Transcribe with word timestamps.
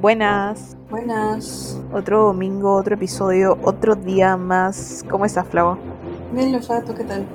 Buenas. 0.00 0.78
Buenas. 0.88 1.78
Otro 1.92 2.22
domingo, 2.28 2.74
otro 2.74 2.94
episodio, 2.94 3.58
otro 3.62 3.94
día 3.94 4.34
más. 4.38 5.04
¿Cómo 5.10 5.26
estás, 5.26 5.46
Flavo? 5.46 5.76
Bien, 6.32 6.52
Lofa, 6.52 6.82
¿tú 6.82 6.94
qué 6.94 7.04
tal? 7.04 7.26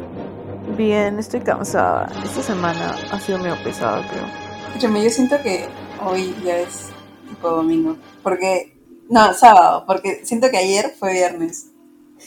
Bien, 0.76 1.20
estoy 1.20 1.42
cansada. 1.42 2.10
Esta 2.24 2.42
semana 2.42 2.96
ha 3.12 3.20
sido 3.20 3.38
medio 3.38 3.56
pesada, 3.64 4.02
creo. 4.10 4.24
Escúchame, 4.70 5.04
yo 5.04 5.12
siento 5.12 5.40
que 5.44 5.68
hoy 6.04 6.36
ya 6.44 6.58
es 6.58 6.90
tipo 7.30 7.52
domingo. 7.52 7.98
Porque. 8.24 8.76
No, 9.12 9.32
sábado, 9.36 9.84
porque 9.86 10.26
siento 10.26 10.50
que 10.50 10.58
ayer 10.58 10.92
fue 10.98 11.14
viernes. 11.14 11.72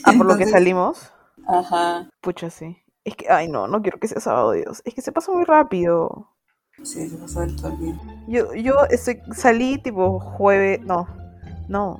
Ah, 0.05 0.13
por 0.15 0.25
lo 0.25 0.37
que 0.37 0.45
salimos. 0.45 1.11
Ajá. 1.45 2.07
Pucha, 2.21 2.49
sí. 2.49 2.77
Es 3.03 3.17
que, 3.17 3.29
ay, 3.29 3.49
no, 3.49 3.67
no 3.67 3.81
quiero 3.81 3.99
que 3.99 4.07
sea 4.07 4.21
sábado, 4.21 4.53
Dios. 4.53 4.81
Es 4.85 4.93
que 4.93 5.01
se 5.01 5.11
pasa 5.11 5.33
muy 5.33 5.43
rápido. 5.43 6.28
Sí, 6.83 7.09
se 7.09 7.17
pasó 7.17 7.41
del 7.41 7.55
todo 7.55 7.71
el 7.73 7.79
día. 7.79 7.99
Yo, 8.27 8.53
yo 8.53 8.73
estoy, 8.89 9.19
salí 9.35 9.77
tipo 9.79 10.19
jueves. 10.19 10.81
No, 10.81 11.07
no. 11.67 11.97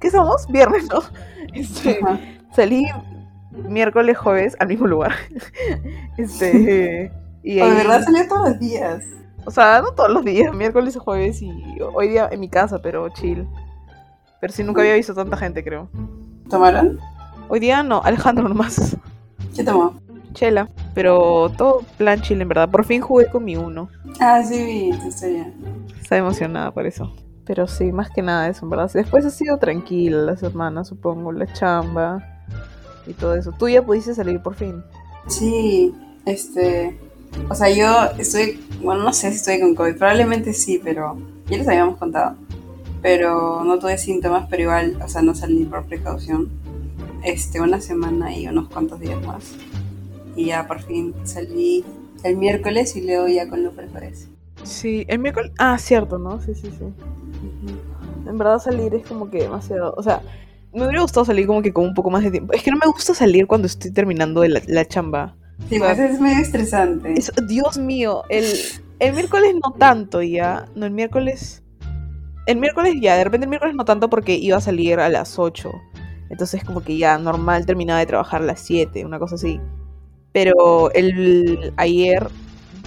¿Qué 0.00 0.10
somos? 0.10 0.46
Viernes, 0.48 0.88
¿no? 0.88 1.00
Este, 1.54 1.98
salí 2.54 2.86
miércoles, 3.68 4.16
jueves 4.18 4.56
al 4.60 4.68
mismo 4.68 4.86
lugar. 4.86 5.12
Este. 6.16 7.12
Y 7.42 7.54
de 7.56 7.62
ahí- 7.62 7.76
verdad 7.76 8.02
salió 8.04 8.26
todos 8.28 8.48
los 8.50 8.58
días. 8.60 9.02
O 9.44 9.50
sea, 9.50 9.80
no 9.80 9.92
todos 9.92 10.10
los 10.10 10.24
días, 10.24 10.54
miércoles 10.54 10.94
y 10.96 10.98
jueves 10.98 11.40
y 11.40 11.78
hoy 11.94 12.08
día 12.08 12.28
en 12.30 12.40
mi 12.40 12.48
casa, 12.50 12.80
pero 12.82 13.08
chill. 13.10 13.46
Pero 14.40 14.52
sí, 14.52 14.62
nunca 14.62 14.82
había 14.82 14.94
visto 14.94 15.14
tanta 15.14 15.36
gente, 15.36 15.64
creo. 15.64 15.88
¿Tomaron? 16.50 16.98
Hoy 17.48 17.58
día 17.60 17.82
no, 17.82 18.02
Alejandro 18.04 18.46
nomás. 18.48 18.96
¿Qué 19.56 19.64
tomó? 19.64 19.94
Chela. 20.38 20.68
Pero 20.94 21.50
todo 21.56 21.82
plan 21.96 22.20
chill, 22.20 22.40
en 22.40 22.48
verdad. 22.48 22.70
Por 22.70 22.84
fin 22.84 23.00
jugué 23.00 23.26
con 23.26 23.44
mi 23.44 23.56
uno. 23.56 23.88
Ah, 24.20 24.42
sí, 24.44 24.64
vi 24.64 25.08
historia. 25.08 25.52
Está 26.00 26.16
emocionada 26.16 26.70
por 26.70 26.86
eso. 26.86 27.12
Pero 27.44 27.66
sí, 27.66 27.90
más 27.90 28.10
que 28.10 28.22
nada 28.22 28.48
eso, 28.48 28.64
en 28.64 28.70
verdad. 28.70 28.90
Después 28.92 29.24
ha 29.24 29.30
sido 29.30 29.58
tranquila 29.58 30.18
la 30.18 30.36
semana, 30.36 30.84
supongo. 30.84 31.32
La 31.32 31.52
chamba 31.52 32.24
y 33.06 33.14
todo 33.14 33.34
eso. 33.34 33.52
Tú 33.52 33.68
ya 33.68 33.82
pudiste 33.82 34.14
salir 34.14 34.40
por 34.40 34.54
fin. 34.54 34.84
Sí, 35.26 35.92
este. 36.24 36.96
O 37.48 37.54
sea, 37.54 37.70
yo 37.70 38.16
estoy. 38.18 38.64
Bueno, 38.80 39.02
no 39.02 39.12
sé 39.12 39.30
si 39.30 39.38
estoy 39.38 39.60
con 39.60 39.74
COVID. 39.74 39.96
Probablemente 39.96 40.52
sí, 40.52 40.80
pero. 40.82 41.18
Ya 41.48 41.56
les 41.56 41.66
habíamos 41.66 41.96
contado. 41.96 42.36
Pero 43.02 43.64
no 43.64 43.78
tuve 43.78 43.96
síntomas, 43.96 44.46
pero 44.50 44.62
igual, 44.62 44.98
o 45.02 45.08
sea, 45.08 45.22
no 45.22 45.34
salí 45.34 45.64
por 45.64 45.84
precaución. 45.84 46.48
Este, 47.24 47.60
una 47.60 47.80
semana 47.80 48.36
y 48.36 48.46
unos 48.46 48.68
cuantos 48.68 49.00
días 49.00 49.20
más. 49.24 49.54
Y 50.38 50.46
ya 50.46 50.66
por 50.68 50.80
fin 50.80 51.14
salí 51.24 51.84
el 52.22 52.36
miércoles 52.36 52.94
y 52.96 53.00
leo 53.00 53.26
ya 53.28 53.48
con 53.48 53.64
Lupe, 53.64 53.82
parece. 53.92 54.28
Sí, 54.62 55.04
el 55.08 55.18
miércoles. 55.18 55.50
Ah, 55.58 55.76
cierto, 55.78 56.18
¿no? 56.18 56.40
Sí, 56.40 56.54
sí, 56.54 56.70
sí. 56.78 56.84
En 58.26 58.38
verdad 58.38 58.58
salir 58.58 58.94
es 58.94 59.06
como 59.06 59.30
que 59.30 59.38
demasiado, 59.38 59.94
o 59.96 60.02
sea, 60.02 60.20
me 60.72 60.82
hubiera 60.84 61.00
gustado 61.02 61.24
salir 61.24 61.46
como 61.46 61.62
que 61.62 61.72
con 61.72 61.84
un 61.86 61.94
poco 61.94 62.10
más 62.10 62.22
de 62.22 62.30
tiempo. 62.30 62.52
Es 62.52 62.62
que 62.62 62.70
no 62.70 62.76
me 62.76 62.86
gusta 62.86 63.14
salir 63.14 63.46
cuando 63.46 63.66
estoy 63.66 63.90
terminando 63.90 64.44
la, 64.44 64.60
la 64.66 64.84
chamba. 64.86 65.34
Sí, 65.68 65.78
pues 65.78 65.98
es 65.98 66.20
medio 66.20 66.38
estresante. 66.40 67.14
Es- 67.14 67.32
Dios 67.48 67.78
mío, 67.78 68.22
el, 68.28 68.44
el 69.00 69.12
miércoles 69.14 69.54
no 69.54 69.72
tanto 69.72 70.22
ya. 70.22 70.66
No, 70.74 70.86
el 70.86 70.92
miércoles... 70.92 71.62
El 72.46 72.56
miércoles 72.58 72.94
ya, 73.00 73.16
de 73.16 73.24
repente 73.24 73.44
el 73.44 73.50
miércoles 73.50 73.74
no 73.76 73.84
tanto 73.84 74.08
porque 74.08 74.34
iba 74.36 74.56
a 74.56 74.60
salir 74.60 75.00
a 75.00 75.08
las 75.08 75.38
8. 75.38 75.70
Entonces 76.30 76.64
como 76.64 76.82
que 76.82 76.96
ya 76.96 77.18
normal 77.18 77.66
terminaba 77.66 77.98
de 78.00 78.06
trabajar 78.06 78.40
a 78.42 78.44
las 78.46 78.60
7, 78.60 79.04
una 79.04 79.18
cosa 79.18 79.34
así. 79.34 79.60
Pero 80.32 80.90
el 80.92 81.72
ayer 81.76 82.26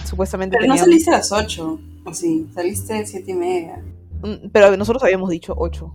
supuestamente 0.04 0.56
Pero 0.56 0.68
no 0.68 0.74
teníamos- 0.74 0.90
saliste 0.90 1.10
a 1.10 1.14
las 1.18 1.32
8, 1.32 1.78
o 2.04 2.14
sí, 2.14 2.46
saliste 2.54 2.94
a 2.94 3.06
7 3.06 3.30
y 3.30 3.34
media. 3.34 3.82
Mm, 4.22 4.48
Pero 4.52 4.76
nosotros 4.76 5.02
habíamos 5.02 5.30
dicho 5.30 5.54
8. 5.56 5.92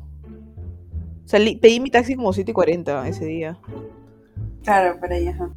Salí, 1.26 1.56
pedí 1.58 1.80
mi 1.80 1.90
taxi 1.90 2.16
como 2.16 2.32
7 2.34 2.52
y 2.52 2.54
40 2.54 3.08
ese 3.08 3.26
día. 3.26 3.58
Claro, 4.64 5.00
para 5.00 5.18
ella. 5.18 5.32
ajá. 5.32 5.50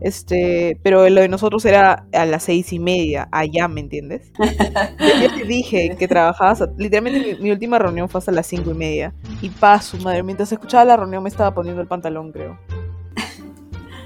Este, 0.00 0.80
pero 0.82 1.06
lo 1.10 1.20
de 1.20 1.28
nosotros 1.28 1.62
era 1.66 2.06
a 2.12 2.24
las 2.24 2.44
seis 2.44 2.72
y 2.72 2.78
media, 2.78 3.28
allá, 3.30 3.68
¿me 3.68 3.80
entiendes? 3.82 4.32
Yo 4.98 5.34
te 5.36 5.44
dije 5.44 5.94
que 5.98 6.08
trabajabas, 6.08 6.62
a- 6.62 6.72
literalmente 6.78 7.36
mi, 7.36 7.42
mi 7.42 7.50
última 7.50 7.78
reunión 7.78 8.08
fue 8.08 8.18
hasta 8.18 8.32
las 8.32 8.46
cinco 8.46 8.70
y 8.70 8.74
media. 8.74 9.12
Y 9.42 9.50
paso, 9.50 9.98
madre, 9.98 10.22
mientras 10.22 10.50
escuchaba 10.52 10.84
la 10.86 10.96
reunión 10.96 11.22
me 11.22 11.28
estaba 11.28 11.52
poniendo 11.54 11.82
el 11.82 11.86
pantalón, 11.86 12.32
creo. 12.32 12.58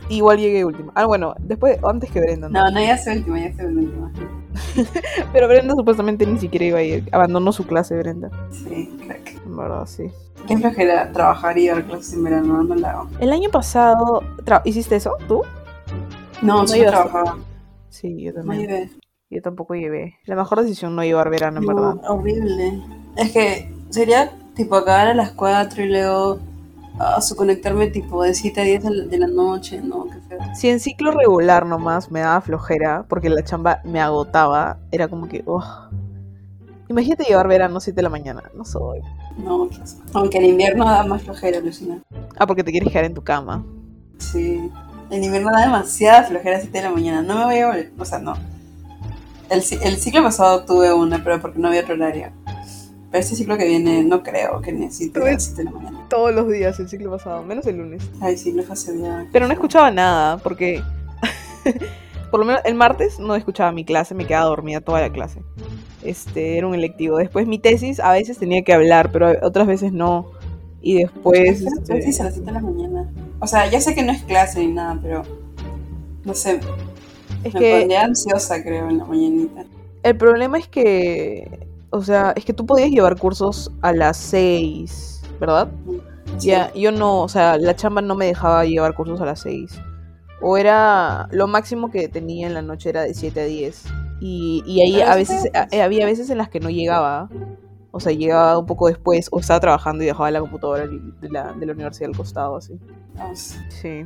Igual 0.09 0.39
llegué 0.39 0.65
última. 0.65 0.93
Ah, 0.95 1.07
bueno, 1.07 1.35
después, 1.41 1.79
antes 1.83 2.11
que 2.11 2.21
Brenda, 2.21 2.49
¿no? 2.49 2.59
No, 2.65 2.71
no, 2.71 2.81
ya 2.81 2.97
fue 2.97 3.17
última, 3.17 3.39
ya 3.41 3.53
fue 3.55 3.67
última. 3.67 4.13
Pero 5.33 5.49
Brenda 5.49 5.75
supuestamente 5.75 6.27
ni 6.27 6.39
siquiera 6.39 6.65
iba 6.67 6.79
a 6.79 6.83
ir. 6.83 7.09
Abandonó 7.13 7.53
su 7.53 7.67
clase, 7.67 7.97
Brenda. 7.97 8.31
Sí, 8.51 8.95
crack. 9.05 9.41
En 9.47 9.57
verdad, 9.57 9.87
sí. 9.87 10.05
Qué 10.47 10.59
flojera 10.59 11.11
trabajar 11.13 11.57
y 11.57 11.69
dar 11.69 11.83
clases 11.85 12.13
en 12.15 12.25
verano, 12.25 12.63
no 12.63 12.75
la 12.75 12.91
hago. 12.91 13.09
El 13.19 13.33
año 13.33 13.49
pasado, 13.51 14.23
¿hiciste 14.65 14.97
eso? 14.97 15.17
¿Tú? 15.27 15.43
No, 16.43 16.65
ibas. 16.65 16.91
trabajaba. 16.93 17.39
Sí, 17.89 18.23
yo 18.23 18.33
No 18.33 18.41
también. 18.41 18.61
llevé. 18.69 18.91
Yo 19.31 19.41
tampoco 19.41 19.75
llevé. 19.75 20.17
La 20.27 20.37
mejor 20.37 20.61
decisión 20.61 20.95
no 20.95 21.03
llevar 21.03 21.31
verano, 21.31 21.61
en 21.61 21.67
No, 21.67 21.75
verdad. 21.75 21.95
horrible. 22.11 22.83
Es 23.17 23.33
que 23.33 23.73
sería 23.89 24.33
tipo 24.55 24.77
acabar 24.77 25.09
a 25.09 25.15
las 25.15 25.31
4 25.33 25.83
y 25.83 25.89
luego 25.89 26.39
a 26.99 27.21
su 27.21 27.35
conectarme 27.37 27.89
tipo 27.89 28.23
de 28.23 28.35
7 28.35 28.61
a 28.61 28.65
10 28.65 28.83
de 29.11 29.19
la- 29.19 29.27
noche, 29.27 29.81
no, 29.83 30.05
qué 30.05 30.21
feo. 30.29 30.39
Si 30.55 30.69
en 30.69 30.79
ciclo 30.81 31.11
regular 31.11 31.67
nomás 31.67 32.11
me 32.11 32.21
daba 32.21 32.41
flojera, 32.41 33.05
porque 33.09 33.29
la 33.29 33.43
chamba 33.43 33.81
me 33.85 34.01
agotaba, 34.01 34.79
era 34.93 35.09
como 35.09 35.29
que, 35.29 35.43
oh. 35.47 35.63
Imagínate 36.89 37.25
llevar 37.25 37.49
verano 37.49 37.81
7 37.81 37.97
de 37.97 38.03
la 38.03 38.11
mañana. 38.11 38.43
No 38.55 38.65
soy. 38.65 39.01
No. 39.39 39.69
Aunque 40.13 40.39
el 40.39 40.45
invierno 40.45 40.85
da 40.85 41.03
más 41.05 41.23
flojera, 41.23 41.59
Lucina. 41.61 41.99
Ah, 42.39 42.47
porque 42.47 42.63
te 42.63 42.71
quieres 42.71 42.91
quedar 42.93 43.07
en 43.07 43.15
tu 43.15 43.23
cama. 43.25 43.65
Sí. 44.19 44.71
El 45.11 45.25
invierno 45.25 45.51
da 45.51 45.63
demasiada 45.63 46.25
flojera 46.25 46.59
a 46.59 46.61
7 46.61 46.77
de 46.79 46.85
la 46.85 46.91
mañana. 46.91 47.23
No 47.23 47.39
me 47.39 47.45
voy 47.47 47.59
a 47.59 47.67
volver. 47.69 47.93
O 47.99 48.05
sea, 48.05 48.19
no. 48.19 48.35
El, 49.49 49.63
el 49.83 49.97
ciclo 49.97 50.23
pasado 50.23 50.65
tuve 50.65 50.93
una, 50.93 51.25
pero 51.25 51.41
porque 51.41 51.59
no 51.59 51.69
había 51.69 51.81
otro 51.81 51.95
horario. 51.95 52.29
Pero 53.15 53.23
este 53.23 53.37
ciclo 53.37 53.57
que 53.57 53.65
viene 53.65 54.03
no 54.03 54.25
creo 54.25 54.61
que 54.61 54.73
necesite 54.73 55.21
a 55.21 55.25
las 55.35 55.45
7 55.45 55.59
de 55.59 55.65
la 55.67 55.71
mañana. 55.71 56.07
Todos 56.11 56.35
los 56.35 56.51
días 56.51 56.81
el 56.81 56.89
ciclo 56.89 57.13
pasado, 57.13 57.45
menos 57.45 57.65
el 57.69 57.77
lunes. 57.77 58.03
Ay, 58.21 58.37
sí, 58.37 58.51
lo 58.51 58.65
fastidiaba. 58.65 59.27
Pero 59.33 59.47
no 59.47 59.53
escuchaba 59.53 59.89
nada, 59.93 60.39
porque. 60.39 60.83
por 62.33 62.41
lo 62.41 62.47
menos 62.47 62.63
el 62.65 62.75
martes 62.75 63.21
no 63.21 63.37
escuchaba 63.37 63.71
mi 63.71 63.85
clase, 63.85 64.17
me 64.17 64.27
quedaba 64.27 64.47
dormida 64.47 64.81
toda 64.81 65.01
la 65.01 65.13
clase. 65.13 65.43
Este, 66.03 66.59
era 66.59 66.67
un 66.67 66.75
electivo. 66.75 67.19
Después 67.19 67.47
mi 67.47 67.61
tesis 67.61 68.01
a 68.01 68.11
veces 68.11 68.37
tenía 68.37 68.65
que 68.65 68.73
hablar, 68.73 69.13
pero 69.13 69.31
otras 69.47 69.69
veces 69.69 69.93
no. 69.93 70.33
Y 70.83 70.95
después. 70.95 71.63
este, 71.63 72.13
Sí, 72.13 72.21
a 72.21 72.25
las 72.25 72.35
7 72.35 72.41
de 72.41 72.53
la 72.53 72.61
mañana. 72.61 73.13
O 73.39 73.47
sea, 73.47 73.71
ya 73.71 73.81
sé 73.81 73.95
que 73.95 74.03
no 74.03 74.11
es 74.11 74.25
clase 74.25 74.59
ni 74.59 74.73
nada, 74.73 74.99
pero. 75.01 75.23
No 76.25 76.35
sé, 76.35 76.59
es 77.45 77.55
me 77.55 77.61
que 77.61 77.79
pondría 77.79 78.03
ansiosa, 78.03 78.61
creo, 78.61 78.91
en 78.91 78.99
la 78.99 79.05
mañanita. 79.05 79.65
el 80.03 80.17
problema 80.17 80.59
es 80.59 80.67
que. 80.67 81.73
O 81.95 82.03
sea, 82.03 82.33
es 82.37 82.45
que 82.45 82.53
tú 82.53 82.67
podías 82.67 82.91
llevar 82.91 83.17
cursos 83.17 83.71
a 83.81 83.93
las 83.93 84.17
6, 84.17 85.23
¿verdad? 85.41 85.69
Sí. 86.39 86.49
Ya, 86.49 86.73
yo 86.75 86.91
no, 86.91 87.21
o 87.23 87.29
sea, 87.29 87.57
la 87.57 87.77
chamba 87.77 88.03
no 88.03 88.15
me 88.17 88.27
dejaba 88.27 88.65
llevar 88.65 88.95
cursos 88.95 89.21
a 89.21 89.25
las 89.25 89.41
6. 89.41 89.81
O 90.41 90.57
era, 90.57 91.29
lo 91.31 91.47
máximo 91.47 91.91
que 91.91 92.09
tenía 92.09 92.47
en 92.49 92.55
la 92.55 92.63
noche 92.63 92.89
era 92.91 93.03
de 93.03 93.15
7 93.15 93.41
a 93.41 93.45
10. 93.45 93.85
Y, 94.21 94.63
y 94.67 94.81
ahí 94.83 95.01
a 95.01 95.15
veces, 95.15 95.49
a- 95.55 95.69
había 95.85 96.05
veces 96.07 96.29
en 96.31 96.39
las 96.39 96.49
que 96.49 96.59
no 96.61 96.69
llegaba. 96.69 97.29
O 97.93 98.01
sea, 98.01 98.13
llegaba 98.13 98.59
un 98.59 98.67
poco 98.67 98.89
después, 98.89 99.29
o 99.31 99.39
estaba 99.39 99.61
trabajando 99.61 100.03
y 100.03 100.07
dejaba 100.07 100.29
la 100.33 100.41
computadora 100.41 100.87
de 100.89 101.29
la, 101.31 101.53
de 101.53 101.65
la 101.67 101.73
universidad 101.75 102.11
al 102.11 102.17
costado, 102.17 102.57
así. 102.57 102.77
Vamos. 103.15 103.55
Sí. 103.69 104.05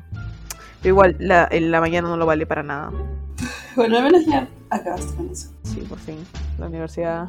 Pero 0.82 0.93
igual, 0.94 1.17
la, 1.19 1.49
en 1.50 1.70
la 1.70 1.81
mañana 1.81 2.08
no 2.08 2.19
lo 2.19 2.26
vale 2.26 2.44
para 2.46 2.62
nada. 2.62 2.93
Bueno, 3.76 3.96
al 3.96 4.02
menos 4.05 4.26
ya 4.26 4.49
acabaste 4.70 5.14
con 5.14 5.31
eso. 5.31 5.50
Sí, 5.62 5.81
por 5.88 5.99
fin. 5.99 6.17
La 6.58 6.67
universidad 6.67 7.29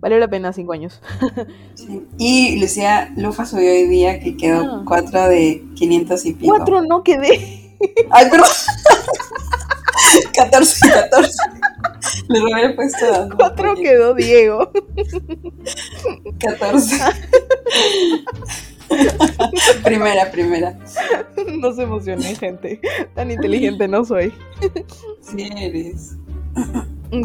valió 0.00 0.18
la 0.18 0.28
pena 0.28 0.52
5 0.52 0.72
años. 0.72 1.00
Sí. 1.74 2.02
Y 2.18 2.60
Lucía 2.60 3.12
Lufa 3.16 3.46
subió 3.46 3.70
hoy 3.70 3.86
día 3.86 4.18
que 4.20 4.36
quedó 4.36 4.62
Ah. 4.64 4.82
4 4.86 5.28
de 5.28 5.62
500 5.76 6.24
y 6.26 6.32
pico. 6.34 6.54
Cuatro 6.56 6.82
no 6.82 7.02
quedé. 7.04 7.76
Ay, 8.10 8.26
perdón. 8.30 8.48
14, 10.34 10.90
14. 10.90 11.32
Le 12.28 12.40
robé 12.40 12.62
el 12.62 12.74
puesto 12.74 13.04
a 13.14 13.28
Cuatro 13.36 13.74
quedó 13.76 14.14
Diego. 14.14 14.70
14. 16.40 16.96
primera, 19.84 20.30
primera. 20.30 20.78
No 21.58 21.72
se 21.72 21.82
emocioné, 21.82 22.34
gente. 22.36 22.80
Tan 23.14 23.30
inteligente 23.30 23.86
no 23.88 24.04
soy. 24.04 24.32
Sí 25.20 25.48
eres. 25.56 26.16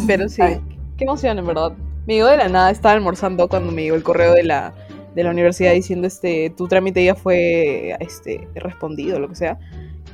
Pero 0.08 0.30
sí, 0.30 0.42
Ay. 0.42 0.62
qué 0.98 1.06
emoción, 1.06 1.40
en 1.40 1.48
verdad. 1.48 1.74
Me 2.06 2.16
llegó 2.16 2.28
de 2.28 2.38
la 2.38 2.50
nada, 2.50 2.70
estaba 2.72 2.94
almorzando 2.94 3.48
cuando 3.48 3.72
me 3.72 3.84
llegó 3.84 3.96
el 3.96 4.04
correo 4.04 4.34
de 4.34 4.44
la, 4.44 4.74
de 5.16 5.24
la 5.24 5.30
universidad 5.32 5.72
diciendo, 5.74 6.08
este, 6.08 6.50
tu 6.50 6.68
trámite 6.68 7.04
ya 7.04 7.16
fue, 7.16 7.96
este, 8.00 8.48
respondido, 8.56 9.20
lo 9.20 9.30
que 9.30 9.36
sea. 9.36 9.58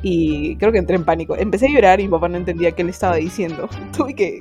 Y 0.02 0.56
creo 0.58 0.72
que 0.72 0.78
entré 0.78 0.96
en 0.96 1.04
pánico. 1.06 1.36
Empecé 1.36 1.68
a 1.68 1.70
llorar 1.72 2.00
y 2.00 2.04
mi 2.04 2.10
papá 2.10 2.30
no 2.30 2.38
entendía 2.38 2.72
qué 2.72 2.84
le 2.84 2.92
estaba 2.92 3.16
diciendo. 3.16 3.68
Tuve 3.98 4.14
que 4.16 4.40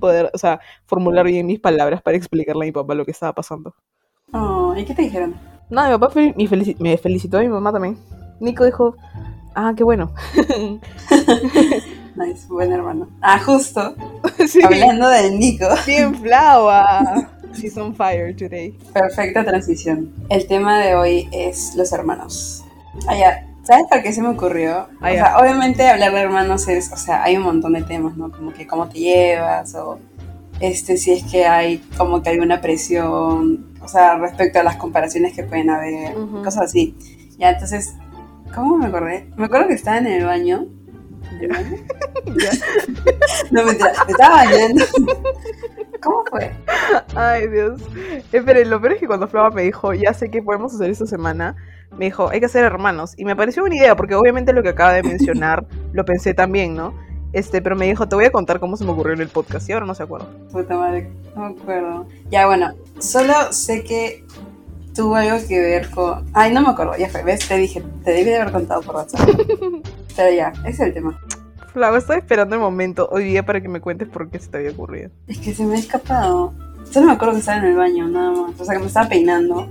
poder, 0.00 0.30
o 0.32 0.38
sea, 0.38 0.60
formular 0.86 1.26
bien 1.26 1.46
mis 1.46 1.60
palabras 1.60 2.00
para 2.02 2.16
explicarle 2.16 2.64
a 2.64 2.66
mi 2.66 2.72
papá 2.72 2.94
lo 2.94 3.04
que 3.04 3.10
estaba 3.10 3.34
pasando. 3.34 3.74
Oh, 4.32 4.74
¿y 4.76 4.84
qué 4.84 4.94
te 4.94 5.02
dijeron? 5.02 5.34
No, 5.70 5.84
mi 5.84 5.90
papá 5.98 6.10
fel- 6.10 6.34
me, 6.36 6.44
felici- 6.44 6.76
me 6.78 6.96
felicitó 6.96 7.38
a 7.38 7.40
mi 7.42 7.48
mamá 7.48 7.72
también. 7.72 7.98
Nico 8.40 8.64
dijo, 8.64 8.96
ah, 9.54 9.74
qué 9.76 9.84
bueno. 9.84 10.12
Nice, 12.16 12.46
buen 12.48 12.72
hermano. 12.72 13.08
Ah, 13.20 13.40
justo. 13.40 13.94
sí, 14.48 14.60
Hablando 14.62 15.08
del 15.08 15.38
Nico. 15.38 15.66
bien 15.86 16.14
flava. 16.14 17.30
She's 17.54 17.76
on 17.76 17.94
fire 17.94 18.34
today. 18.34 18.76
Perfecta 18.92 19.44
transición. 19.44 20.12
El 20.28 20.46
tema 20.48 20.80
de 20.80 20.94
hoy 20.96 21.28
es 21.32 21.74
los 21.76 21.92
hermanos. 21.92 22.64
Ah, 23.06 23.16
ya. 23.16 23.46
¿Sabes 23.62 23.84
por 23.88 24.02
qué 24.02 24.12
se 24.12 24.20
me 24.20 24.28
ocurrió? 24.28 24.88
Ah, 25.00 25.10
o 25.10 25.14
sea, 25.14 25.38
obviamente 25.38 25.88
hablar 25.88 26.12
de 26.12 26.20
hermanos 26.20 26.68
es, 26.68 26.92
o 26.92 26.96
sea, 26.96 27.22
hay 27.22 27.36
un 27.38 27.44
montón 27.44 27.72
de 27.72 27.82
temas, 27.82 28.16
¿no? 28.16 28.30
Como 28.30 28.52
que 28.52 28.66
cómo 28.66 28.88
te 28.88 28.98
llevas 28.98 29.74
o 29.74 29.98
este 30.60 30.96
si 30.98 31.12
es 31.12 31.22
que 31.24 31.46
hay 31.46 31.78
como 31.96 32.22
que 32.22 32.30
hay 32.30 32.38
una 32.38 32.60
presión, 32.60 33.66
o 33.80 33.88
sea, 33.88 34.16
respecto 34.18 34.60
a 34.60 34.62
las 34.64 34.76
comparaciones 34.76 35.32
que 35.34 35.44
pueden 35.44 35.70
haber, 35.70 36.16
Ujú. 36.16 36.42
cosas 36.42 36.64
así. 36.64 36.94
Ya, 37.38 37.50
entonces, 37.50 37.94
¿cómo 38.54 38.76
me 38.76 38.86
acordé? 38.86 39.30
Me 39.36 39.46
acuerdo 39.46 39.68
que 39.68 39.74
estaba 39.74 39.96
en 39.98 40.06
el 40.08 40.24
baño. 40.26 40.66
Ya. 42.36 42.50
No, 43.50 43.64
mentira, 43.64 43.92
me 44.06 44.12
estaba 44.12 44.36
bañando. 44.36 44.84
¿Cómo 46.02 46.24
fue? 46.30 46.50
Ay, 47.14 47.48
Dios. 47.48 47.80
Esperen, 48.32 48.70
lo 48.70 48.80
peor 48.80 48.94
es 48.94 49.00
que 49.00 49.06
cuando 49.06 49.28
Flava 49.28 49.50
me 49.50 49.62
dijo, 49.62 49.92
ya 49.92 50.12
sé 50.14 50.30
qué 50.30 50.42
podemos 50.42 50.74
hacer 50.74 50.90
esta 50.90 51.06
semana, 51.06 51.54
me 51.96 52.06
dijo, 52.06 52.28
hay 52.30 52.40
que 52.40 52.46
hacer 52.46 52.64
hermanos. 52.64 53.14
Y 53.16 53.24
me 53.24 53.36
pareció 53.36 53.62
buena 53.62 53.76
idea, 53.76 53.96
porque 53.96 54.14
obviamente 54.14 54.52
lo 54.52 54.62
que 54.62 54.70
acaba 54.70 54.92
de 54.92 55.02
mencionar 55.02 55.66
lo 55.92 56.04
pensé 56.04 56.34
también, 56.34 56.74
¿no? 56.74 56.94
Este, 57.32 57.60
pero 57.60 57.74
me 57.74 57.86
dijo, 57.86 58.08
te 58.08 58.14
voy 58.14 58.26
a 58.26 58.32
contar 58.32 58.60
cómo 58.60 58.76
se 58.76 58.84
me 58.84 58.92
ocurrió 58.92 59.14
en 59.14 59.20
el 59.20 59.28
podcast 59.28 59.68
y 59.68 59.72
ahora 59.72 59.86
no 59.86 59.94
se 59.94 60.04
acuerda. 60.04 60.26
Puta 60.52 60.76
madre, 60.76 61.10
no 61.34 61.50
me 61.50 61.60
acuerdo. 61.60 62.06
Ya, 62.30 62.46
bueno, 62.46 62.74
solo 63.00 63.34
sé 63.52 63.82
que 63.82 64.24
tuvo 64.94 65.16
algo 65.16 65.36
que 65.48 65.60
ver 65.60 65.90
con... 65.90 66.24
Ay, 66.32 66.52
no 66.52 66.62
me 66.62 66.68
acuerdo, 66.68 66.96
ya 66.96 67.08
fue, 67.08 67.22
¿ves? 67.22 67.46
Te 67.48 67.56
dije, 67.56 67.82
te 68.04 68.12
debí 68.12 68.30
de 68.30 68.36
haber 68.36 68.52
contado 68.52 68.82
por 68.82 68.96
WhatsApp. 68.96 69.28
Pero 70.16 70.34
ya, 70.34 70.52
ese 70.60 70.70
es 70.70 70.80
el 70.80 70.94
tema. 70.94 71.20
Flava, 71.72 71.98
estaba 71.98 72.18
esperando 72.18 72.54
el 72.54 72.60
momento 72.60 73.08
hoy 73.10 73.24
día 73.24 73.44
para 73.44 73.60
que 73.60 73.68
me 73.68 73.80
cuentes 73.80 74.08
por 74.08 74.30
qué 74.30 74.38
se 74.38 74.48
te 74.48 74.58
había 74.58 74.70
ocurrido. 74.70 75.10
Es 75.26 75.38
que 75.38 75.52
se 75.52 75.64
me 75.64 75.74
ha 75.74 75.78
escapado. 75.78 76.54
Solo 76.84 77.06
me 77.06 77.12
acuerdo 77.12 77.34
que 77.34 77.40
estaba 77.40 77.58
en 77.58 77.64
el 77.64 77.76
baño, 77.76 78.08
nada 78.08 78.30
más. 78.30 78.60
O 78.60 78.64
sea, 78.64 78.74
que 78.74 78.80
me 78.80 78.86
estaba 78.86 79.08
peinando. 79.08 79.68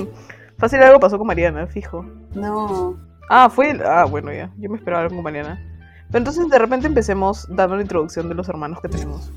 Fácil 0.58 0.82
algo 0.82 0.98
pasó 0.98 1.18
con 1.18 1.26
Mariana, 1.26 1.66
fijo. 1.66 2.04
No. 2.34 2.96
Ah, 3.28 3.48
fue. 3.48 3.78
Ah, 3.84 4.06
bueno, 4.06 4.32
ya. 4.32 4.50
Yo 4.58 4.70
me 4.70 4.76
esperaba 4.76 5.04
algo 5.04 5.14
con 5.14 5.24
Mariana. 5.24 5.60
Pero 6.08 6.18
entonces 6.18 6.48
de 6.48 6.58
repente 6.58 6.86
empecemos 6.86 7.46
dando 7.48 7.76
la 7.76 7.82
introducción 7.82 8.28
de 8.28 8.34
los 8.34 8.48
hermanos 8.48 8.80
que 8.80 8.88
tenemos. 8.88 9.30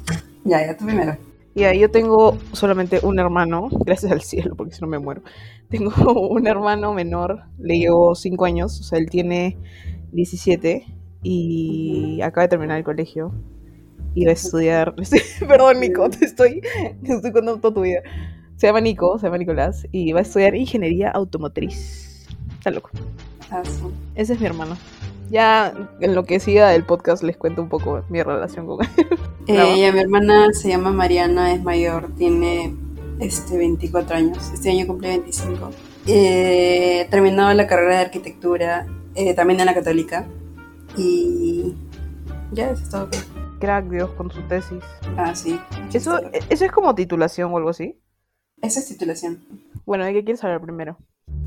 Ya, 0.46 0.66
ya, 0.66 0.78
tú 0.78 0.86
primero. 0.86 1.18
Ya, 1.56 1.74
yo 1.74 1.90
tengo 1.90 2.38
solamente 2.54 3.00
un 3.04 3.20
hermano, 3.20 3.70
gracias 3.86 4.12
al 4.12 4.22
cielo, 4.22 4.56
porque 4.56 4.74
si 4.74 4.82
no 4.82 4.88
me 4.88 5.00
muero. 5.00 5.22
Tengo 5.70 5.92
un 6.30 6.48
hermano 6.48 6.94
menor, 6.94 7.44
le 7.58 7.80
llevo 7.80 8.16
5 8.16 8.46
años, 8.46 8.80
o 8.80 8.84
sea, 8.84 9.00
él 9.00 9.10
tiene 9.10 9.58
17 10.12 10.86
y 11.24 12.22
acaba 12.22 12.44
de 12.44 12.50
terminar 12.50 12.78
el 12.78 12.84
colegio. 12.84 13.34
Y 14.16 14.26
va 14.26 14.32
a 14.32 14.34
estudiar. 14.34 14.96
Perdón, 15.48 15.80
Nico, 15.80 16.10
te 16.10 16.26
estoy, 16.26 16.62
te 16.62 17.14
estoy 17.14 17.32
contando 17.32 17.60
toda 17.60 17.74
tu 17.76 17.82
vida. 17.82 18.02
Se 18.56 18.68
llama 18.68 18.82
Nico, 18.82 19.18
se 19.18 19.28
llama 19.28 19.38
Nicolás, 19.38 19.88
y 19.92 20.12
va 20.12 20.20
a 20.20 20.24
estudiar 20.24 20.56
ingeniería 20.56 21.10
automotriz. 21.12 22.28
Está 22.58 22.72
loco. 22.72 22.90
Ah, 23.52 23.62
sí. 23.64 23.84
Ese 24.16 24.34
es 24.34 24.40
mi 24.40 24.48
hermano. 24.48 24.76
Ya 25.30 25.74
en 26.02 26.16
lo 26.16 26.26
que 26.26 26.40
siga 26.40 26.70
del 26.70 26.84
podcast 26.84 27.24
les 27.24 27.38
cuento 27.38 27.62
un 27.62 27.70
poco 27.70 28.04
mi 28.10 28.22
relación 28.22 28.66
con 28.66 28.84
él. 28.84 28.90
Bravo. 29.48 29.72
Eh, 29.72 29.92
mi 29.92 30.00
hermana 30.00 30.52
se 30.54 30.70
llama 30.70 30.92
Mariana, 30.92 31.54
es 31.54 31.64
mayor, 31.64 32.10
tiene 32.18 32.76
este 33.20 33.58
24 33.58 34.16
años. 34.16 34.52
Este 34.54 34.72
año 34.72 34.88
cumple 34.88 35.10
25. 35.10 35.72
Eh, 36.08 37.08
terminó 37.10 37.54
la 37.54 37.68
carrera 37.68 37.96
de 37.96 38.02
arquitectura, 38.02 38.88
eh, 39.16 39.34
también 39.34 39.60
en 39.60 39.66
la 39.66 39.74
católica. 39.74 40.26
Y 40.98 41.76
ya, 42.52 42.72
eso 42.72 42.84
es 42.84 42.90
todo. 42.90 43.08
Crack, 43.60 43.90
Dios, 43.90 44.10
con 44.12 44.32
su 44.32 44.42
tesis. 44.44 44.84
Ah, 45.18 45.36
sí. 45.36 45.60
Eso, 45.94 46.20
¿Eso 46.50 46.66
es 46.66 46.72
como 46.72 46.96
titulación 46.96 47.52
o 47.54 47.58
algo 47.58 47.70
así? 47.70 48.00
Esa 48.62 48.80
es 48.80 48.88
titulación. 48.88 49.40
Bueno, 49.86 50.06
¿de 50.06 50.14
qué 50.14 50.24
quieres 50.24 50.44
hablar 50.44 50.62
primero? 50.62 50.98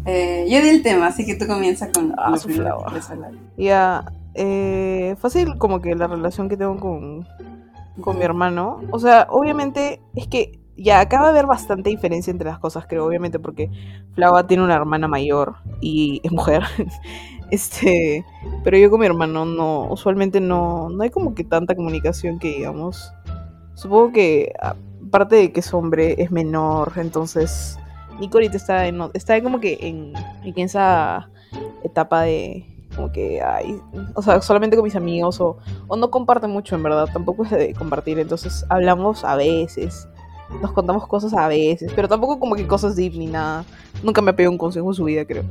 Eh, 0.04 0.46
yo 0.48 0.60
di 0.62 0.68
el 0.68 0.82
tema, 0.82 1.06
así 1.06 1.24
que 1.24 1.34
tú 1.36 1.46
comienzas 1.46 1.90
con 1.92 2.14
Ah, 2.18 2.30
lo 2.30 2.40
primero 2.40 2.84
que 2.84 3.12
hablar. 3.12 3.32
Ya, 3.56 4.04
eh, 4.34 5.16
fácil 5.18 5.56
como 5.58 5.80
que 5.80 5.94
la 5.94 6.06
relación 6.06 6.48
que 6.48 6.56
tengo 6.56 6.76
con, 6.78 7.26
con 8.00 8.18
mi 8.18 8.24
hermano. 8.24 8.80
O 8.90 8.98
sea, 8.98 9.26
obviamente 9.30 10.00
es 10.14 10.26
que 10.26 10.58
ya 10.76 11.00
acaba 11.00 11.24
de 11.26 11.30
haber 11.30 11.46
bastante 11.46 11.90
diferencia 11.90 12.30
entre 12.30 12.48
las 12.48 12.58
cosas, 12.58 12.86
creo, 12.88 13.06
obviamente, 13.06 13.38
porque 13.38 13.70
Flava 14.14 14.46
tiene 14.46 14.64
una 14.64 14.74
hermana 14.74 15.06
mayor 15.08 15.56
y 15.80 16.20
es 16.24 16.32
mujer. 16.32 16.62
Este, 17.52 18.24
pero 18.64 18.78
yo 18.78 18.90
con 18.90 19.00
mi 19.00 19.04
hermano 19.04 19.44
no, 19.44 19.86
usualmente 19.90 20.40
no, 20.40 20.88
no 20.88 21.02
hay 21.02 21.10
como 21.10 21.34
que 21.34 21.44
tanta 21.44 21.74
comunicación 21.74 22.38
que 22.38 22.48
digamos. 22.48 23.12
Supongo 23.74 24.10
que 24.12 24.54
aparte 24.58 25.36
de 25.36 25.52
que 25.52 25.60
es 25.60 25.74
hombre, 25.74 26.14
es 26.16 26.30
menor, 26.30 26.94
entonces 26.96 27.78
Nico 28.18 28.38
ahorita 28.38 28.56
está 28.56 28.86
en, 28.86 29.02
está 29.12 29.42
como 29.42 29.60
que 29.60 29.76
en, 29.82 30.14
en 30.44 30.54
esa 30.56 31.28
etapa 31.84 32.22
de 32.22 32.64
como 32.96 33.12
que 33.12 33.42
ay, 33.42 33.78
o 34.14 34.22
sea, 34.22 34.40
solamente 34.40 34.74
con 34.74 34.84
mis 34.84 34.96
amigos 34.96 35.38
o, 35.38 35.58
o 35.88 35.96
no 35.96 36.10
comparte 36.10 36.46
mucho 36.46 36.74
en 36.74 36.84
verdad, 36.84 37.06
tampoco 37.12 37.44
es 37.44 37.50
de 37.50 37.74
compartir, 37.74 38.18
entonces 38.18 38.64
hablamos 38.70 39.24
a 39.24 39.36
veces, 39.36 40.08
nos 40.62 40.72
contamos 40.72 41.06
cosas 41.06 41.34
a 41.34 41.48
veces, 41.48 41.92
pero 41.94 42.08
tampoco 42.08 42.40
como 42.40 42.54
que 42.54 42.66
cosas 42.66 42.96
deep 42.96 43.12
ni 43.14 43.26
nada. 43.26 43.66
Nunca 44.02 44.22
me 44.22 44.32
pedido 44.32 44.50
un 44.50 44.58
consejo 44.58 44.88
en 44.88 44.94
su 44.94 45.04
vida, 45.04 45.26
creo. 45.26 45.44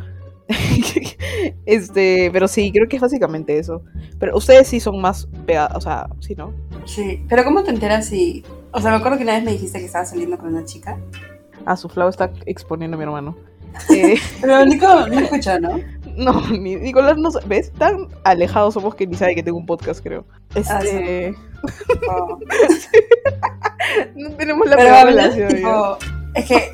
este, 1.66 2.30
pero 2.32 2.48
sí, 2.48 2.72
creo 2.72 2.88
que 2.88 2.98
es 2.98 3.02
básicamente 3.02 3.58
eso. 3.58 3.84
Pero 4.20 4.38
ustedes 4.38 4.68
sí 4.68 4.80
son 4.80 5.00
más 5.02 5.28
pegados, 5.46 5.76
o 5.78 5.82
sea, 5.82 6.08
sí, 6.20 6.36
¿no? 6.36 6.54
Sí, 6.86 7.24
pero 7.30 7.44
¿cómo 7.44 7.64
te 7.64 7.72
enteras 7.72 8.08
si...? 8.08 8.44
O 8.72 8.80
sea, 8.80 8.92
me 8.92 8.98
acuerdo 8.98 9.18
que 9.18 9.24
una 9.24 9.34
vez 9.34 9.44
me 9.44 9.52
dijiste 9.52 9.80
que 9.80 9.86
estabas 9.86 10.10
saliendo 10.10 10.38
con 10.38 10.50
una 10.54 10.64
chica. 10.66 10.98
Ah, 11.66 11.76
su 11.76 11.88
está 12.10 12.32
exponiendo 12.46 12.96
a 12.96 12.98
mi 12.98 13.04
hermano. 13.04 13.36
Eh, 13.90 14.16
Pero 14.42 14.66
Nico 14.66 14.86
no 15.08 15.20
escuchó, 15.20 15.58
¿no? 15.60 15.80
no, 16.18 16.42
ni, 16.52 16.76
Nicolás 16.76 17.18
no 17.18 17.32
sa- 17.32 17.40
¿ves? 17.46 17.72
Tan 17.72 18.08
alejados 18.26 18.74
somos 18.74 18.96
que 18.96 19.08
ni 19.08 19.16
sabe 19.16 19.34
que 19.34 19.44
tengo 19.44 19.58
un 19.58 19.66
podcast, 19.66 20.04
creo. 20.04 20.26
Este, 20.56 21.34
Oh. 22.10 22.38
no 24.16 24.30
tenemos 24.32 24.68
la 24.68 24.76
Pero 24.78 25.06
relación. 25.06 25.50
tipo... 25.56 25.98
Es 26.36 26.46
que... 26.48 26.72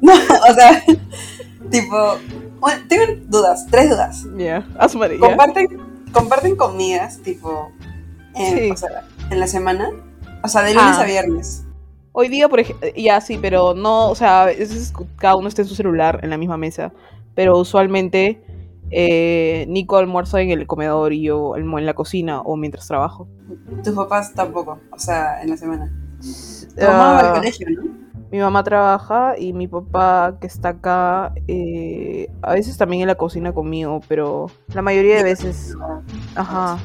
No, 0.00 0.12
o 0.12 0.54
sea... 0.54 0.82
tipo... 1.70 2.16
bueno, 2.64 2.82
tengo 2.88 3.04
dudas, 3.26 3.66
tres 3.70 3.90
dudas. 3.90 4.24
Ya, 4.36 4.66
ya. 5.18 5.28
Comparten, 5.28 5.66
comparten 6.12 6.56
comidas, 6.56 7.18
tipo... 7.22 7.70
En, 8.34 8.58
Sí. 8.58 8.70
o 8.70 8.76
sea, 8.76 8.88
en 9.30 9.38
la 9.38 9.46
semana. 9.46 9.90
O 10.42 10.48
sea, 10.48 10.62
de 10.62 10.74
lunes 10.74 10.96
Ah. 10.96 11.02
a 11.02 11.04
viernes. 11.04 11.64
Hoy 12.12 12.28
día, 12.28 12.48
por 12.48 12.60
ejemplo, 12.60 12.88
ya 12.96 13.20
sí, 13.20 13.38
pero 13.40 13.74
no, 13.74 14.08
o 14.08 14.14
sea, 14.14 14.42
a 14.42 14.46
veces 14.46 14.92
cada 15.16 15.36
uno 15.36 15.48
está 15.48 15.62
en 15.62 15.68
su 15.68 15.74
celular 15.74 16.20
en 16.22 16.30
la 16.30 16.36
misma 16.38 16.56
mesa, 16.56 16.92
pero 17.34 17.58
usualmente 17.58 18.42
eh, 18.90 19.64
Nico 19.68 19.96
almuerza 19.96 20.40
en 20.40 20.50
el 20.50 20.66
comedor 20.66 21.12
y 21.12 21.22
yo 21.22 21.54
almuerzo 21.54 21.78
en 21.80 21.86
la 21.86 21.94
cocina 21.94 22.40
o 22.42 22.56
mientras 22.56 22.86
trabajo. 22.86 23.26
Tus 23.82 23.94
papás 23.94 24.32
tampoco, 24.34 24.78
o 24.92 24.98
sea, 24.98 25.42
en 25.42 25.50
la 25.50 25.56
semana. 25.56 25.92
Tu 26.76 26.80
mamá 26.84 26.98
va 27.12 27.18
Ah, 27.20 27.28
al 27.30 27.34
colegio, 27.34 27.66
¿no? 27.70 28.03
Mi 28.34 28.40
mamá 28.40 28.64
trabaja 28.64 29.38
y 29.38 29.52
mi 29.52 29.68
papá 29.68 30.38
que 30.40 30.48
está 30.48 30.70
acá, 30.70 31.32
eh, 31.46 32.28
a 32.42 32.54
veces 32.54 32.76
también 32.76 33.02
en 33.02 33.06
la 33.06 33.14
cocina 33.14 33.52
conmigo, 33.52 34.00
pero 34.08 34.46
la 34.74 34.82
mayoría 34.82 35.18
de 35.18 35.22
veces, 35.22 35.76
ajá. 36.34 36.78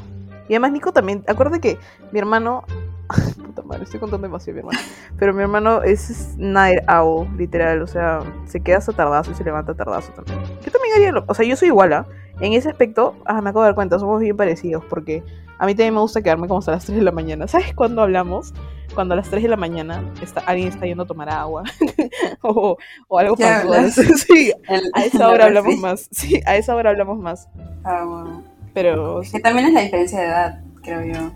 Y 0.48 0.53
además 0.53 0.74
Nico 0.74 0.94
también, 0.94 1.24
acuérdate 1.27 1.60
que 1.60 1.79
mi 2.12 2.20
hermano, 2.20 2.65
puta 3.44 3.63
madre, 3.63 3.86
estoy 3.86 4.00
contando 4.00 4.27
demasiado 4.27 4.58
de 4.58 4.62
mi 4.62 4.70
hermano, 4.70 4.88
pero 5.18 5.34
mi 5.34 5.41
hermano 5.41 5.82
es 5.82 6.36
night 6.38 6.82
owl, 6.88 7.27
literal, 7.36 7.82
o 7.82 7.88
sea, 7.88 8.20
se 8.46 8.62
queda 8.62 8.77
hasta 8.77 8.94
tardazo 8.94 9.32
y 9.32 9.34
se 9.34 9.44
levanta 9.44 9.74
tardazo 9.74 10.12
también. 10.12 10.38
Yo 10.63 10.72
también 10.72 10.98
haría 10.98 11.12
lo, 11.12 11.24
o 11.27 11.34
sea, 11.34 11.48
yo 11.48 11.56
soy 11.56 11.70
igual, 11.70 11.94
¿ah? 11.94 12.06
En 12.41 12.53
ese 12.53 12.70
aspecto, 12.70 13.15
ah, 13.25 13.41
me 13.41 13.50
acabo 13.50 13.63
de 13.63 13.70
dar 13.70 13.75
cuenta, 13.75 13.98
somos 13.98 14.22
bien 14.22 14.38
parecidos, 14.38 14.86
porque 14.86 15.24
a 15.58 15.65
mí 15.65 15.74
también 15.74 15.96
me 15.96 16.01
gusta 16.01 16.22
quedarme 16.22 16.48
como 16.48 16.60
hasta 16.60 16.74
las 16.74 16.86
3 16.86 17.00
de 17.00 17.03
la 17.03 17.12
mañana. 17.12 17.48
¿Sabes 17.48 17.74
cuándo 17.74 18.03
hablamos? 18.03 18.53
Cuando 18.96 19.13
a 19.13 19.17
las 19.17 19.29
3 19.29 19.43
de 19.43 19.50
la 19.50 19.55
mañana 19.55 20.03
está, 20.22 20.41
alguien 20.41 20.67
está 20.67 20.86
yendo 20.86 21.03
a 21.03 21.08
tomar 21.08 21.29
agua 21.29 21.63
o, 22.41 22.77
o 23.08 23.19
algo 23.19 23.36
¿Qué 23.36 23.43
pasó. 23.43 23.67
hablas? 23.74 23.93
Sí, 23.96 24.51
a 24.93 25.03
esa 25.05 25.29
hora 25.29 25.46
hablamos 25.46 25.77
más. 25.77 26.08
Sí, 26.12 26.41
a 26.46 26.55
esa 26.58 26.75
hora 26.75 26.89
hablamos 26.89 27.17
más. 27.19 27.48
Ah, 27.84 28.03
bueno. 28.05 28.43
Pero 28.74 29.22
Que 29.31 29.39
también 29.39 29.67
es 29.67 29.74
la 29.74 29.81
diferencia 29.81 30.19
de 30.19 30.25
edad, 30.27 30.63
creo 30.84 31.03
yo. 31.05 31.31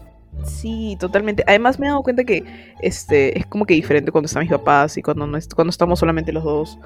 Sí, 0.46 0.98
totalmente. 1.00 1.44
Además 1.48 1.80
me 1.80 1.86
he 1.86 1.90
dado 1.90 2.02
cuenta 2.04 2.24
que 2.24 2.44
este 2.82 3.38
es 3.38 3.46
como 3.46 3.66
que 3.66 3.76
diferente 3.76 4.12
cuando 4.12 4.26
están 4.26 4.42
mis 4.42 4.52
papás 4.52 4.98
y 4.98 5.02
cuando 5.04 5.28
no 5.28 5.38
est- 5.38 5.54
cuando 5.54 5.70
estamos 5.70 6.00
solamente 6.00 6.32
los 6.34 6.44
dos. 6.44 6.80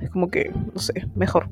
Es 0.00 0.10
como 0.10 0.30
que, 0.30 0.50
no 0.74 0.80
sé, 0.80 1.06
mejor. 1.14 1.48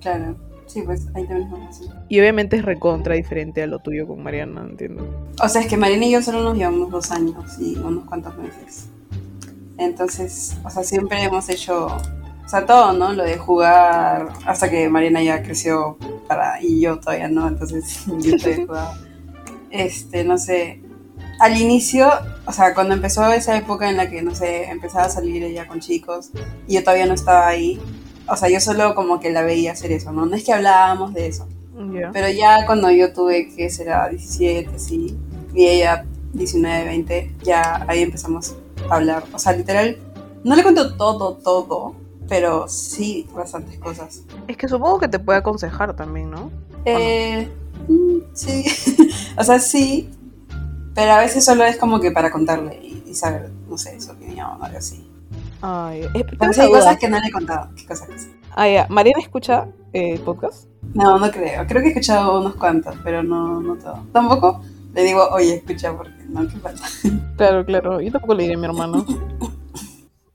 Claro. 0.00 0.36
Sí, 0.70 0.82
pues 0.82 1.08
ahí 1.14 1.26
también 1.26 1.42
es 1.42 1.50
más 1.50 1.66
fácil. 1.66 1.90
y 2.08 2.20
obviamente 2.20 2.56
es 2.56 2.64
recontra 2.64 3.16
diferente 3.16 3.60
a 3.60 3.66
lo 3.66 3.80
tuyo 3.80 4.06
con 4.06 4.22
Mariana, 4.22 4.62
entiendo. 4.62 5.04
O 5.42 5.48
sea, 5.48 5.62
es 5.62 5.66
que 5.66 5.76
Marina 5.76 6.06
y 6.06 6.12
yo 6.12 6.22
solo 6.22 6.42
nos 6.42 6.56
llevamos 6.56 6.90
dos 6.90 7.10
años 7.10 7.58
y 7.58 7.76
unos 7.76 8.04
cuantos 8.04 8.36
meses. 8.38 8.86
Entonces, 9.78 10.56
o 10.62 10.70
sea, 10.70 10.84
siempre 10.84 11.20
hemos 11.24 11.48
hecho, 11.48 11.86
o 11.86 12.48
sea, 12.48 12.66
todo, 12.66 12.92
¿no? 12.92 13.12
Lo 13.14 13.24
de 13.24 13.36
jugar 13.36 14.28
hasta 14.46 14.70
que 14.70 14.88
Mariana 14.88 15.24
ya 15.24 15.42
creció 15.42 15.98
para, 16.28 16.62
y 16.62 16.80
yo 16.80 17.00
todavía 17.00 17.28
no, 17.28 17.48
entonces 17.48 18.04
yo 18.20 18.36
todavía 18.36 18.66
jugaba. 18.66 18.94
Este, 19.72 20.22
no 20.22 20.38
sé, 20.38 20.82
al 21.40 21.60
inicio, 21.60 22.08
o 22.46 22.52
sea, 22.52 22.74
cuando 22.74 22.94
empezó 22.94 23.28
esa 23.32 23.56
época 23.56 23.90
en 23.90 23.96
la 23.96 24.08
que, 24.08 24.22
no 24.22 24.36
sé, 24.36 24.70
empezaba 24.70 25.06
a 25.06 25.10
salir 25.10 25.42
ella 25.42 25.66
con 25.66 25.80
chicos 25.80 26.30
y 26.68 26.74
yo 26.74 26.84
todavía 26.84 27.06
no 27.06 27.14
estaba 27.14 27.48
ahí, 27.48 27.80
o 28.30 28.36
sea, 28.36 28.48
yo 28.48 28.60
solo 28.60 28.94
como 28.94 29.20
que 29.20 29.30
la 29.30 29.42
veía 29.42 29.72
hacer 29.72 29.92
eso, 29.92 30.12
¿no? 30.12 30.26
No 30.26 30.36
es 30.36 30.44
que 30.44 30.52
hablábamos 30.52 31.12
de 31.12 31.26
eso. 31.26 31.48
Ya. 31.92 32.10
Pero 32.12 32.28
ya 32.28 32.66
cuando 32.66 32.90
yo 32.90 33.12
tuve 33.12 33.48
que 33.54 33.70
será 33.70 34.08
17, 34.08 34.78
sí, 34.78 35.16
y 35.54 35.66
ella 35.66 36.04
19, 36.32 36.84
20, 36.84 37.34
ya 37.42 37.84
ahí 37.88 38.02
empezamos 38.02 38.56
a 38.88 38.96
hablar. 38.96 39.24
O 39.32 39.38
sea, 39.38 39.52
literal, 39.52 39.96
no 40.44 40.54
le 40.54 40.62
cuento 40.62 40.96
todo, 40.96 41.34
todo, 41.34 41.94
pero 42.28 42.68
sí 42.68 43.26
bastantes 43.34 43.78
cosas. 43.78 44.22
Es 44.46 44.56
que 44.56 44.68
supongo 44.68 45.00
que 45.00 45.08
te 45.08 45.18
puede 45.18 45.38
aconsejar 45.38 45.96
también, 45.96 46.30
¿no? 46.30 46.50
Eh, 46.84 47.48
mm, 47.88 48.18
sí, 48.34 48.64
o 49.36 49.42
sea, 49.42 49.58
sí, 49.58 50.10
pero 50.94 51.12
a 51.12 51.18
veces 51.18 51.44
solo 51.44 51.64
es 51.64 51.76
como 51.76 51.98
que 51.98 52.10
para 52.10 52.30
contarle 52.30 52.78
y, 52.82 53.04
y 53.06 53.14
saber, 53.14 53.50
no 53.68 53.78
sé, 53.78 54.00
su 54.00 54.12
opinión 54.12 54.60
o 54.60 54.64
algo 54.64 54.78
así. 54.78 55.09
Ay, 55.62 56.02
eh, 56.14 56.24
Pero 56.38 56.52
sí 56.52 56.60
hay 56.60 56.70
cosas 56.70 56.98
que 56.98 57.08
no 57.08 57.18
le 57.20 57.26
he 57.26 57.30
contado. 57.30 57.70
¿Qué 57.76 57.86
cosas? 57.86 58.08
Ah, 58.52 58.68
ya. 58.68 58.86
¿Mariana 58.88 59.20
escucha 59.20 59.68
eh, 59.92 60.18
podcast? 60.24 60.66
No, 60.94 61.18
no 61.18 61.30
creo. 61.30 61.66
Creo 61.66 61.82
que 61.82 61.88
he 61.88 61.90
escuchado 61.90 62.40
unos 62.40 62.54
cuantos, 62.56 62.94
pero 63.04 63.22
no, 63.22 63.60
no 63.60 63.76
todo. 63.76 64.04
Tampoco 64.12 64.62
le 64.94 65.04
digo, 65.04 65.28
oye, 65.30 65.56
escucha, 65.56 65.96
porque 65.96 66.24
no, 66.28 66.48
qué 66.48 66.56
falta. 66.58 66.82
Claro, 67.36 67.64
claro. 67.64 68.00
Yo 68.00 68.12
tampoco 68.12 68.34
le 68.34 68.42
diré 68.42 68.54
a 68.54 68.58
mi 68.58 68.66
hermano. 68.66 69.04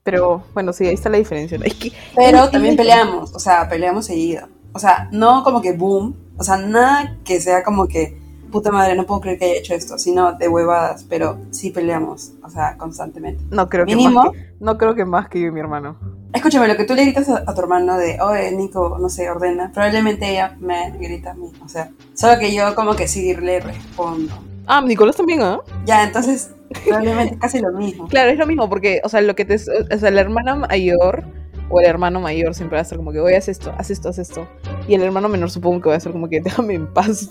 Pero 0.02 0.44
bueno, 0.54 0.72
sí, 0.72 0.86
ahí 0.86 0.94
está 0.94 1.08
la 1.08 1.18
diferencia. 1.18 1.58
Es 1.62 1.74
que. 1.74 1.92
Pero 2.14 2.48
también 2.50 2.76
peleamos, 2.76 3.32
o 3.34 3.38
sea, 3.38 3.68
peleamos 3.68 4.06
seguido. 4.06 4.48
O 4.72 4.78
sea, 4.78 5.08
no 5.10 5.42
como 5.42 5.62
que 5.62 5.72
boom, 5.72 6.16
o 6.36 6.44
sea, 6.44 6.56
nada 6.58 7.16
que 7.24 7.40
sea 7.40 7.62
como 7.62 7.88
que, 7.88 8.20
puta 8.50 8.70
madre, 8.70 8.94
no 8.94 9.04
puedo 9.06 9.20
creer 9.20 9.38
que 9.38 9.44
haya 9.46 9.58
hecho 9.58 9.74
esto, 9.74 9.98
sino 9.98 10.32
de 10.34 10.48
huevadas, 10.48 11.04
pero 11.08 11.38
sí 11.50 11.70
peleamos, 11.70 12.32
o 12.42 12.50
sea, 12.50 12.76
constantemente. 12.76 13.42
No 13.50 13.68
creo 13.68 13.86
que 13.86 13.94
Mínimo. 13.94 14.22
más 14.22 14.32
que, 14.32 14.54
no 14.60 14.78
creo 14.78 14.94
que 14.94 15.04
más 15.04 15.28
que 15.28 15.40
yo 15.40 15.48
y 15.48 15.50
mi 15.52 15.60
hermano. 15.60 15.96
Escúchame, 16.32 16.68
lo 16.68 16.76
que 16.76 16.84
tú 16.84 16.94
le 16.94 17.04
gritas 17.04 17.28
a, 17.28 17.44
a 17.46 17.54
tu 17.54 17.60
hermano 17.60 17.96
de, 17.96 18.20
oye, 18.20 18.52
Nico, 18.52 18.98
no 19.00 19.08
sé, 19.08 19.30
ordena, 19.30 19.70
probablemente 19.72 20.30
ella 20.30 20.56
me 20.60 20.90
grita 20.98 21.30
a 21.30 21.34
mí, 21.34 21.50
o 21.64 21.68
sea, 21.68 21.90
solo 22.14 22.38
que 22.38 22.54
yo 22.54 22.74
como 22.74 22.94
que 22.94 23.08
sí 23.08 23.34
le 23.34 23.60
respondo. 23.60 24.34
Ah, 24.66 24.80
Nicolás 24.80 25.16
también, 25.16 25.42
¿ah? 25.42 25.60
Ya, 25.84 26.04
entonces, 26.04 26.50
probablemente 26.84 27.34
es 27.34 27.40
casi 27.40 27.60
lo 27.60 27.70
mismo. 27.72 28.08
Claro, 28.08 28.30
es 28.30 28.38
lo 28.38 28.46
mismo, 28.46 28.68
porque, 28.68 29.00
o 29.04 29.08
sea, 29.08 29.20
lo 29.20 29.36
que 29.36 29.44
te. 29.44 29.54
O 29.54 29.98
sea, 29.98 30.10
la 30.10 30.20
hermana 30.20 30.56
mayor 30.56 31.24
o 31.68 31.80
el 31.80 31.86
hermano 31.86 32.20
mayor 32.20 32.54
siempre 32.54 32.76
va 32.76 32.82
a 32.82 32.84
ser 32.84 32.98
como 32.98 33.12
que, 33.12 33.20
oye, 33.20 33.36
haz 33.36 33.48
esto, 33.48 33.72
haz 33.78 33.90
esto, 33.90 34.08
haz 34.08 34.18
esto. 34.18 34.48
Y 34.88 34.94
el 34.94 35.02
hermano 35.02 35.28
menor 35.28 35.50
supongo 35.50 35.80
que 35.82 35.88
va 35.90 35.96
a 35.96 36.00
ser 36.00 36.12
como 36.12 36.28
que, 36.28 36.40
déjame 36.40 36.74
en 36.74 36.92
paz. 36.92 37.28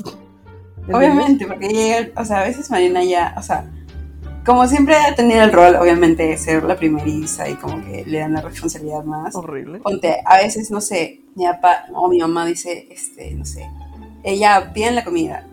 Obviamente, 0.94 1.46
porque 1.48 1.68
llega, 1.70 2.10
o 2.22 2.26
sea, 2.26 2.42
a 2.42 2.44
veces 2.46 2.70
Marina 2.70 3.04
ya, 3.04 3.34
o 3.38 3.42
sea, 3.42 3.66
como 4.46 4.68
siempre 4.68 4.96
ha 4.96 5.16
tenido 5.16 5.42
el 5.42 5.52
rol, 5.52 5.76
obviamente, 5.76 6.28
de 6.28 6.38
ser 6.38 6.64
la 6.64 6.76
primeriza 6.76 7.50
y 7.50 7.56
como 7.56 7.84
que 7.84 8.04
le 8.06 8.20
dan 8.20 8.34
la 8.34 8.42
responsabilidad 8.42 9.04
más. 9.04 9.36
Horrible. 9.36 9.80
Ponte, 9.80 10.22
a 10.24 10.38
veces, 10.38 10.70
no 10.70 10.82
sé, 10.82 11.22
mi 11.36 11.46
papá 11.46 11.86
o 11.94 12.08
mi 12.10 12.20
mamá 12.20 12.46
dice, 12.46 12.88
este, 12.92 13.34
no 13.34 13.46
sé, 13.46 13.68
ella 14.24 14.72
pide 14.74 14.92
la 14.92 15.04
comida, 15.04 15.48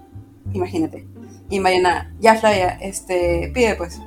imagínate. 0.53 1.07
Y 1.49 1.61
Mariana, 1.61 2.15
ya 2.21 2.35
Flavia, 2.37 2.79
este, 2.81 3.51
pide 3.55 3.75
pues. 3.77 4.01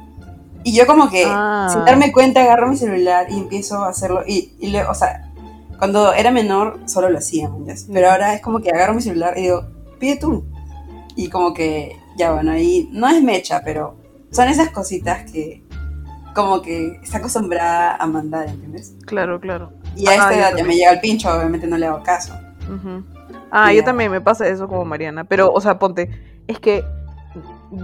Y 0.63 0.75
yo 0.75 0.87
como 0.87 1.09
que, 1.09 1.25
Ah. 1.27 1.69
sin 1.71 1.85
darme 1.85 2.11
cuenta, 2.11 2.41
agarro 2.41 2.67
mi 2.67 2.75
celular 2.77 3.27
y 3.29 3.37
empiezo 3.37 3.83
a 3.83 3.89
hacerlo. 3.89 4.23
Y, 4.25 4.53
y 4.59 4.67
le, 4.67 4.83
o 4.83 4.93
sea, 4.95 5.31
cuando 5.77 6.13
era 6.13 6.31
menor 6.31 6.79
solo 6.85 7.09
lo 7.09 7.17
hacía, 7.19 7.49
¿me 7.49 7.57
entiendes? 7.57 7.87
Pero 7.91 8.09
ahora 8.09 8.33
es 8.33 8.41
como 8.41 8.59
que 8.61 8.71
agarro 8.71 8.93
mi 8.95 9.01
celular 9.01 9.37
y 9.37 9.41
digo, 9.43 9.63
pide 9.99 10.15
tú. 10.17 10.43
Y 11.15 11.29
como 11.29 11.53
que, 11.53 11.95
ya 12.17 12.33
bueno, 12.33 12.51
ahí 12.51 12.89
no 12.91 13.07
es 13.07 13.21
mecha, 13.23 13.61
pero 13.63 13.95
son 14.31 14.47
esas 14.49 14.69
cositas 14.71 15.29
que 15.31 15.63
como 16.33 16.61
que 16.61 16.99
está 17.01 17.19
acostumbrada 17.19 17.95
a 17.95 18.05
mandar, 18.05 18.49
¿entiendes? 18.49 18.93
Claro, 19.05 19.39
claro. 19.39 19.71
Y 19.95 20.05
a 20.07 20.11
Ah, 20.11 20.15
esta 20.15 20.33
edad 20.37 20.57
ya 20.57 20.63
me 20.65 20.75
llega 20.75 20.91
el 20.91 20.99
pincho, 20.99 21.29
obviamente 21.33 21.65
no 21.67 21.77
le 21.77 21.85
hago 21.85 22.03
caso. 22.03 22.33
Ah, 23.51 23.71
Y 23.71 23.75
yo 23.77 23.81
ya. 23.81 23.85
también 23.85 24.11
me 24.11 24.19
pasa 24.19 24.45
eso 24.47 24.67
como 24.67 24.83
Mariana. 24.83 25.23
Pero, 25.23 25.51
o 25.53 25.61
sea, 25.61 25.79
ponte, 25.79 26.09
es 26.47 26.59
que 26.59 26.83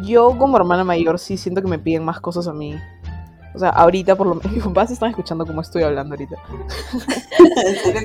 yo 0.03 0.37
como 0.37 0.57
hermana 0.57 0.83
mayor 0.83 1.17
sí 1.19 1.37
siento 1.37 1.61
que 1.61 1.69
me 1.69 1.79
piden 1.79 2.03
más 2.03 2.19
cosas 2.19 2.47
a 2.47 2.53
mí. 2.53 2.75
O 3.53 3.59
sea, 3.59 3.69
ahorita 3.69 4.15
por 4.15 4.27
lo 4.27 4.35
menos 4.35 4.51
mis 4.51 4.63
papás 4.63 4.91
están 4.91 5.09
escuchando 5.09 5.45
cómo 5.45 5.61
estoy 5.61 5.83
hablando 5.83 6.13
ahorita. 6.15 6.37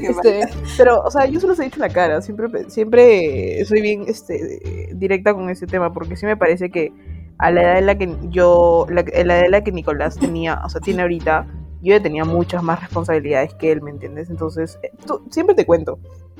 Este, 0.03 0.41
pero, 0.77 1.01
o 1.03 1.11
sea, 1.11 1.27
yo 1.27 1.41
se 1.41 1.47
los 1.47 1.59
he 1.61 1.65
dicho 1.65 1.77
en 1.77 1.83
la 1.83 1.89
cara. 1.89 2.21
Siempre, 2.23 2.71
siempre 2.71 3.65
soy 3.65 3.81
bien 3.81 4.05
este, 4.07 4.91
directa 4.95 5.35
con 5.35 5.49
ese 5.51 5.67
tema 5.67 5.93
porque 5.93 6.17
sí 6.17 6.27
me 6.27 6.37
parece 6.37 6.71
que 6.71 6.93
a 7.39 7.51
la 7.51 7.63
edad 7.63 7.79
en 7.79 7.87
la 7.87 7.99
que 7.99 8.17
yo, 8.31 8.87
la, 8.89 9.05
en 9.13 9.29
la 9.29 9.37
edad 9.37 9.45
en 9.47 9.51
la 9.53 9.65
que 9.65 9.73
Nicolás 9.73 10.17
tenía, 10.17 10.61
o 10.65 10.69
sea, 10.71 10.81
tiene 10.81 11.03
ahorita, 11.03 11.47
yo 11.83 11.97
ya 11.97 12.03
tenía 12.03 12.25
muchas 12.25 12.63
más 12.63 12.81
responsabilidades 12.81 13.55
que 13.55 13.73
él, 13.73 13.83
¿me 13.83 13.91
entiendes? 13.91 14.31
Entonces, 14.31 14.79
eh, 14.83 14.91
tú- 15.07 15.23
siempre 15.31 15.55
te 15.55 15.67
cuento. 15.67 15.99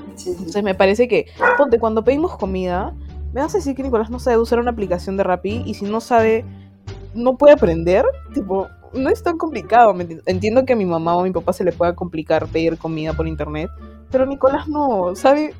Entonces 0.09 0.63
me 0.63 0.73
parece 0.73 1.07
que, 1.07 1.27
ponte, 1.57 1.77
cuando 1.79 2.03
pedimos 2.03 2.35
comida, 2.37 2.93
me 3.33 3.41
vas 3.41 3.53
a 3.53 3.59
decir 3.59 3.75
que 3.75 3.83
Nicolás 3.83 4.09
no 4.09 4.19
sabe 4.19 4.37
usar 4.37 4.59
una 4.59 4.71
aplicación 4.71 5.15
de 5.17 5.23
Rappi 5.23 5.61
y 5.65 5.75
si 5.75 5.85
no 5.85 6.01
sabe, 6.01 6.43
no 7.13 7.37
puede 7.37 7.53
aprender, 7.53 8.03
tipo, 8.33 8.67
no 8.93 9.09
es 9.09 9.23
tan 9.23 9.37
complicado. 9.37 9.95
Entiendo 10.25 10.65
que 10.65 10.73
a 10.73 10.75
mi 10.75 10.85
mamá 10.85 11.15
o 11.15 11.21
a 11.21 11.23
mi 11.23 11.31
papá 11.31 11.53
se 11.53 11.63
le 11.63 11.71
pueda 11.71 11.95
complicar 11.95 12.47
pedir 12.47 12.77
comida 12.77 13.13
por 13.13 13.27
internet, 13.27 13.69
pero 14.11 14.25
Nicolás 14.25 14.67
no, 14.67 15.15
sabe 15.15 15.53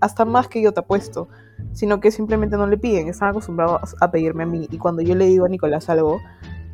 hasta 0.00 0.24
más 0.24 0.48
que 0.48 0.62
yo 0.62 0.72
te 0.72 0.80
apuesto, 0.80 1.28
sino 1.72 2.00
que 2.00 2.10
simplemente 2.10 2.56
no 2.56 2.66
le 2.66 2.78
piden, 2.78 3.08
están 3.08 3.30
acostumbrados 3.30 3.94
a 4.00 4.10
pedirme 4.10 4.44
a 4.44 4.46
mí 4.46 4.66
y 4.70 4.78
cuando 4.78 5.02
yo 5.02 5.14
le 5.14 5.26
digo 5.26 5.44
a 5.44 5.48
Nicolás 5.48 5.88
algo, 5.88 6.20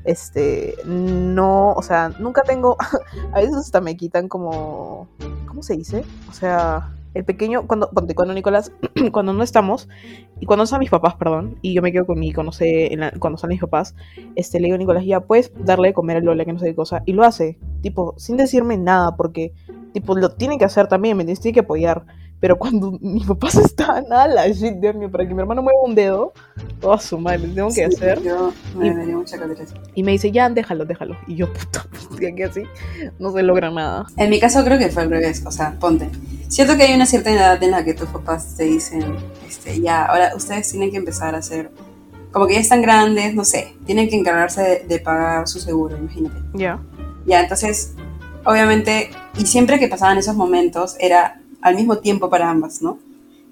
este, 0.04 0.76
no, 0.84 1.72
o 1.72 1.82
sea, 1.82 2.10
nunca 2.18 2.42
tengo, 2.42 2.76
a 3.32 3.40
veces 3.40 3.56
hasta 3.56 3.80
me 3.80 3.96
quitan 3.96 4.28
como, 4.28 5.08
¿cómo 5.46 5.62
se 5.62 5.76
dice? 5.76 6.04
O 6.28 6.32
sea, 6.32 6.92
el 7.14 7.24
pequeño, 7.24 7.66
cuando, 7.66 7.90
cuando 8.14 8.34
Nicolás, 8.34 8.72
cuando 9.12 9.32
no 9.32 9.42
estamos, 9.42 9.88
y 10.40 10.46
cuando 10.46 10.64
están 10.64 10.80
mis 10.80 10.90
papás, 10.90 11.14
perdón, 11.14 11.58
y 11.62 11.74
yo 11.74 11.82
me 11.82 11.92
quedo 11.92 12.06
con 12.06 12.18
mi, 12.18 12.32
sé, 12.52 12.92
en 12.92 13.00
la- 13.00 13.12
cuando 13.18 13.36
están 13.36 13.50
mis 13.50 13.60
papás, 13.60 13.94
este, 14.34 14.58
le 14.60 14.66
digo 14.66 14.76
a 14.76 14.78
Nicolás, 14.78 15.04
ya 15.04 15.20
puedes 15.20 15.52
darle 15.64 15.88
de 15.88 15.94
comer 15.94 16.16
a 16.18 16.20
Lola, 16.20 16.44
que 16.44 16.52
no 16.52 16.58
sé 16.58 16.66
qué 16.66 16.74
cosa, 16.74 17.02
y 17.06 17.12
lo 17.12 17.24
hace, 17.24 17.58
tipo, 17.82 18.14
sin 18.16 18.36
decirme 18.36 18.76
nada, 18.78 19.16
porque, 19.16 19.52
tipo, 19.92 20.16
lo 20.16 20.30
tiene 20.30 20.58
que 20.58 20.64
hacer 20.64 20.86
también, 20.88 21.16
me 21.16 21.24
tiene 21.24 21.52
que 21.52 21.60
apoyar, 21.60 22.04
pero 22.42 22.58
cuando 22.58 22.90
mis 23.00 23.24
papás 23.24 23.54
están 23.54 24.12
a 24.12 24.26
la 24.26 24.48
shit, 24.48 24.74
Dios 24.74 24.96
mío, 24.96 25.08
para 25.08 25.24
que 25.26 25.32
mi 25.32 25.40
hermano 25.40 25.62
mueva 25.62 25.78
un 25.84 25.94
dedo, 25.94 26.32
toda 26.80 26.98
su 26.98 27.16
madre, 27.16 27.38
tengo 27.54 27.68
que 27.68 27.74
Sí, 27.74 27.82
hacer, 27.82 28.20
Yo 28.20 28.52
me 28.76 28.88
Y- 28.88 29.14
mucha 29.14 29.36
y 29.94 30.02
me 30.02 30.10
dice, 30.10 30.32
ya, 30.32 30.50
déjalo, 30.50 30.84
déjalo, 30.84 31.16
y 31.28 31.36
yo, 31.36 31.52
puta, 31.52 31.86
pues, 31.88 32.34
que 32.34 32.44
así, 32.44 32.64
no 33.20 33.30
se 33.30 33.44
logra 33.44 33.70
nada. 33.70 34.06
En 34.16 34.28
mi 34.28 34.40
caso 34.40 34.64
creo 34.64 34.76
que 34.76 34.88
fue 34.88 35.04
al 35.04 35.10
revés, 35.10 35.44
o 35.46 35.52
sea, 35.52 35.76
ponte. 35.78 36.10
Siento 36.48 36.76
que 36.76 36.82
hay 36.82 36.94
una 36.94 37.06
cierta 37.06 37.30
edad 37.30 37.62
en 37.62 37.70
la 37.70 37.84
que 37.84 37.94
tus 37.94 38.08
papás 38.08 38.56
te 38.56 38.64
dicen, 38.64 39.14
este, 39.46 39.80
ya, 39.80 40.04
ahora 40.06 40.32
ustedes 40.34 40.68
tienen 40.68 40.90
que 40.90 40.96
empezar 40.96 41.36
a 41.36 41.38
hacer, 41.38 41.70
como 42.32 42.48
que 42.48 42.54
ya 42.54 42.60
están 42.60 42.82
grandes, 42.82 43.36
no 43.36 43.44
sé, 43.44 43.76
tienen 43.86 44.08
que 44.08 44.16
encargarse 44.16 44.62
de, 44.62 44.78
de 44.88 44.98
pagar 44.98 45.46
su 45.46 45.60
seguro, 45.60 45.96
imagínate. 45.96 46.40
Ya. 46.54 46.80
Ya, 47.24 47.40
entonces, 47.40 47.94
obviamente, 48.44 49.10
y 49.38 49.46
siempre 49.46 49.78
que 49.78 49.86
pasaban 49.86 50.18
esos 50.18 50.34
momentos 50.34 50.96
era 50.98 51.41
al 51.62 51.76
mismo 51.76 51.98
tiempo 51.98 52.28
para 52.28 52.50
ambas, 52.50 52.82
¿no? 52.82 52.98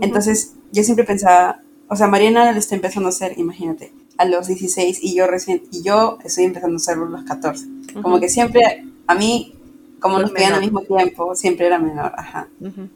Entonces, 0.00 0.55
yo 0.73 0.83
siempre 0.83 1.05
pensaba, 1.05 1.62
o 1.88 1.97
sea, 1.97 2.07
Mariana 2.07 2.52
lo 2.52 2.59
está 2.59 2.75
empezando 2.75 3.09
a 3.09 3.11
hacer, 3.11 3.38
imagínate, 3.38 3.93
a 4.19 4.25
los 4.25 4.47
16 4.49 4.99
y 5.02 5.14
yo 5.14 5.26
recién, 5.26 5.62
y 5.73 5.83
yo 5.83 6.19
estoy 6.25 6.45
empezando 6.45 6.75
a 6.75 6.76
hacerlo 6.76 7.07
a 7.07 7.11
los 7.11 7.25
14. 7.25 7.67
Como 8.02 8.21
que 8.21 8.29
siempre, 8.29 8.85
a 9.07 9.14
mí, 9.14 9.55
como 10.00 10.19
nos 10.19 10.31
pedían 10.31 10.55
al 10.55 10.61
mismo 10.61 10.83
tiempo, 10.83 11.35
siempre 11.35 11.67
era 11.67 11.79
menor, 11.79 12.12
ajá. 12.17 12.49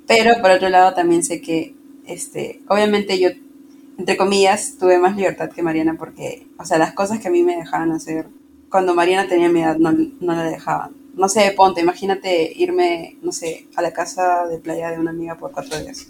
Pero 0.06 0.35
por 0.40 0.50
otro 0.50 0.68
lado 0.68 0.94
también 0.94 1.23
sé 1.23 1.40
que, 1.40 1.75
este, 2.06 2.62
obviamente 2.68 3.18
yo, 3.18 3.30
entre 3.99 4.16
comillas, 4.16 4.76
tuve 4.78 4.99
más 4.99 5.16
libertad 5.16 5.50
que 5.50 5.62
Mariana 5.62 5.97
porque, 5.99 6.47
o 6.59 6.64
sea, 6.64 6.78
las 6.78 6.92
cosas 6.92 7.21
que 7.21 7.28
a 7.28 7.30
mí 7.30 7.42
me 7.42 7.56
dejaban 7.56 7.92
hacer, 7.92 8.26
cuando 8.71 8.94
Mariana 8.94 9.28
tenía 9.28 9.49
mi 9.49 9.62
edad 9.62 9.76
no, 9.76 9.92
no 9.92 10.33
la 10.35 10.44
dejaban. 10.44 11.03
No 11.16 11.28
sé, 11.28 11.52
ponte, 11.56 11.80
imagínate 11.80 12.52
irme, 12.56 13.18
no 13.23 13.33
sé, 13.33 13.68
a 13.76 13.83
la 13.83 13.92
casa 13.92 14.47
de 14.49 14.59
playa 14.59 14.90
de 14.90 14.99
una 14.99 15.11
amiga 15.11 15.37
por 15.37 15.52
cuatro 15.52 15.78
días. 15.78 16.06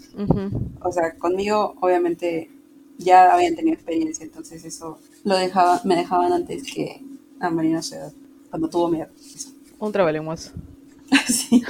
O 0.81 0.91
sea, 0.91 1.15
conmigo 1.17 1.75
obviamente 1.81 2.49
ya 2.97 3.33
habían 3.33 3.55
tenido 3.55 3.75
experiencia, 3.75 4.23
entonces 4.23 4.63
eso 4.65 4.97
lo 5.23 5.37
dejaba, 5.37 5.81
me 5.83 5.95
dejaban 5.95 6.33
antes 6.33 6.63
que 6.63 7.01
a 7.39 7.49
Mariana 7.49 7.79
a 7.79 7.83
su 7.83 7.95
edad, 7.95 8.13
cuando 8.49 8.69
tuvo 8.69 8.87
mi 8.89 8.99
edad. 8.99 9.09
Eso. 9.35 9.49
Un 9.79 9.91
trabalenguas. 9.91 10.53
Sí. 11.27 11.61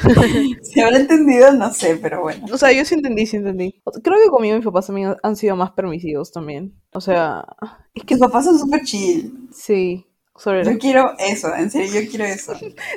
Si 0.62 0.80
habrá 0.80 0.98
entendido, 0.98 1.51
no 1.54 1.72
sé, 1.74 1.98
pero 1.98 2.22
bueno. 2.22 2.46
O 2.54 2.58
sea, 2.58 2.72
yo 2.72 2.86
sí 2.86 2.96
entendí, 2.96 3.25
sí 3.25 3.36
entendí. 3.36 3.82
Creo 4.01 4.18
que 4.24 4.30
conmigo 4.30 4.56
mis 4.56 4.65
papás 4.65 4.88
también 4.88 5.15
han 5.22 5.36
sido 5.36 5.56
más 5.58 5.72
permisivos 5.72 6.32
también. 6.32 6.74
O 6.94 7.01
sea, 7.01 7.46
es 7.94 8.04
que 8.06 8.15
Tus 8.15 8.25
papás 8.25 8.46
son 8.46 8.58
súper 8.58 8.84
chill. 8.84 9.50
sí. 9.54 10.06
Sobre 10.36 10.63
Yo 10.63 10.77
quiero 10.77 11.13
eso, 11.20 11.54
en 11.56 11.72
serio, 11.72 12.01
yo 12.01 12.10
quiero 12.10 12.25
eso. 12.25 12.54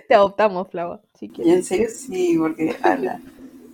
Te 0.08 0.14
adoptamos, 0.14 0.68
Flava. 0.70 1.00
Si 1.14 1.30
Y 1.38 1.50
en 1.50 1.64
serio 1.64 1.88
sí, 1.90 2.36
porque 2.38 2.76
ala, 2.82 3.20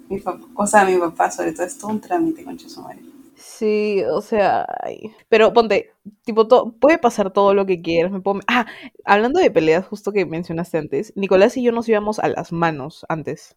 mi 0.09 0.21
papá, 0.21 0.47
o 0.55 0.67
sea, 0.67 0.85
mi 0.85 0.97
papá 0.99 1.31
sobre 1.31 1.53
todo 1.53 1.67
es 1.67 1.79
todo 1.79 1.91
un 1.91 2.01
trámite 2.01 2.45
con 2.45 2.59
su 2.59 2.81
madre. 2.83 3.01
Sí, 3.37 4.03
o 4.11 4.21
sea, 4.23 4.65
ay. 4.83 5.13
pero 5.29 5.53
ponte, 5.53 5.91
tipo, 6.25 6.47
to- 6.47 6.73
puede 6.79 6.99
pasar 6.99 7.33
todo 7.33 7.53
lo 7.55 7.67
que 7.67 7.83
quieras. 7.83 8.13
Me 8.13 8.21
puedo... 8.21 8.41
Ah, 8.47 8.67
hablando 9.05 9.41
de 9.41 9.51
peleas, 9.51 9.87
justo 9.87 10.13
que 10.13 10.25
mencionaste 10.27 10.79
antes, 10.79 11.13
Nicolás 11.17 11.57
y 11.57 11.63
yo 11.63 11.73
nos 11.73 11.89
íbamos 11.89 12.19
a 12.21 12.29
las 12.29 12.53
manos 12.53 13.05
antes. 13.09 13.57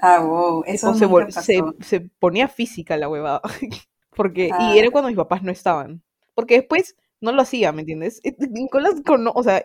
Ah, 0.00 0.20
wow, 0.20 0.62
eso 0.66 0.94
se, 0.94 1.08
pasó. 1.08 1.40
se, 1.42 1.60
se 1.80 2.00
ponía 2.20 2.48
física 2.48 2.96
la 2.96 3.08
huevada. 3.08 3.40
Porque, 4.16 4.50
Ah. 4.52 4.72
y 4.74 4.78
era 4.78 4.90
cuando 4.90 5.08
mis 5.08 5.16
papás 5.16 5.42
no 5.42 5.50
estaban. 5.52 6.02
Porque 6.34 6.54
después 6.56 6.96
no 7.20 7.32
lo 7.32 7.42
hacía, 7.42 7.72
¿me 7.72 7.82
entiendes? 7.82 8.20
Nicolás, 8.50 8.94
cono- 9.04 9.32
o 9.34 9.42
sea, 9.42 9.64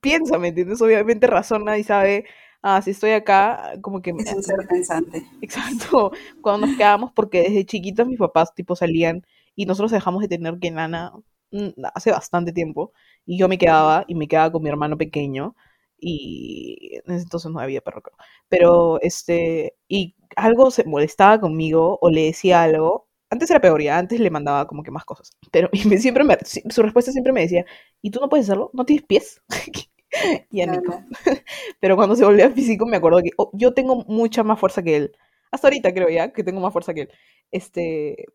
piensa, 0.00 0.38
¿me 0.38 0.48
entiendes? 0.48 0.80
Obviamente 0.82 1.26
razona 1.26 1.78
y 1.78 1.84
sabe, 1.84 2.26
ah, 2.62 2.80
si 2.82 2.90
estoy 2.92 3.10
acá, 3.12 3.72
como 3.82 4.02
que... 4.02 4.10
Es 4.10 4.32
un 4.32 4.42
ser 4.42 4.66
pensante. 4.68 5.26
Exacto, 5.42 6.12
cuando 6.40 6.66
nos 6.66 6.76
quedábamos, 6.76 7.12
porque 7.12 7.42
desde 7.42 7.66
chiquitos 7.66 8.06
mis 8.06 8.18
papás 8.18 8.54
tipo 8.54 8.76
salían 8.76 9.24
y 9.54 9.66
nosotros 9.66 9.90
dejamos 9.90 10.22
de 10.22 10.28
tener 10.28 10.58
que 10.58 10.70
nana 10.70 11.12
mm, 11.50 11.68
hace 11.94 12.10
bastante 12.10 12.52
tiempo 12.52 12.92
y 13.26 13.38
yo 13.38 13.48
me 13.48 13.58
quedaba 13.58 14.04
y 14.08 14.14
me 14.14 14.28
quedaba 14.28 14.52
con 14.52 14.62
mi 14.62 14.68
hermano 14.70 14.96
pequeño 14.98 15.54
y 15.98 16.96
en 17.04 17.14
ese 17.14 17.24
entonces 17.24 17.50
no 17.52 17.60
había 17.60 17.80
perro, 17.80 18.02
creo. 18.02 18.16
pero 18.48 19.00
este, 19.02 19.74
y 19.88 20.16
algo 20.36 20.70
se 20.70 20.84
molestaba 20.84 21.38
conmigo 21.40 21.98
o 22.00 22.10
le 22.10 22.24
decía 22.24 22.62
algo, 22.62 23.08
antes 23.32 23.50
era 23.50 23.60
peor 23.60 23.82
ya, 23.82 23.98
antes 23.98 24.20
le 24.20 24.30
mandaba 24.30 24.66
como 24.66 24.82
que 24.82 24.90
más 24.92 25.04
cosas, 25.04 25.32
pero 25.50 25.68
y 25.74 25.86
me, 25.88 25.98
siempre 25.98 26.24
me- 26.24 26.38
su 26.44 26.82
respuesta 26.82 27.12
siempre 27.12 27.32
me 27.32 27.42
decía, 27.42 27.64
¿y 28.02 28.10
tú 28.10 28.20
no 28.20 28.28
puedes 28.28 28.46
hacerlo? 28.46 28.70
¿No 28.74 28.84
tienes 28.84 29.04
pies? 29.06 29.42
y 30.50 30.60
a 30.60 30.66
Nico. 30.66 31.02
Pero 31.80 31.96
cuando 31.96 32.16
se 32.16 32.24
volvía 32.24 32.50
físico 32.50 32.86
me 32.86 32.96
acuerdo 32.98 33.20
que 33.22 33.30
oh, 33.36 33.50
yo 33.54 33.74
tengo 33.74 34.04
mucha 34.06 34.42
más 34.42 34.58
fuerza 34.60 34.82
que 34.82 34.96
él. 34.96 35.12
Hasta 35.50 35.68
ahorita 35.68 35.92
creo 35.94 36.08
ya 36.08 36.32
que 36.32 36.44
tengo 36.44 36.60
más 36.60 36.72
fuerza 36.72 36.94
que 36.94 37.02
él. 37.02 37.08
Este, 37.50 38.26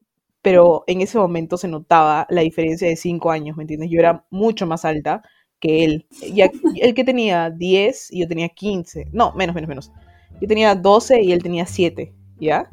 pero 0.41 0.83
en 0.87 1.01
ese 1.01 1.17
momento 1.17 1.57
se 1.57 1.67
notaba 1.67 2.27
la 2.29 2.41
diferencia 2.41 2.87
de 2.87 2.95
5 2.95 3.31
años, 3.31 3.57
¿me 3.57 3.63
entiendes? 3.63 3.89
Yo 3.91 3.99
era 3.99 4.25
mucho 4.29 4.65
más 4.67 4.85
alta 4.85 5.21
que 5.59 5.83
él. 5.83 6.07
Ya, 6.33 6.49
él 6.81 6.93
que 6.93 7.03
tenía 7.03 7.49
10 7.49 8.11
y 8.11 8.21
yo 8.21 8.27
tenía 8.27 8.49
15. 8.49 9.07
No, 9.11 9.33
menos, 9.33 9.55
menos, 9.55 9.67
menos. 9.67 9.91
Yo 10.39 10.47
tenía 10.47 10.75
12 10.75 11.21
y 11.21 11.31
él 11.31 11.41
tenía 11.43 11.65
7, 11.65 12.13
¿ya? 12.39 12.69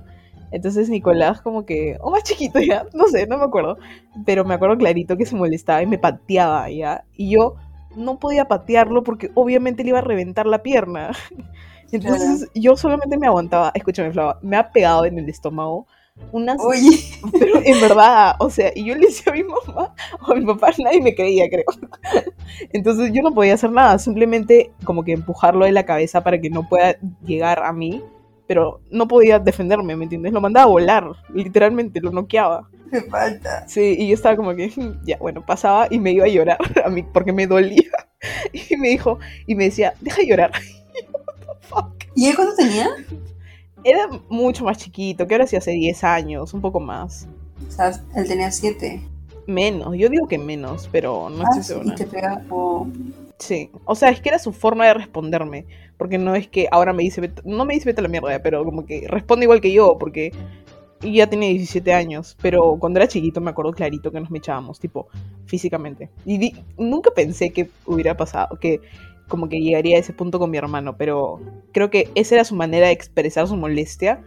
Entonces 0.55 0.89
Nicolás 0.89 1.41
como 1.43 1.67
que, 1.67 1.99
o 2.01 2.13
más 2.13 2.23
chiquito 2.23 2.61
ya, 2.61 2.87
no 2.95 3.09
sé, 3.09 3.27
no 3.27 3.39
me 3.39 3.45
acuerdo. 3.45 3.77
Pero 4.25 4.45
me 4.45 4.55
acuerdo 4.55 4.79
clarito 4.79 5.17
que 5.17 5.27
se 5.27 5.35
molestaba 5.35 5.83
y 5.83 5.87
me 5.87 5.99
pateaba, 5.99 6.71
¿ya? 6.71 7.05
Y 7.17 7.31
yo 7.31 7.57
no 7.97 8.21
podía 8.21 8.47
patearlo 8.47 9.03
porque 9.03 9.33
obviamente 9.35 9.83
le 9.83 9.91
iba 9.91 9.99
a 9.99 10.03
reventar 10.03 10.47
la 10.47 10.63
pierna. 10.63 11.11
Entonces 11.93 12.49
yo 12.55 12.77
solamente 12.77 13.19
me 13.19 13.27
aguantaba, 13.27 13.73
escúchame 13.75 14.13
Flava, 14.13 14.39
me 14.43 14.57
ha 14.57 14.71
pegado 14.71 15.05
en 15.05 15.19
el 15.19 15.29
estómago 15.29 15.87
unas, 16.31 16.61
Oye, 16.61 17.01
pero 17.33 17.61
en 17.65 17.81
verdad, 17.81 18.37
o 18.39 18.49
sea, 18.49 18.71
y 18.77 18.85
yo 18.85 18.95
le 18.95 19.07
decía 19.07 19.33
a 19.33 19.35
mi 19.35 19.43
mamá 19.43 19.93
o 20.21 20.33
a 20.33 20.35
mi 20.37 20.47
papá, 20.47 20.71
nadie 20.79 21.01
me 21.01 21.15
creía, 21.17 21.49
creo. 21.49 21.65
Entonces 22.73 23.11
yo 23.13 23.23
no 23.23 23.33
podía 23.33 23.55
hacer 23.55 23.73
nada, 23.73 23.99
simplemente 23.99 24.71
como 24.85 25.03
que 25.03 25.13
empujarlo 25.13 25.65
de 25.65 25.73
la 25.73 25.85
cabeza 25.85 26.23
para 26.23 26.41
que 26.41 26.51
no 26.51 26.69
pueda 26.69 26.97
llegar 27.25 27.65
a 27.65 27.73
mí, 27.73 28.01
pero 28.47 28.81
no 28.91 29.09
podía 29.09 29.39
defenderme, 29.39 29.97
¿me 29.97 30.05
entiendes? 30.05 30.33
Lo 30.33 30.41
mandaba 30.41 30.65
a 30.65 30.69
volar, 30.69 31.05
literalmente, 31.33 32.01
lo 32.01 32.11
noqueaba. 32.11 32.69
me 32.91 33.01
falta. 33.03 33.67
Sí, 33.69 33.97
y 33.99 34.09
yo 34.09 34.15
estaba 34.15 34.37
como 34.37 34.55
que, 34.55 34.69
"Mm, 34.77 35.05
ya, 35.07 35.17
bueno, 35.19 35.45
pasaba 35.45 35.89
y 35.91 35.99
me 35.99 36.13
iba 36.13 36.27
a 36.27 36.29
llorar 36.29 36.59
a 36.85 36.89
mí 36.91 37.03
porque 37.13 37.33
me 37.33 37.47
dolía. 37.47 37.83
Y 38.71 38.77
me 38.77 38.89
dijo, 38.89 39.19
y 39.47 39.55
me 39.55 39.65
decía, 39.65 39.93
deja 40.01 40.19
de 40.23 40.27
llorar. 40.29 40.51
Y 40.95 41.05
yo, 41.05 41.11
"What 41.13 41.35
the 41.41 41.67
fuck?". 41.67 42.05
¿Y 42.15 42.27
él 42.29 42.37
cuánto 42.37 42.55
tenía? 42.55 42.89
Era 43.83 44.09
mucho 44.31 44.65
más 44.65 44.79
chiquito, 44.79 45.27
que 45.27 45.35
ahora 45.35 45.47
sí 45.47 45.57
hace 45.57 45.73
10 45.73 46.05
años, 46.05 46.55
un 46.55 46.61
poco 46.63 46.81
más. 46.81 47.27
O 47.69 47.71
sea, 47.71 47.93
él 48.15 48.27
tenía 48.29 48.51
siete. 48.51 49.03
Menos, 49.47 49.95
yo 49.97 50.09
digo 50.09 50.27
que 50.27 50.39
menos, 50.39 50.89
pero 50.91 51.29
no 51.29 51.43
Ah, 51.43 51.49
estoy 51.51 51.63
sí, 51.63 51.69
segura. 51.69 51.93
y 51.93 51.97
te 51.97 52.07
pega. 52.07 52.43
oh. 52.49 52.87
Sí, 53.45 53.71
o 53.85 53.95
sea, 53.95 54.09
es 54.09 54.21
que 54.23 54.31
era 54.31 54.39
su 54.39 54.53
forma 54.53 54.87
de 54.87 54.95
responderme, 54.95 55.67
porque 55.99 56.17
no 56.17 56.35
es 56.35 56.49
que 56.49 56.67
ahora 56.71 56.95
me 56.95 57.03
dice, 57.03 57.31
no 57.45 57.65
me 57.67 57.75
dice 57.75 57.85
vete 57.85 58.01
a 58.01 58.03
la 58.03 58.09
mierda, 58.09 58.39
pero 58.43 58.65
como 58.65 58.87
que 58.87 59.07
responde 59.07 59.45
igual 59.45 59.61
que 59.61 59.71
yo, 59.73 59.99
porque 59.99 60.33
ya 61.03 61.29
tenía 61.29 61.51
17 61.51 61.93
años, 61.93 62.37
pero 62.41 62.77
cuando 62.79 63.01
era 63.01 63.09
chiquito 63.09 63.43
me 63.43 63.51
acuerdo 63.51 63.73
clarito 63.73 64.11
que 64.11 64.21
nos 64.21 64.31
mechábamos, 64.31 64.81
tipo, 64.81 65.09
físicamente. 65.45 66.09
Y 66.25 66.39
di- 66.39 66.55
nunca 66.79 67.11
pensé 67.11 67.51
que 67.53 67.69
hubiera 67.85 68.17
pasado, 68.17 68.59
que 68.59 68.81
como 69.29 69.49
que 69.49 69.61
llegaría 69.61 69.97
a 69.99 70.01
ese 70.01 70.15
punto 70.15 70.39
con 70.39 70.51
mi 70.51 70.57
hermano, 70.57 70.97
pero 70.97 71.41
creo 71.73 71.91
que 71.91 72.11
esa 72.15 72.37
era 72.37 72.45
su 72.45 72.55
manera 72.55 72.87
de 72.87 72.93
expresar 72.95 73.47
su 73.47 73.57
molestia, 73.57 74.23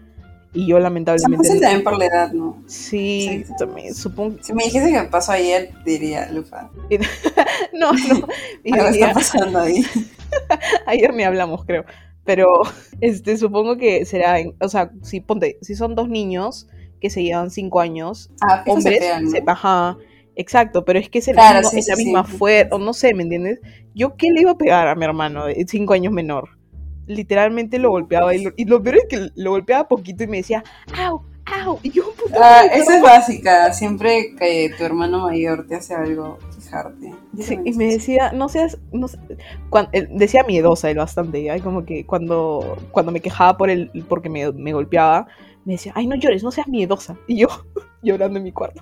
y 0.57 0.67
yo 0.67 0.79
lamentablemente... 0.79 1.37
fácil 1.47 1.61
también 1.61 1.83
por 1.83 1.97
la 1.97 2.05
edad, 2.05 2.31
¿no? 2.33 2.61
Sí, 2.67 3.43
Sí. 3.45 3.53
también, 3.59 3.93
supongo... 3.93 4.37
Si 4.41 4.53
me 4.53 4.63
dijese 4.65 4.91
que 4.91 5.01
me 5.01 5.07
pasó 5.07 5.31
ayer, 5.33 5.71
diría, 5.85 6.29
Lufa, 6.31 6.69
No, 7.73 7.91
no. 7.93 8.27
diría- 8.63 8.89
está 8.89 9.13
pasando 9.13 9.59
ahí. 9.59 9.83
Ayer 10.85 11.13
ni 11.13 11.23
hablamos, 11.23 11.63
creo. 11.65 11.85
Pero 12.23 12.47
este, 12.99 13.37
supongo 13.37 13.77
que 13.77 14.05
será, 14.05 14.39
en- 14.39 14.55
o 14.59 14.67
sea, 14.67 14.91
si 15.01 15.21
ponte, 15.21 15.57
si 15.61 15.75
son 15.75 15.95
dos 15.95 16.09
niños 16.09 16.67
que 16.99 17.09
se 17.09 17.23
llevan 17.23 17.49
cinco 17.51 17.79
años, 17.79 18.29
Ah, 18.41 18.63
fijo 18.63 18.81
se 18.81 18.87
hombres, 18.89 18.99
pegan, 18.99 19.23
¿no? 19.25 19.29
se- 19.31 19.43
exacto, 20.35 20.83
pero 20.85 20.99
es 20.99 21.09
que 21.09 21.19
es, 21.19 21.27
el 21.27 21.35
Claro, 21.35 21.59
mismo- 21.59 21.69
sí, 21.71 21.79
es 21.79 21.87
la 21.87 21.95
sí, 21.95 22.03
misma 22.05 22.25
sí. 22.25 22.37
fuerza, 22.37 22.75
o 22.75 22.79
no 22.79 22.93
sé, 22.93 23.13
¿me 23.13 23.23
entiendes? 23.23 23.59
Yo 23.95 24.15
qué 24.17 24.27
le 24.31 24.41
iba 24.41 24.51
a 24.51 24.57
pegar 24.57 24.87
a 24.87 24.95
mi 24.95 25.05
hermano 25.05 25.45
de 25.45 25.65
cinco 25.67 25.93
años 25.93 26.11
menor. 26.13 26.56
Literalmente 27.07 27.79
lo 27.79 27.89
golpeaba 27.89 28.35
y 28.35 28.43
lo, 28.43 28.51
y 28.55 28.65
lo 28.65 28.81
peor 28.83 28.97
es 28.97 29.05
que 29.09 29.29
lo 29.35 29.51
golpeaba 29.51 29.87
poquito 29.87 30.23
y 30.23 30.27
me 30.27 30.37
decía, 30.37 30.63
au, 30.97 31.21
au, 31.45 31.79
y 31.81 31.89
yo, 31.91 32.11
puta 32.13 32.37
Ah, 32.41 32.65
esa 32.65 32.97
es 32.97 33.01
básica. 33.01 33.73
Siempre 33.73 34.35
que 34.37 34.71
tu 34.77 34.83
hermano 34.83 35.25
mayor 35.25 35.65
te 35.67 35.75
hace 35.75 35.95
algo, 35.95 36.37
fijarte. 36.55 37.13
Sí, 37.39 37.57
y 37.63 37.71
me 37.73 37.85
decía, 37.85 38.31
no 38.33 38.49
seas, 38.49 38.77
no 38.91 39.07
sé, 39.07 39.17
cuan- 39.69 39.89
él 39.93 40.09
decía 40.11 40.43
miedosa 40.43 40.89
él 40.91 40.97
bastante. 40.97 41.39
Y 41.39 41.59
como 41.61 41.85
que 41.85 42.05
cuando, 42.05 42.77
cuando 42.91 43.11
me 43.11 43.21
quejaba 43.21 43.57
por 43.57 43.69
él, 43.69 43.89
porque 44.09 44.29
me, 44.29 44.51
me 44.51 44.73
golpeaba, 44.73 45.27
me 45.65 45.73
decía, 45.73 45.93
ay, 45.95 46.07
no 46.07 46.15
llores, 46.15 46.43
no 46.43 46.51
seas 46.51 46.67
miedosa. 46.67 47.17
Y 47.27 47.37
yo 47.37 47.47
llorando 48.01 48.37
en 48.37 48.43
mi 48.43 48.51
cuarto. 48.51 48.81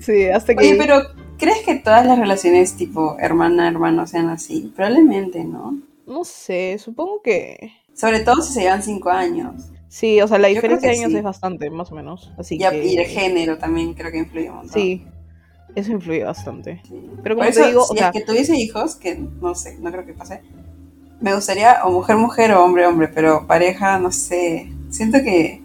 Sí, 0.00 0.26
hasta 0.28 0.54
que... 0.54 0.60
Oye, 0.60 0.76
pero 0.76 1.00
¿crees 1.38 1.58
que 1.64 1.74
todas 1.76 2.06
las 2.06 2.18
relaciones 2.18 2.76
tipo 2.76 3.16
hermana-hermano 3.18 4.06
sean 4.06 4.28
así? 4.28 4.72
Probablemente, 4.74 5.44
¿no? 5.44 5.78
No 6.06 6.24
sé, 6.24 6.78
supongo 6.78 7.20
que... 7.22 7.72
Sobre 7.94 8.20
todo 8.20 8.42
si 8.42 8.52
se 8.52 8.60
llevan 8.60 8.82
cinco 8.82 9.10
años. 9.10 9.70
Sí, 9.88 10.20
o 10.20 10.28
sea, 10.28 10.38
la 10.38 10.48
Yo 10.48 10.54
diferencia 10.56 10.90
de 10.90 10.96
años 10.98 11.10
sí. 11.12 11.16
es 11.18 11.22
bastante, 11.22 11.70
más 11.70 11.90
o 11.90 11.94
menos. 11.94 12.32
Así 12.38 12.56
Y, 12.56 12.58
que... 12.58 12.86
y 12.86 12.96
el 12.96 13.06
género 13.06 13.58
también 13.58 13.94
creo 13.94 14.10
que 14.12 14.18
influye 14.18 14.50
un 14.50 14.56
montón. 14.56 14.72
Sí, 14.74 15.06
eso 15.74 15.92
influye 15.92 16.24
bastante. 16.24 16.82
Sí. 16.88 17.10
Pero 17.22 17.34
como 17.36 17.48
eso, 17.48 17.60
te 17.62 17.68
digo, 17.68 17.82
o 17.82 17.86
si 17.86 17.96
sea, 17.96 18.08
es 18.08 18.12
que 18.12 18.20
tuviese 18.20 18.56
hijos, 18.56 18.96
que 18.96 19.16
no 19.16 19.54
sé, 19.54 19.78
no 19.78 19.90
creo 19.90 20.04
que 20.06 20.12
pase, 20.14 20.42
me 21.20 21.34
gustaría 21.34 21.84
o 21.84 21.90
mujer-mujer 21.90 22.52
o 22.52 22.64
hombre-hombre, 22.64 23.08
pero 23.08 23.46
pareja, 23.46 23.98
no 23.98 24.12
sé. 24.12 24.70
Siento 24.90 25.18
que 25.18 25.62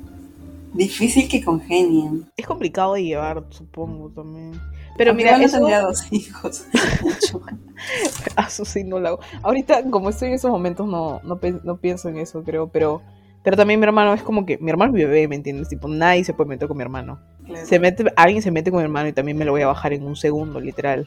difícil 0.74 1.28
que 1.28 1.44
congenien. 1.44 2.30
es 2.38 2.48
complicado 2.48 2.94
de 2.94 3.04
llevar, 3.04 3.44
supongo, 3.50 4.10
también. 4.10 4.54
Pero 4.98 5.14
mira, 5.14 5.38
eso... 5.38 5.58
tendría 5.58 5.82
dos 5.82 6.12
hijos. 6.12 6.66
A 8.36 8.50
su 8.50 8.66
sí 8.66 8.84
no 8.84 9.00
lo 9.00 9.08
hago. 9.08 9.20
Ahorita, 9.42 9.84
como 9.90 10.10
estoy 10.10 10.30
en 10.30 10.36
esos 10.36 10.52
momentos, 10.52 10.88
no, 10.88 11.22
no, 11.24 11.40
no 11.64 11.78
pienso 11.78 12.10
en 12.10 12.18
eso, 12.18 12.44
creo. 12.44 12.68
Pero, 12.68 13.02
pero 13.44 13.58
también 13.58 13.80
mi 13.80 13.86
hermano 13.86 14.14
es 14.14 14.22
como 14.22 14.46
que. 14.46 14.58
Mi 14.58 14.70
hermano 14.70 14.92
es 14.92 14.96
mi 14.96 15.06
bebé, 15.06 15.28
¿me 15.28 15.36
entiendes? 15.36 15.70
Tipo, 15.70 15.88
nadie 15.88 16.24
se 16.24 16.34
puede 16.34 16.50
meter 16.50 16.68
con 16.68 16.78
mi 16.78 16.84
hermano. 16.84 17.20
Claro. 17.46 17.66
Se 17.66 17.80
mete, 17.80 18.06
alguien 18.16 18.42
se 18.42 18.52
mete 18.52 18.72
con 18.72 18.80
mi 18.80 18.84
hermano 18.84 19.10
y 19.10 19.14
también 19.14 19.38
me 19.38 19.46
lo 19.46 19.52
voy 19.52 19.62
a 19.62 19.68
bajar 19.68 19.94
en 19.94 20.04
un 20.06 20.16
segundo, 20.16 20.60
literal. 20.60 21.06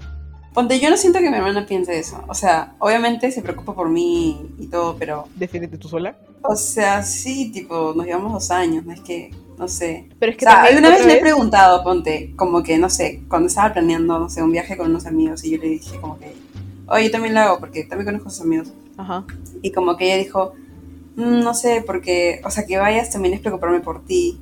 Ponte, 0.52 0.78
yo 0.78 0.88
no 0.88 0.96
siento 0.96 1.18
que 1.18 1.30
mi 1.30 1.36
hermana 1.36 1.66
piense 1.66 1.98
eso. 1.98 2.22
O 2.28 2.34
sea, 2.34 2.74
obviamente 2.78 3.30
se 3.32 3.42
preocupa 3.42 3.74
por 3.74 3.88
mí 3.88 4.54
y 4.58 4.68
todo, 4.68 4.96
pero. 4.96 5.26
Defiéndete 5.34 5.78
tú 5.78 5.88
sola. 5.88 6.16
O 6.42 6.54
sea, 6.56 7.02
sí, 7.02 7.50
tipo, 7.50 7.92
nos 7.94 8.06
llevamos 8.06 8.32
dos 8.32 8.50
años, 8.50 8.84
no 8.84 8.92
es 8.92 9.00
que. 9.00 9.30
No 9.58 9.68
sé. 9.68 10.08
Pero 10.18 10.32
es 10.32 10.38
O 10.38 10.40
sea, 10.40 10.62
alguna 10.64 10.90
vez 10.90 11.06
le 11.06 11.14
he 11.18 11.20
preguntado, 11.20 11.82
ponte, 11.84 12.32
como 12.36 12.62
que, 12.62 12.76
no 12.78 12.90
sé, 12.90 13.22
cuando 13.28 13.48
estaba 13.48 13.72
planeando, 13.72 14.18
no 14.18 14.28
sé, 14.28 14.42
un 14.42 14.50
viaje 14.50 14.76
con 14.76 14.90
unos 14.90 15.06
amigos 15.06 15.44
y 15.44 15.50
yo 15.50 15.58
le 15.58 15.68
dije 15.68 15.98
como 16.00 16.18
que, 16.18 16.32
oye, 16.88 17.04
yo 17.04 17.10
también 17.12 17.34
lo 17.34 17.40
hago 17.40 17.60
porque 17.60 17.84
también 17.84 18.06
conozco 18.06 18.28
a 18.28 18.32
sus 18.32 18.40
amigos. 18.42 18.72
Ajá. 18.96 19.24
Y 19.62 19.70
como 19.72 19.96
que 19.96 20.06
ella 20.06 20.16
dijo, 20.22 20.54
"Mm, 21.16 21.40
no 21.40 21.54
sé, 21.54 21.82
porque, 21.86 22.40
o 22.44 22.50
sea, 22.50 22.66
que 22.66 22.76
vayas 22.78 23.10
también 23.10 23.34
es 23.34 23.40
preocuparme 23.40 23.80
por 23.80 24.04
ti. 24.04 24.40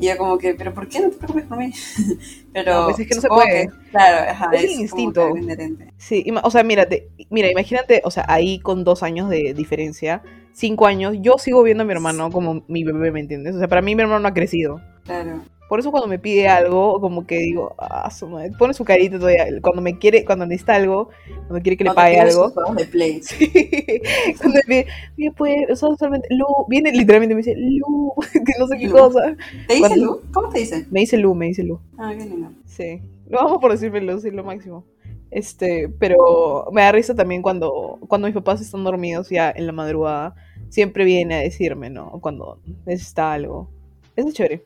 Y 0.00 0.06
yo 0.08 0.16
como 0.16 0.38
que, 0.38 0.54
pero 0.54 0.72
¿por 0.72 0.88
qué 0.88 1.00
no 1.00 1.10
te 1.10 1.16
preocupes 1.16 1.44
por 1.44 1.58
mí? 1.58 1.72
pero 2.52 2.74
No, 2.74 2.84
pues 2.86 2.98
es 3.00 3.08
que 3.08 3.14
no 3.14 3.20
se 3.20 3.28
puede. 3.28 3.68
que, 3.68 3.72
claro, 3.90 4.30
ajá, 4.30 4.50
Es 4.52 4.64
es, 4.64 4.64
el 4.64 4.70
como 4.70 4.80
instinto. 4.82 5.20
que 5.20 5.26
algo 5.26 5.36
inherente. 5.38 5.92
Sí, 5.98 6.24
o 6.42 6.50
sea, 6.50 6.62
mírate, 6.64 7.08
mira, 7.30 7.50
imagínate, 7.50 8.00
o 8.04 8.10
sea, 8.10 8.24
ahí 8.28 8.58
con 8.60 8.84
dos 8.84 9.02
años 9.02 9.28
de 9.28 9.54
diferencia, 9.54 10.22
cinco 10.52 10.86
años, 10.86 11.16
yo 11.20 11.34
sigo 11.38 11.62
viendo 11.62 11.82
a 11.82 11.86
mi 11.86 11.92
hermano 11.92 12.30
como 12.30 12.64
mi 12.68 12.84
bebé, 12.84 13.12
¿me 13.12 13.20
entiendes? 13.20 13.54
O 13.54 13.58
sea, 13.58 13.68
para 13.68 13.82
mí 13.82 13.94
mi 13.94 14.02
hermano 14.02 14.20
no 14.20 14.28
ha 14.28 14.34
crecido. 14.34 14.80
Claro. 15.04 15.42
Por 15.70 15.78
eso 15.78 15.92
cuando 15.92 16.08
me 16.08 16.18
pide 16.18 16.48
algo, 16.48 17.00
como 17.00 17.24
que 17.26 17.38
digo, 17.38 17.76
ah, 17.78 18.10
su 18.10 18.26
madre, 18.28 18.50
pone 18.58 18.74
su 18.74 18.84
carita 18.84 19.18
todavía. 19.20 19.46
Cuando 19.62 19.80
me 19.80 19.96
quiere, 19.98 20.24
cuando 20.24 20.44
necesita 20.44 20.74
algo, 20.74 21.10
cuando 21.46 21.62
quiere 21.62 21.76
que 21.76 21.84
le 21.84 21.92
pague 21.94 22.18
algo. 22.18 22.52
de 22.76 22.84
Play. 22.86 23.20
cuando 24.40 24.58
me 24.66 24.86
pide, 25.16 25.72
o 25.72 25.76
sea, 25.76 25.88
solamente, 25.96 26.26
Lu, 26.30 26.44
viene 26.68 26.90
literalmente 26.92 27.34
y 27.34 27.36
me 27.36 27.42
dice, 27.42 27.54
Lu, 27.56 28.12
que 28.32 28.52
no 28.58 28.66
sé 28.66 28.78
qué 28.78 28.88
Lu. 28.88 28.92
cosa. 28.92 29.36
¿Te 29.68 29.74
dice 29.74 29.86
Cuando- 29.88 30.04
Lu? 30.04 30.20
¿Cómo 30.32 30.48
te 30.48 30.58
dice? 30.58 30.86
Me 30.90 31.00
dice 31.00 31.16
Lu, 31.16 31.34
me 31.36 31.46
dice 31.46 31.62
Lu. 31.62 31.78
Ah, 31.96 32.12
qué 32.18 32.24
lindo. 32.26 32.50
Sí, 32.66 33.00
lo 33.28 33.38
vamos 33.38 33.58
por 33.60 33.70
decirme 33.70 34.00
Lu, 34.00 34.18
sí, 34.20 34.30
lo 34.32 34.42
máximo. 34.42 34.84
Este, 35.30 35.88
pero 36.00 36.66
me 36.72 36.82
da 36.82 36.90
risa 36.90 37.14
también 37.14 37.42
cuando, 37.42 38.00
cuando 38.08 38.26
mis 38.26 38.34
papás 38.34 38.60
están 38.60 38.82
dormidos 38.82 39.28
ya 39.30 39.52
en 39.54 39.66
la 39.68 39.72
madrugada, 39.72 40.34
siempre 40.68 41.04
viene 41.04 41.36
a 41.36 41.38
decirme, 41.38 41.90
¿no? 41.90 42.18
Cuando 42.20 42.58
necesita 42.84 43.32
algo. 43.32 43.70
Eso 44.16 44.26
es 44.28 44.34
chévere. 44.34 44.64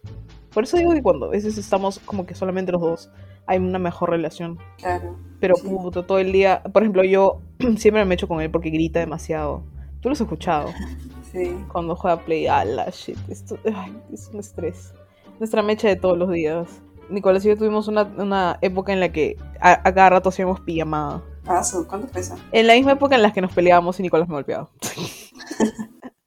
Por 0.54 0.64
eso 0.64 0.76
digo 0.76 0.92
que 0.92 1.02
cuando 1.02 1.26
a 1.26 1.30
veces 1.30 1.58
estamos 1.58 1.98
como 1.98 2.24
que 2.26 2.34
solamente 2.34 2.72
los 2.72 2.80
dos, 2.80 3.10
hay 3.46 3.58
una 3.58 3.78
mejor 3.78 4.10
relación. 4.10 4.58
Claro. 4.78 5.16
Pero 5.40 5.56
Sí. 5.56 5.68
puto, 5.68 6.04
todo 6.04 6.18
el 6.18 6.32
día, 6.32 6.62
por 6.72 6.82
ejemplo, 6.82 7.04
yo 7.04 7.40
siempre 7.76 8.04
me 8.04 8.14
echo 8.14 8.28
con 8.28 8.40
él 8.40 8.50
porque 8.50 8.70
grita 8.70 9.00
demasiado. 9.00 9.62
Tú 10.00 10.08
lo 10.08 10.12
has 10.12 10.20
escuchado 10.20 10.68
Sí. 11.32 11.56
cuando 11.72 11.96
juega 11.96 12.20
Play. 12.20 12.46
Ah, 12.46 12.64
la 12.64 12.88
shit. 12.90 13.18
Esto 13.28 13.58
ay, 13.74 13.96
es 14.12 14.30
un 14.32 14.40
estrés. 14.40 14.94
Nuestra 15.40 15.62
mecha 15.62 15.88
de 15.88 15.96
todos 15.96 16.16
los 16.16 16.30
días. 16.30 16.80
Nicolás 17.10 17.44
y 17.44 17.48
yo 17.48 17.56
tuvimos 17.58 17.88
una, 17.88 18.02
una 18.04 18.58
época 18.62 18.92
en 18.92 19.00
la 19.00 19.10
que 19.10 19.36
a, 19.60 19.72
a 19.86 19.92
cada 19.92 20.10
rato 20.10 20.28
hacíamos 20.30 20.60
pijamada. 20.60 21.22
Paso, 21.44 21.86
¿cuánto 21.86 22.06
pesa? 22.06 22.36
En 22.52 22.66
la 22.66 22.74
misma 22.74 22.92
época 22.92 23.16
en 23.16 23.22
la 23.22 23.32
que 23.32 23.42
nos 23.42 23.52
peleábamos 23.52 23.98
y 24.00 24.02
Nicolás 24.04 24.28
me 24.28 24.34
golpeaba. 24.36 24.70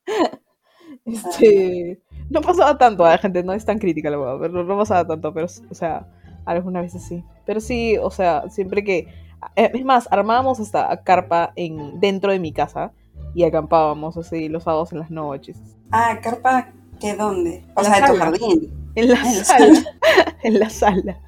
este, 1.05 2.01
no 2.29 2.41
pasaba 2.41 2.77
tanto, 2.77 3.05
a 3.05 3.11
la 3.11 3.17
gente 3.17 3.43
no 3.43 3.53
es 3.53 3.65
tan 3.65 3.79
crítica 3.79 4.09
la 4.09 4.17
verdad, 4.17 4.37
pero 4.41 4.63
no 4.63 4.77
pasaba 4.77 5.05
tanto, 5.07 5.33
pero, 5.33 5.47
o 5.69 5.73
sea, 5.75 6.07
algunas 6.45 6.83
veces 6.83 7.03
sí. 7.03 7.23
Pero 7.45 7.59
sí, 7.59 7.97
o 8.01 8.09
sea, 8.11 8.49
siempre 8.49 8.83
que... 8.83 9.07
eh, 9.55 9.71
Es 9.73 9.85
más, 9.85 10.07
armábamos 10.11 10.59
hasta 10.59 11.03
carpa 11.03 11.53
en, 11.55 11.99
dentro 11.99 12.31
de 12.31 12.39
mi 12.39 12.51
casa 12.51 12.91
y 13.33 13.43
acampábamos 13.43 14.17
así 14.17 14.49
los 14.49 14.63
sábados 14.63 14.91
en 14.91 14.99
las 14.99 15.11
noches. 15.11 15.57
Ah, 15.91 16.19
carpa, 16.21 16.69
¿qué 16.99 17.15
dónde? 17.15 17.63
O 17.75 17.83
sea, 17.83 18.01
de 18.01 18.07
tu 18.07 18.17
jardín. 18.17 18.73
En 18.95 19.09
la 19.09 19.17
Ah, 19.21 19.27
en 19.29 19.37
la 19.37 19.43
sala. 19.43 19.83
en 20.43 20.59
la 20.59 20.69
sala. 20.69 21.19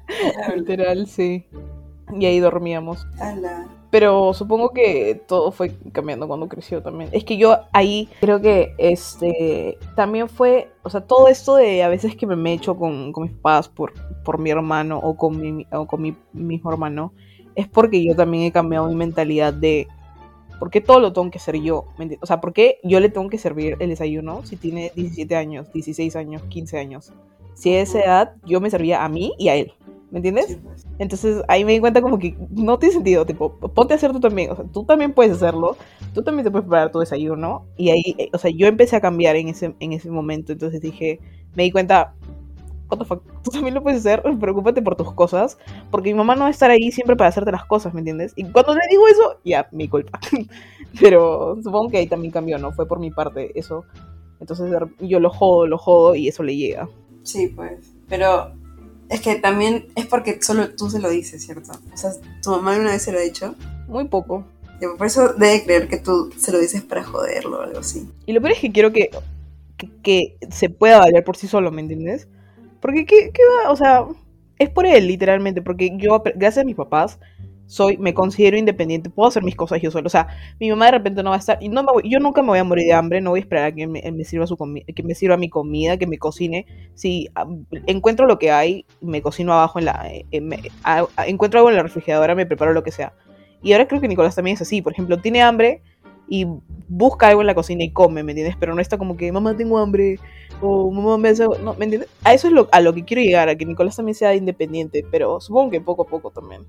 Literal, 0.56 1.06
sí. 1.06 1.46
Y 2.18 2.26
ahí 2.26 2.40
dormíamos. 2.40 3.06
Ala. 3.18 3.68
Pero 3.90 4.32
supongo 4.34 4.70
que 4.70 5.20
todo 5.26 5.50
fue 5.50 5.72
cambiando 5.92 6.28
cuando 6.28 6.48
creció 6.48 6.80
también. 6.80 7.10
Es 7.12 7.24
que 7.24 7.36
yo 7.36 7.58
ahí 7.72 8.08
creo 8.20 8.40
que 8.40 8.72
este 8.78 9.78
también 9.96 10.28
fue, 10.28 10.70
o 10.82 10.90
sea, 10.90 11.00
todo 11.00 11.26
esto 11.26 11.56
de 11.56 11.82
a 11.82 11.88
veces 11.88 12.14
que 12.14 12.26
me 12.26 12.36
mecho 12.36 12.76
con, 12.76 13.12
con 13.12 13.24
mis 13.24 13.32
papás 13.32 13.68
por, 13.68 13.92
por 14.24 14.38
mi 14.38 14.50
hermano 14.50 14.98
o 14.98 15.16
con 15.16 15.40
mi, 15.40 15.66
o 15.72 15.86
con 15.86 16.02
mi 16.02 16.14
mismo 16.32 16.70
hermano, 16.70 17.12
es 17.56 17.66
porque 17.66 18.04
yo 18.04 18.14
también 18.14 18.44
he 18.44 18.52
cambiado 18.52 18.86
mi 18.88 18.94
mentalidad 18.94 19.52
de 19.52 19.88
¿por 20.60 20.70
qué 20.70 20.80
todo 20.80 21.00
lo 21.00 21.12
tengo 21.12 21.30
que 21.30 21.38
hacer 21.38 21.56
yo? 21.60 21.86
O 22.20 22.26
sea, 22.26 22.40
¿por 22.40 22.52
qué 22.52 22.78
yo 22.84 23.00
le 23.00 23.08
tengo 23.08 23.28
que 23.28 23.38
servir 23.38 23.76
el 23.80 23.88
desayuno 23.88 24.42
si 24.44 24.56
tiene 24.56 24.92
17 24.94 25.34
años, 25.34 25.72
16 25.72 26.14
años, 26.14 26.42
15 26.44 26.78
años? 26.78 27.12
Si 27.54 27.74
a 27.74 27.80
esa 27.80 28.00
edad 28.00 28.32
yo 28.44 28.60
me 28.60 28.70
servía 28.70 29.04
a 29.04 29.08
mí 29.08 29.32
y 29.36 29.48
a 29.48 29.56
él. 29.56 29.72
¿Me 30.10 30.18
entiendes? 30.18 30.58
Pues. 30.62 30.86
Entonces 30.98 31.42
ahí 31.46 31.64
me 31.64 31.72
di 31.72 31.80
cuenta 31.80 32.02
como 32.02 32.18
que 32.18 32.36
no 32.50 32.78
tiene 32.78 32.94
sentido, 32.94 33.24
tipo, 33.24 33.52
ponte 33.52 33.94
a 33.94 33.96
hacer 33.96 34.12
tú 34.12 34.20
también, 34.20 34.50
o 34.50 34.56
sea, 34.56 34.64
tú 34.64 34.84
también 34.84 35.12
puedes 35.12 35.32
hacerlo, 35.32 35.76
tú 36.14 36.22
también 36.22 36.44
te 36.44 36.50
puedes 36.50 36.64
preparar 36.64 36.90
tu 36.90 36.98
desayuno, 36.98 37.66
y 37.76 37.90
ahí, 37.90 38.16
eh, 38.18 38.28
o 38.32 38.38
sea, 38.38 38.50
yo 38.50 38.66
empecé 38.66 38.96
a 38.96 39.00
cambiar 39.00 39.36
en 39.36 39.48
ese, 39.48 39.74
en 39.78 39.92
ese 39.92 40.10
momento, 40.10 40.52
entonces 40.52 40.80
dije, 40.80 41.20
me 41.54 41.62
di 41.62 41.70
cuenta, 41.70 42.14
what 42.88 42.98
the 42.98 43.04
fuck, 43.04 43.22
tú 43.44 43.52
también 43.52 43.74
lo 43.74 43.84
puedes 43.84 44.00
hacer, 44.00 44.22
preocúpate 44.40 44.82
por 44.82 44.96
tus 44.96 45.12
cosas, 45.12 45.58
porque 45.92 46.10
mi 46.10 46.18
mamá 46.18 46.34
no 46.34 46.42
va 46.42 46.48
a 46.48 46.50
estar 46.50 46.72
ahí 46.72 46.90
siempre 46.90 47.14
para 47.14 47.28
hacerte 47.28 47.52
las 47.52 47.64
cosas, 47.64 47.94
¿me 47.94 48.00
entiendes? 48.00 48.32
Y 48.34 48.44
cuando 48.44 48.74
le 48.74 48.80
digo 48.90 49.06
eso, 49.06 49.38
ya, 49.44 49.68
mi 49.70 49.86
culpa, 49.88 50.18
pero 51.00 51.56
supongo 51.62 51.88
que 51.90 51.98
ahí 51.98 52.08
también 52.08 52.32
cambió, 52.32 52.58
¿no? 52.58 52.72
Fue 52.72 52.88
por 52.88 52.98
mi 52.98 53.12
parte 53.12 53.52
eso, 53.54 53.84
entonces 54.40 54.72
yo 54.98 55.20
lo 55.20 55.30
jodo, 55.30 55.66
lo 55.68 55.78
jodo, 55.78 56.16
y 56.16 56.26
eso 56.26 56.42
le 56.42 56.56
llega. 56.56 56.88
Sí, 57.22 57.48
pues. 57.48 57.94
Pero 58.08 58.52
es 59.10 59.20
que 59.20 59.34
también 59.34 59.88
es 59.96 60.06
porque 60.06 60.40
solo 60.40 60.70
tú 60.74 60.88
se 60.88 61.00
lo 61.00 61.10
dices, 61.10 61.44
¿cierto? 61.44 61.72
O 61.92 61.96
sea, 61.96 62.12
tu 62.42 62.50
mamá 62.50 62.76
una 62.76 62.92
vez 62.92 63.02
se 63.02 63.12
lo 63.12 63.18
ha 63.18 63.22
dicho. 63.22 63.56
Muy 63.88 64.06
poco. 64.06 64.44
Y 64.80 64.86
por 64.96 65.06
eso 65.06 65.34
debe 65.34 65.64
creer 65.64 65.88
que 65.88 65.98
tú 65.98 66.32
se 66.38 66.52
lo 66.52 66.58
dices 66.60 66.82
para 66.82 67.02
joderlo 67.02 67.58
o 67.58 67.62
algo 67.62 67.80
así. 67.80 68.08
Y 68.24 68.32
lo 68.32 68.40
peor 68.40 68.52
es 68.52 68.60
que 68.60 68.70
quiero 68.70 68.92
que, 68.92 69.10
que, 69.76 69.90
que 70.02 70.36
se 70.50 70.70
pueda 70.70 71.00
valer 71.00 71.24
por 71.24 71.36
sí 71.36 71.48
solo, 71.48 71.72
¿me 71.72 71.82
entiendes? 71.82 72.28
Porque, 72.80 73.04
¿qué, 73.04 73.32
qué 73.34 73.42
va? 73.44 73.72
O 73.72 73.76
sea, 73.76 74.06
es 74.60 74.70
por 74.70 74.86
él, 74.86 75.08
literalmente. 75.08 75.60
Porque 75.60 75.90
yo, 75.96 76.22
gracias 76.36 76.62
a 76.62 76.66
mis 76.66 76.76
papás, 76.76 77.18
soy, 77.70 77.96
me 77.98 78.14
considero 78.14 78.56
independiente. 78.58 79.10
Puedo 79.10 79.28
hacer 79.28 79.44
mis 79.44 79.54
cosas 79.54 79.80
yo 79.80 79.92
solo. 79.92 80.08
O 80.08 80.10
sea, 80.10 80.26
mi 80.58 80.68
mamá 80.70 80.86
de 80.86 80.90
repente 80.90 81.22
no 81.22 81.30
va 81.30 81.36
a 81.36 81.38
estar. 81.38 81.56
Y 81.60 81.68
no 81.68 81.84
me 81.84 81.92
voy- 81.92 82.10
yo 82.10 82.18
nunca 82.18 82.42
me 82.42 82.48
voy 82.48 82.58
a 82.58 82.64
morir 82.64 82.84
de 82.86 82.92
hambre. 82.94 83.20
No 83.20 83.30
voy 83.30 83.38
a 83.38 83.42
esperar 83.42 83.64
a 83.66 83.72
que 83.72 83.86
me, 83.86 84.02
sirva 84.24 84.46
su 84.48 84.56
que 84.56 85.02
me 85.04 85.14
sirva 85.14 85.36
mi 85.36 85.48
comida, 85.48 85.96
que 85.96 86.08
me 86.08 86.18
cocine. 86.18 86.66
Si 86.94 87.28
ah, 87.36 87.46
encuentro 87.86 88.26
lo 88.26 88.40
que 88.40 88.50
hay, 88.50 88.86
me 89.00 89.22
cocino 89.22 89.52
abajo 89.52 89.78
en 89.78 89.84
la. 89.84 90.08
eh, 90.32 90.40
me- 90.40 90.58
encuentro 91.28 91.60
algo 91.60 91.70
en 91.70 91.76
la 91.76 91.82
refrigeradora, 91.84 92.34
me 92.34 92.44
preparo 92.44 92.72
lo 92.72 92.82
que 92.82 92.90
sea. 92.90 93.12
Y 93.62 93.72
ahora 93.72 93.86
creo 93.86 94.00
que 94.00 94.08
Nicolás 94.08 94.34
también 94.34 94.54
es 94.56 94.62
así. 94.62 94.82
Por 94.82 94.92
ejemplo, 94.92 95.18
tiene 95.18 95.40
hambre 95.42 95.82
y 96.28 96.46
busca 96.88 97.28
algo 97.28 97.40
en 97.42 97.46
la 97.46 97.54
cocina 97.54 97.84
y 97.84 97.90
come, 97.92 98.24
¿me 98.24 98.32
entiendes? 98.32 98.56
Pero 98.58 98.74
no 98.74 98.80
está 98.80 98.98
como 98.98 99.16
que, 99.16 99.30
mamá, 99.30 99.56
tengo 99.56 99.78
hambre, 99.78 100.18
o 100.60 100.90
mamá, 100.90 101.18
me 101.18 101.28
hace... 101.28 101.42
algo". 101.44 101.56
No, 101.58 101.74
¿me 101.74 101.84
entiendes? 101.84 102.08
A 102.24 102.34
eso 102.34 102.48
es 102.48 102.52
lo, 102.52 102.68
a 102.72 102.80
lo 102.80 102.92
que 102.94 103.04
quiero 103.04 103.22
llegar, 103.22 103.48
a 103.48 103.54
que 103.56 103.64
Nicolás 103.66 103.94
también 103.96 104.14
sea 104.16 104.34
independiente, 104.34 105.04
pero 105.10 105.40
supongo 105.40 105.70
que 105.70 105.80
poco 105.80 106.02
a 106.02 106.06
poco 106.06 106.30
también. 106.32 106.62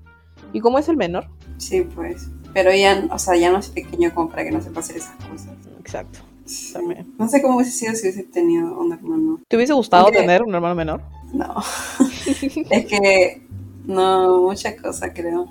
Y 0.52 0.60
como 0.60 0.78
es 0.78 0.88
el 0.88 0.96
menor, 0.96 1.26
Sí, 1.58 1.82
pues. 1.94 2.28
Pero 2.54 2.74
ya, 2.74 3.06
o 3.10 3.18
sea, 3.18 3.36
ya 3.36 3.50
no 3.50 3.58
es 3.58 3.68
pequeño 3.68 4.12
como 4.14 4.28
para 4.28 4.44
que 4.44 4.50
no 4.50 4.60
sepa 4.60 4.80
hacer 4.80 4.96
esas 4.96 5.14
cosas. 5.30 5.48
exacto. 5.80 6.18
Sí. 6.44 6.72
También. 6.72 7.14
No 7.18 7.28
sé 7.28 7.40
cómo 7.40 7.56
hubiese 7.56 7.70
sido 7.72 7.94
si 7.94 8.02
hubiese 8.02 8.24
tenido 8.24 8.78
un 8.78 8.92
hermano. 8.92 9.40
¿Te 9.48 9.56
hubiese 9.56 9.72
gustado 9.72 10.04
Aunque- 10.06 10.18
tener 10.20 10.42
un 10.42 10.54
hermano 10.54 10.74
menor? 10.74 11.00
No. 11.32 11.54
es 12.70 12.86
que 12.86 13.42
no, 13.86 14.42
mucha 14.42 14.76
cosa 14.76 15.12
creo. 15.14 15.48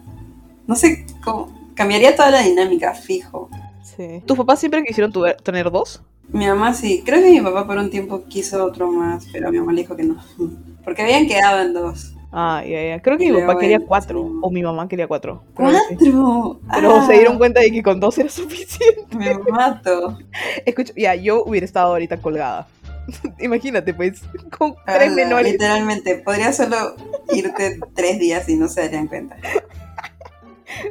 No 0.67 0.75
sé 0.75 1.05
cómo. 1.23 1.59
Cambiaría 1.73 2.15
toda 2.15 2.29
la 2.29 2.41
dinámica, 2.43 2.93
fijo. 2.93 3.49
Sí. 3.83 4.21
¿Tus 4.25 4.37
papás 4.37 4.59
siempre 4.59 4.83
quisieron 4.83 5.11
tener 5.43 5.71
dos? 5.71 6.03
Mi 6.27 6.45
mamá 6.45 6.73
sí. 6.73 7.01
Creo 7.05 7.21
que 7.23 7.31
mi 7.31 7.41
papá 7.41 7.65
por 7.65 7.77
un 7.77 7.89
tiempo 7.89 8.25
quiso 8.27 8.63
otro 8.63 8.91
más, 8.91 9.25
pero 9.31 9.49
mi 9.51 9.59
mamá 9.59 9.71
le 9.73 9.81
dijo 9.81 9.95
que 9.95 10.03
no. 10.03 10.17
Porque 10.83 11.01
habían 11.01 11.25
quedado 11.27 11.61
en 11.61 11.73
dos. 11.73 12.13
Ah, 12.31 12.63
ya, 12.65 12.81
ya. 12.95 13.01
Creo 13.01 13.17
que 13.17 13.29
mi 13.31 13.41
papá 13.41 13.59
quería 13.59 13.79
cuatro, 13.81 14.23
sí. 14.23 14.39
o 14.41 14.49
mi 14.51 14.63
mamá 14.63 14.87
quería 14.87 15.07
cuatro. 15.07 15.43
Que. 15.55 15.63
¡Cuatro! 15.63 16.61
Pero 16.73 16.95
Ah, 16.95 17.05
se 17.05 17.13
dieron 17.13 17.37
cuenta 17.37 17.59
de 17.59 17.71
que 17.71 17.83
con 17.83 17.99
dos 17.99 18.17
era 18.17 18.29
suficiente. 18.29 19.17
Me 19.17 19.37
mato. 19.37 20.17
Escucha, 20.65 20.93
ya, 20.95 21.15
yo 21.15 21.43
hubiera 21.43 21.65
estado 21.65 21.91
ahorita 21.91 22.17
colgada. 22.21 22.67
Imagínate, 23.39 23.93
pues, 23.93 24.21
con 24.57 24.75
tres 24.85 25.07
Ala, 25.07 25.15
menores. 25.15 25.51
Literalmente, 25.51 26.15
podría 26.19 26.53
solo 26.53 26.95
irte 27.33 27.79
tres 27.93 28.19
días 28.19 28.47
y 28.47 28.55
no 28.55 28.69
se 28.69 28.81
darían 28.81 29.07
cuenta. 29.07 29.35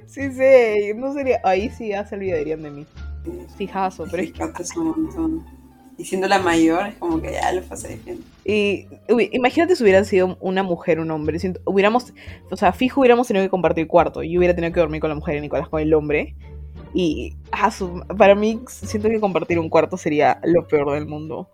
Sí, 0.07 0.31
sí, 0.33 0.92
no 0.94 1.12
sería. 1.14 1.40
Ahí 1.42 1.70
sí 1.70 1.88
ya 1.88 2.05
se 2.07 2.16
olvidarían 2.16 2.62
de 2.62 2.70
mí. 2.70 2.87
Fijazo, 3.57 4.07
pero 4.11 4.22
es 4.22 4.33
es 4.61 4.76
un 4.76 4.87
montón. 4.87 5.46
Y 5.96 6.05
siendo 6.05 6.29
la 6.29 6.38
mayor, 6.38 6.87
es 6.87 6.94
como 6.96 7.20
que 7.20 7.33
ya 7.33 7.53
lo 7.53 7.62
pasé 7.62 7.98
bien. 8.05 8.24
Y 8.51 8.89
uy, 9.13 9.31
imagínate 9.33 9.77
si 9.77 9.83
hubieran 9.83 10.05
sido 10.05 10.37
una 10.41 10.63
mujer 10.63 10.99
o 10.99 11.03
un 11.03 11.11
hombre. 11.11 11.39
Siento- 11.39 11.61
hubiéramos, 11.65 12.13
o 12.51 12.57
sea, 12.57 12.73
fijo 12.73 13.01
hubiéramos 13.01 13.27
tenido 13.29 13.45
que 13.45 13.51
compartir 13.51 13.87
cuarto. 13.87 14.23
Yo 14.23 14.39
hubiera 14.39 14.55
tenido 14.55 14.73
que 14.73 14.81
dormir 14.81 15.01
con 15.01 15.11
la 15.11 15.17
mujer 15.17 15.37
y 15.37 15.41
Nicolás 15.41 15.69
con 15.69 15.81
el 15.81 15.93
hombre. 15.95 16.35
Y 16.93 17.37
ah, 17.53 17.71
su- 17.71 18.03
para 18.19 18.35
mí 18.35 18.61
siento 18.67 19.09
que 19.09 19.21
compartir 19.21 19.59
un 19.59 19.69
cuarto 19.69 19.97
sería 19.97 20.41
lo 20.45 20.67
peor 20.67 20.93
del 20.93 21.07
mundo. 21.07 21.49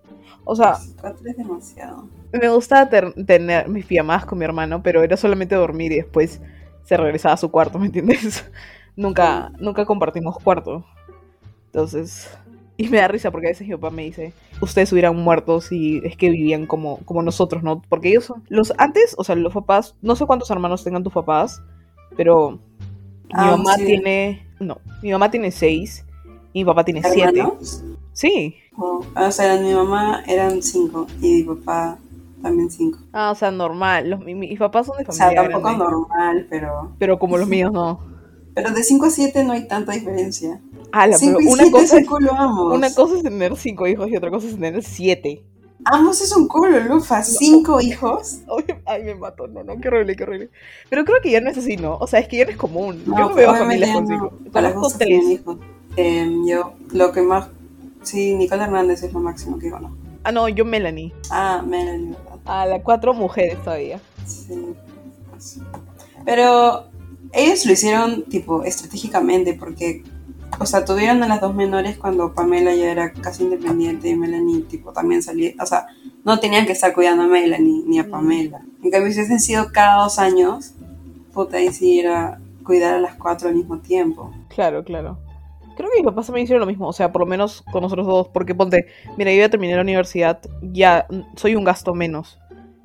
O 0.44 0.54
sea, 0.56 0.74
Cuatro 1.00 1.28
es 1.28 1.36
demasiado. 1.36 2.08
me 2.32 2.48
gustaba 2.48 2.88
ter- 2.88 3.12
tener 3.26 3.68
mis 3.68 3.84
pijamadas 3.84 4.24
con 4.24 4.38
mi 4.38 4.44
hermano, 4.44 4.82
pero 4.82 5.02
era 5.02 5.16
solamente 5.16 5.54
dormir 5.56 5.92
y 5.92 5.96
después 5.96 6.40
se 6.84 6.96
regresaba 6.96 7.34
a 7.34 7.36
su 7.36 7.50
cuarto, 7.50 7.78
¿me 7.80 7.86
entiendes? 7.86 8.48
nunca, 8.96 9.50
nunca 9.58 9.84
compartimos 9.84 10.36
cuarto. 10.38 10.84
Entonces, 11.66 12.30
y 12.88 12.88
me 12.88 12.98
da 12.98 13.08
risa 13.08 13.30
porque 13.30 13.48
a 13.48 13.50
veces 13.50 13.66
mi 13.66 13.74
papá 13.74 13.90
me 13.90 14.04
dice, 14.04 14.32
ustedes 14.60 14.92
hubieran 14.92 15.16
muerto 15.16 15.60
si 15.60 16.00
es 16.04 16.16
que 16.16 16.30
vivían 16.30 16.66
como, 16.66 16.98
como 17.04 17.22
nosotros, 17.22 17.62
¿no? 17.62 17.82
Porque 17.88 18.10
ellos 18.10 18.24
son, 18.26 18.42
los 18.48 18.72
antes, 18.78 19.14
o 19.18 19.24
sea, 19.24 19.34
los 19.36 19.54
papás, 19.54 19.94
no 20.02 20.16
sé 20.16 20.26
cuántos 20.26 20.50
hermanos 20.50 20.84
tengan 20.84 21.02
tus 21.04 21.12
papás, 21.12 21.62
pero 22.16 22.52
mi 22.52 22.60
Ah, 23.32 23.56
mamá 23.56 23.76
sí. 23.76 23.84
tiene, 23.86 24.46
no, 24.60 24.78
mi 25.02 25.10
mamá 25.10 25.30
tiene 25.30 25.50
seis 25.50 26.04
y 26.52 26.60
mi 26.60 26.64
papá 26.64 26.84
tiene 26.84 27.02
siete. 27.02 27.40
¿Hermanos? 27.40 27.82
Sí. 28.12 28.56
Oh, 28.78 29.00
o 29.16 29.30
sea, 29.32 29.56
mi 29.60 29.72
mamá 29.72 30.22
eran 30.26 30.62
cinco 30.62 31.06
y 31.20 31.42
mi 31.42 31.42
papá 31.42 31.98
también 32.42 32.70
cinco. 32.70 32.98
Ah, 33.12 33.30
o 33.30 33.34
sea, 33.34 33.50
normal. 33.50 34.10
Los, 34.10 34.20
mi- 34.20 34.34
mis 34.34 34.58
papás 34.58 34.86
son 34.86 34.96
de 34.98 35.04
O 35.08 35.12
sea, 35.12 35.26
familia 35.26 35.42
tampoco 35.50 35.68
grande. 35.76 35.84
normal, 35.84 36.46
pero... 36.48 36.92
Pero 36.98 37.18
como 37.18 37.36
los 37.38 37.48
míos 37.48 37.72
no. 37.72 38.00
Pero 38.54 38.70
de 38.70 38.82
cinco 38.84 39.06
a 39.06 39.10
siete 39.10 39.44
no 39.44 39.52
hay 39.52 39.66
tanta 39.68 39.92
diferencia. 39.92 40.60
Ala, 40.92 41.16
Cinco 41.16 41.38
pero 41.38 41.50
y 41.50 41.52
una 41.52 41.62
siete 41.64 41.72
cosa, 41.72 41.98
es 41.98 42.02
un 42.02 42.08
culo, 42.08 42.32
ambos. 42.32 42.74
una 42.74 42.94
cosa 42.94 43.16
es 43.16 43.22
tener 43.22 43.56
cinco 43.56 43.86
hijos 43.86 44.08
y 44.08 44.16
otra 44.16 44.30
cosa 44.30 44.46
es 44.46 44.54
tener 44.54 44.82
siete. 44.82 45.44
Ambos 45.84 46.20
es 46.20 46.34
un 46.34 46.48
culo, 46.48 46.80
Lufa. 46.80 47.22
Cinco 47.22 47.80
hijos. 47.80 48.40
Ay, 48.86 49.04
me 49.04 49.14
mató, 49.14 49.46
no, 49.46 49.62
no, 49.62 49.78
qué 49.80 49.88
horrible, 49.88 50.16
qué 50.16 50.22
horrible. 50.24 50.50
Pero 50.88 51.04
creo 51.04 51.20
que 51.22 51.30
ya 51.30 51.40
no 51.40 51.50
es 51.50 51.58
así, 51.58 51.76
¿no? 51.76 51.96
O 51.98 52.06
sea, 52.06 52.20
es 52.20 52.28
que 52.28 52.38
ya 52.38 52.44
no 52.44 52.50
es 52.50 52.56
común. 52.56 53.02
No, 53.06 53.18
yo 53.18 53.28
no 53.28 53.34
veo 53.34 53.54
familias 53.54 53.90
con 53.92 54.06
cinco. 54.06 54.32
Para 54.52 54.74
tienen 54.98 55.38
tres. 55.44 55.56
Em, 55.96 56.46
yo, 56.46 56.72
lo 56.92 57.12
que 57.12 57.22
más. 57.22 57.48
Sí, 58.02 58.34
Nicole 58.34 58.64
Hernández 58.64 59.02
es 59.02 59.12
lo 59.12 59.20
máximo 59.20 59.58
que 59.58 59.70
conozco. 59.70 59.96
Ah, 60.24 60.32
no, 60.32 60.48
yo 60.48 60.64
Melanie. 60.64 61.12
Ah, 61.30 61.62
Melanie, 61.64 62.14
¿verdad? 62.24 62.40
A 62.46 62.66
las 62.66 62.82
cuatro 62.82 63.14
mujeres 63.14 63.62
todavía. 63.62 64.00
Sí. 64.26 64.72
Pero 66.24 66.86
ellos 67.32 67.64
lo 67.66 67.72
hicieron, 67.72 68.22
tipo, 68.24 68.64
estratégicamente, 68.64 69.54
porque. 69.54 70.02
O 70.58 70.66
sea, 70.66 70.84
tuvieron 70.84 71.22
a 71.22 71.28
las 71.28 71.40
dos 71.40 71.54
menores 71.54 71.96
cuando 71.98 72.32
Pamela 72.32 72.74
ya 72.74 72.90
era 72.90 73.12
casi 73.12 73.44
independiente 73.44 74.08
y 74.08 74.16
Melanie, 74.16 74.62
tipo, 74.62 74.92
también 74.92 75.22
salía. 75.22 75.52
O 75.60 75.66
sea, 75.66 75.86
no 76.24 76.40
tenían 76.40 76.66
que 76.66 76.72
estar 76.72 76.94
cuidando 76.94 77.24
a 77.24 77.26
Melanie 77.26 77.82
ni 77.86 77.98
a 77.98 78.04
Mm. 78.04 78.10
Pamela. 78.10 78.60
En 78.82 78.90
cambio, 78.90 79.12
si 79.12 79.18
hubiesen 79.18 79.40
sido 79.40 79.70
cada 79.72 80.02
dos 80.02 80.18
años, 80.18 80.72
puta, 81.34 81.58
sí 81.72 82.00
era 82.00 82.40
cuidar 82.64 82.94
a 82.94 83.00
las 83.00 83.14
cuatro 83.16 83.48
al 83.48 83.54
mismo 83.54 83.78
tiempo. 83.78 84.32
Claro, 84.48 84.82
claro. 84.82 85.18
Creo 85.76 85.90
que 85.90 85.96
mis 86.00 86.06
papás 86.06 86.26
también 86.26 86.44
hicieron 86.44 86.60
lo 86.60 86.66
mismo, 86.66 86.88
o 86.88 86.92
sea, 86.92 87.12
por 87.12 87.20
lo 87.20 87.26
menos 87.26 87.62
con 87.70 87.82
nosotros 87.82 88.06
dos, 88.06 88.28
porque 88.28 88.54
ponte, 88.54 88.86
mira, 89.18 89.30
yo 89.30 89.40
ya 89.40 89.50
terminé 89.50 89.74
la 89.74 89.82
universidad, 89.82 90.40
ya 90.62 91.06
soy 91.36 91.54
un 91.54 91.64
gasto 91.64 91.94
menos. 91.94 92.38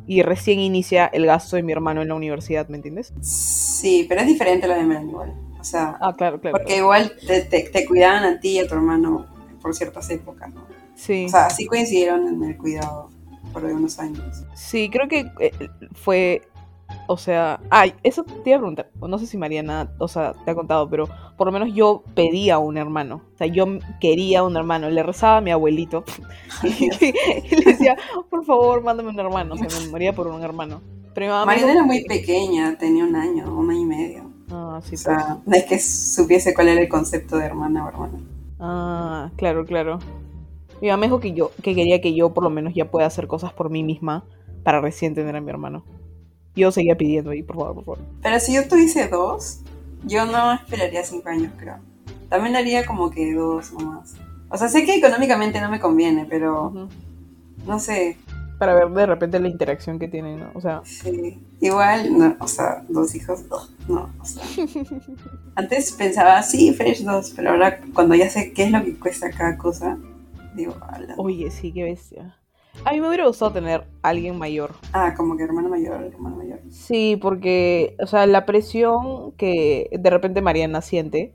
Y 0.08 0.24
recién 0.24 0.60
inicia 0.60 1.06
el 1.06 1.26
gasto 1.26 1.56
de 1.56 1.64
mi 1.64 1.72
hermano 1.72 2.02
en 2.02 2.10
la 2.10 2.16
universidad, 2.16 2.68
¿me 2.68 2.76
entiendes? 2.76 3.14
Sí, 3.22 4.06
pero 4.10 4.22
es 4.22 4.28
diferente 4.28 4.68
lo 4.68 4.74
de 4.74 4.84
Melanie 4.84 5.10
igual. 5.10 5.34
O 5.62 5.64
sea, 5.64 5.96
Ah, 6.02 6.14
claro, 6.18 6.42
claro. 6.42 6.58
porque 6.58 6.78
igual 6.78 7.14
te, 7.26 7.42
te- 7.44 7.70
te 7.70 7.86
cuidaban 7.86 8.24
a 8.26 8.40
ti 8.40 8.50
y 8.58 8.60
a 8.60 8.68
tu 8.68 8.74
hermano 8.74 9.28
por 9.62 9.74
ciertas 9.76 10.10
épocas, 10.10 10.54
¿no? 10.54 10.62
Sí, 10.96 11.26
O 11.26 11.30
sea, 11.30 11.50
sí 11.50 11.66
coincidieron 11.68 12.28
en 12.28 12.44
el 12.44 12.58
cuidado 12.58 13.10
por 13.54 13.66
algunos 13.66 13.98
años. 14.00 14.44
sí, 14.56 14.90
creo 14.90 15.08
que 15.08 15.28
eh, 15.40 15.52
fue, 15.94 16.42
o 17.08 17.18
sea, 17.18 17.60
ay, 17.70 17.94
eso 18.04 18.24
te 18.24 18.50
iba 18.50 18.58
a 18.58 18.60
preguntar, 18.60 18.90
no 19.00 19.18
sé 19.20 19.26
si 19.28 19.38
Mariana, 19.38 19.92
o 20.00 20.08
sea, 20.08 20.34
te 20.46 20.52
ha 20.52 20.56
contado, 20.56 20.90
pero 20.90 21.08
por 21.38 21.48
lo 21.48 21.52
menos 21.54 21.74
yo 21.74 22.04
pedía 22.16 22.58
un 22.60 22.78
hermano, 22.78 23.22
o 23.34 23.38
sea, 23.38 23.48
yo 23.48 23.66
quería 24.00 24.44
un 24.44 24.56
hermano, 24.58 24.90
le 24.90 25.02
rezaba 25.04 25.38
a 25.38 25.42
mi 25.42 25.52
abuelito 25.52 26.04
y, 26.64 26.90
le 27.56 27.64
decía, 27.66 27.98
por 28.30 28.46
favor, 28.46 28.82
mándame 28.84 29.10
un 29.10 29.20
hermano, 29.20 29.54
o 29.56 29.58
sea, 29.58 29.68
me 29.80 29.88
moría 29.90 30.14
por 30.14 30.28
un 30.28 30.42
hermano. 30.44 30.82
Pero 31.14 31.26
mi 31.28 31.32
mamá 31.32 31.56
dijo 31.56 31.68
era 31.68 31.84
muy 31.84 32.02
que- 32.04 32.08
pequeña, 32.08 32.78
tenía 32.78 33.04
un 33.04 33.16
año, 33.16 33.54
un 33.56 33.70
año 33.70 33.82
y 33.82 33.86
medio. 33.86 34.31
Ah, 34.52 34.80
sí, 34.84 34.88
O 34.88 34.90
pues. 34.90 35.02
sea, 35.02 35.38
no 35.46 35.56
es 35.56 35.64
que 35.66 35.80
supiese 35.80 36.54
cuál 36.54 36.68
era 36.70 36.82
el 36.82 36.90
concepto 36.90 37.38
de 37.38 37.46
hermana 37.46 37.86
o 37.86 37.88
hermano. 37.90 38.20
Ah, 38.60 39.30
claro, 39.38 39.66
claro. 39.66 40.00
Mi 40.82 40.90
mamá 40.90 41.06
dijo 41.06 41.20
que 41.20 41.34
yo, 41.34 41.52
que 41.62 41.76
quería 41.76 42.02
que 42.02 42.14
yo 42.14 42.34
por 42.34 42.44
lo 42.44 42.50
menos 42.50 42.74
ya 42.74 42.90
pueda 42.90 43.08
hacer 43.08 43.28
cosas 43.28 43.54
por 43.54 43.70
mí 43.70 43.84
misma 43.84 44.24
para 44.64 44.82
recién 44.82 45.14
tener 45.16 45.36
a 45.36 45.42
mi 45.42 45.50
hermano. 45.50 45.84
Yo 46.56 46.72
seguía 46.72 46.98
pidiendo 46.98 47.32
ahí, 47.32 47.44
por 47.44 47.56
favor, 47.56 47.76
por 47.76 47.86
favor. 47.86 48.00
Pero 48.22 48.40
si 48.40 48.54
yo 48.54 48.68
tuviese 48.68 49.08
dos, 49.08 49.60
yo 50.06 50.26
no 50.26 50.54
esperaría 50.54 51.04
cinco 51.04 51.30
años, 51.30 51.52
creo. 51.58 51.76
También 52.30 52.56
haría 52.56 52.86
como 52.86 53.10
que 53.12 53.34
dos 53.34 53.72
nomás. 53.74 54.16
O 54.50 54.58
sea, 54.58 54.68
sé 54.68 54.86
que 54.86 54.96
económicamente 54.96 55.62
no 55.62 55.70
me 55.70 55.80
conviene, 55.80 56.26
pero 56.30 56.88
no 57.66 57.80
sé. 57.80 58.18
Para 58.62 58.76
ver 58.76 58.90
de 58.92 59.08
repente 59.08 59.40
la 59.40 59.48
interacción 59.48 59.98
que 59.98 60.08
tienen, 60.08 60.40
¿no? 60.40 60.52
O 60.54 60.62
sea, 60.62 60.82
Sí. 60.84 61.40
Igual, 61.62 62.16
no, 62.16 62.36
o 62.40 62.48
sea, 62.48 62.84
dos 62.90 63.16
hijos, 63.16 63.40
ugh, 63.50 63.68
no, 63.88 64.10
o 64.22 64.24
sea. 64.26 64.44
Antes 65.56 65.92
pensaba, 65.94 66.44
sí, 66.44 66.72
Fresh 66.72 67.04
dos, 67.04 67.34
pero 67.36 67.50
ahora 67.50 67.80
cuando 67.96 68.14
ya 68.14 68.30
sé 68.30 68.54
qué 68.54 68.66
es 68.66 68.72
lo 68.72 68.84
que 68.84 69.00
cuesta 69.00 69.32
cada 69.32 69.58
cosa, 69.58 69.98
digo, 70.56 70.76
ala. 70.92 71.16
oye, 71.18 71.50
sí, 71.50 71.72
qué 71.74 71.84
bestia. 71.86 72.38
A 72.86 72.92
mí 72.92 73.02
me 73.02 73.08
hubiera 73.08 73.26
gustado 73.26 73.52
tener 73.52 73.88
a 74.04 74.10
alguien 74.10 74.38
mayor. 74.38 74.76
Ah, 74.94 75.16
como 75.18 75.36
que 75.38 75.44
hermano 75.44 75.68
mayor, 75.68 76.04
hermano 76.04 76.36
mayor. 76.36 76.60
Sí, 76.70 77.18
porque, 77.20 77.96
o 78.00 78.06
sea, 78.06 78.28
la 78.28 78.46
presión 78.46 79.32
que 79.38 79.90
de 79.92 80.10
repente 80.12 80.42
Mariana 80.44 80.82
siente 80.82 81.34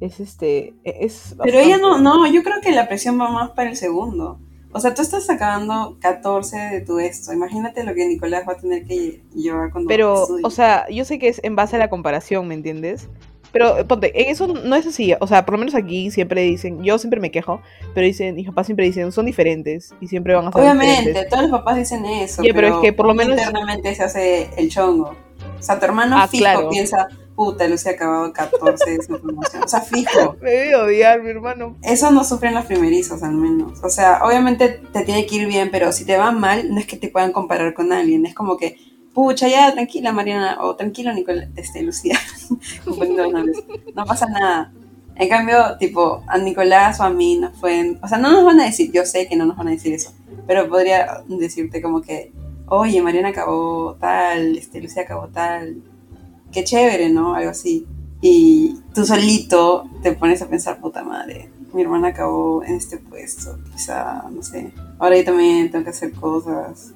es 0.00 0.20
este, 0.20 0.74
es 0.84 1.34
Pero 1.42 1.58
ella 1.58 1.78
no, 1.78 1.92
bastante- 1.92 2.02
no, 2.18 2.26
yo 2.26 2.42
creo 2.42 2.60
que 2.62 2.72
la 2.72 2.86
presión 2.86 3.18
va 3.18 3.30
más 3.30 3.50
para 3.52 3.70
el 3.70 3.76
segundo. 3.76 4.40
O 4.76 4.80
sea, 4.80 4.92
tú 4.92 5.00
estás 5.02 5.28
acabando 5.30 5.96
14 6.00 6.56
de 6.58 6.80
tu 6.82 6.98
esto. 6.98 7.32
Imagínate 7.32 7.82
lo 7.82 7.94
que 7.94 8.06
Nicolás 8.06 8.44
va 8.46 8.52
a 8.52 8.56
tener 8.58 8.84
que 8.84 9.22
llevar 9.34 9.70
cuando 9.72 9.88
Pero, 9.88 10.22
estudie. 10.22 10.42
o 10.44 10.50
sea, 10.50 10.86
yo 10.90 11.04
sé 11.06 11.18
que 11.18 11.28
es 11.28 11.40
en 11.42 11.56
base 11.56 11.76
a 11.76 11.78
la 11.78 11.88
comparación, 11.88 12.46
¿me 12.46 12.54
entiendes? 12.54 13.08
Pero, 13.52 13.86
ponte, 13.88 14.12
en 14.22 14.30
eso 14.30 14.46
no 14.48 14.76
es 14.76 14.86
así. 14.86 15.14
O 15.18 15.26
sea, 15.26 15.46
por 15.46 15.54
lo 15.54 15.58
menos 15.58 15.74
aquí 15.74 16.10
siempre 16.10 16.42
dicen, 16.42 16.82
yo 16.84 16.98
siempre 16.98 17.20
me 17.20 17.30
quejo, 17.30 17.62
pero 17.94 18.06
dicen, 18.06 18.34
mis 18.34 18.46
papás 18.46 18.66
siempre 18.66 18.84
dicen, 18.84 19.10
son 19.12 19.24
diferentes 19.24 19.94
y 19.98 20.08
siempre 20.08 20.34
van 20.34 20.48
a 20.48 20.52
ser 20.52 20.60
Obviamente, 20.60 20.96
diferentes. 21.08 21.28
todos 21.30 21.42
los 21.44 21.50
papás 21.52 21.76
dicen 21.78 22.04
eso. 22.04 22.42
Ya, 22.42 22.52
pero 22.52 22.68
es 22.68 22.74
que 22.82 22.92
por 22.92 23.06
lo 23.06 23.14
menos- 23.14 23.38
internamente 23.38 23.94
se 23.94 24.02
hace 24.02 24.50
el 24.58 24.68
chongo. 24.68 25.14
O 25.58 25.62
sea, 25.62 25.78
tu 25.78 25.86
hermano 25.86 26.16
Ah, 26.18 26.28
fijo 26.28 26.42
claro. 26.42 26.68
piensa, 26.68 27.08
puta, 27.36 27.68
Lucy 27.68 27.90
ha 27.90 27.92
acabado 27.92 28.32
14 28.32 28.90
de 28.90 29.02
su 29.02 29.20
promoción. 29.20 29.62
O 29.62 29.68
sea, 29.68 29.82
fijo. 29.82 30.36
Me 30.42 30.50
debe 30.50 30.76
odiar, 30.76 31.22
mi 31.22 31.30
hermano. 31.30 31.76
Eso 31.82 32.10
no 32.10 32.24
sufren 32.24 32.54
los 32.54 32.64
primerizos, 32.64 33.22
al 33.22 33.34
menos. 33.34 33.78
O 33.84 33.90
sea, 33.90 34.24
obviamente 34.24 34.80
te 34.92 35.02
tiene 35.04 35.26
que 35.26 35.36
ir 35.36 35.46
bien, 35.46 35.70
pero 35.70 35.92
si 35.92 36.04
te 36.04 36.16
va 36.16 36.32
mal, 36.32 36.74
no 36.74 36.80
es 36.80 36.86
que 36.86 36.96
te 36.96 37.08
puedan 37.08 37.32
comparar 37.32 37.74
con 37.74 37.92
alguien. 37.92 38.26
Es 38.26 38.34
como 38.34 38.56
que, 38.56 38.76
pucha, 39.14 39.46
ya, 39.46 39.72
tranquila, 39.72 40.12
Mariana, 40.12 40.56
o 40.60 40.74
tranquilo, 40.74 41.12
Nicolás, 41.12 41.48
este, 41.54 41.82
Lucía. 41.82 42.18
No 43.94 44.04
pasa 44.04 44.26
nada. 44.26 44.72
En 45.14 45.28
cambio, 45.28 45.78
tipo, 45.78 46.22
a 46.26 46.36
Nicolás 46.38 47.00
o 47.00 47.04
a 47.04 47.10
mí 47.10 47.38
nos 47.38 47.58
pueden... 47.58 47.98
O 48.02 48.08
sea, 48.08 48.18
no 48.18 48.32
nos 48.32 48.44
van 48.44 48.60
a 48.60 48.64
decir, 48.64 48.90
yo 48.92 49.04
sé 49.06 49.28
que 49.28 49.36
no 49.36 49.46
nos 49.46 49.56
van 49.56 49.68
a 49.68 49.70
decir 49.70 49.94
eso, 49.94 50.12
pero 50.46 50.68
podría 50.68 51.22
decirte 51.26 51.80
como 51.80 52.02
que, 52.02 52.32
oye, 52.68 53.00
Mariana 53.00 53.30
acabó 53.30 53.96
tal, 53.98 54.58
este, 54.58 54.82
Lucía 54.82 55.02
acabó 55.02 55.28
tal. 55.28 55.82
Qué 56.56 56.64
chévere, 56.64 57.10
¿no? 57.10 57.34
Algo 57.34 57.50
así. 57.50 57.86
Y 58.22 58.76
tú 58.94 59.04
solito 59.04 59.84
te 60.02 60.12
pones 60.12 60.40
a 60.40 60.48
pensar, 60.48 60.80
puta 60.80 61.04
madre, 61.04 61.50
mi 61.74 61.82
hermana 61.82 62.08
acabó 62.08 62.64
en 62.64 62.76
este 62.76 62.96
puesto, 62.96 63.58
quizá, 63.72 64.24
no 64.30 64.42
sé. 64.42 64.72
Ahora 64.98 65.18
yo 65.18 65.24
también 65.26 65.70
tengo 65.70 65.84
que 65.84 65.90
hacer 65.90 66.12
cosas, 66.12 66.94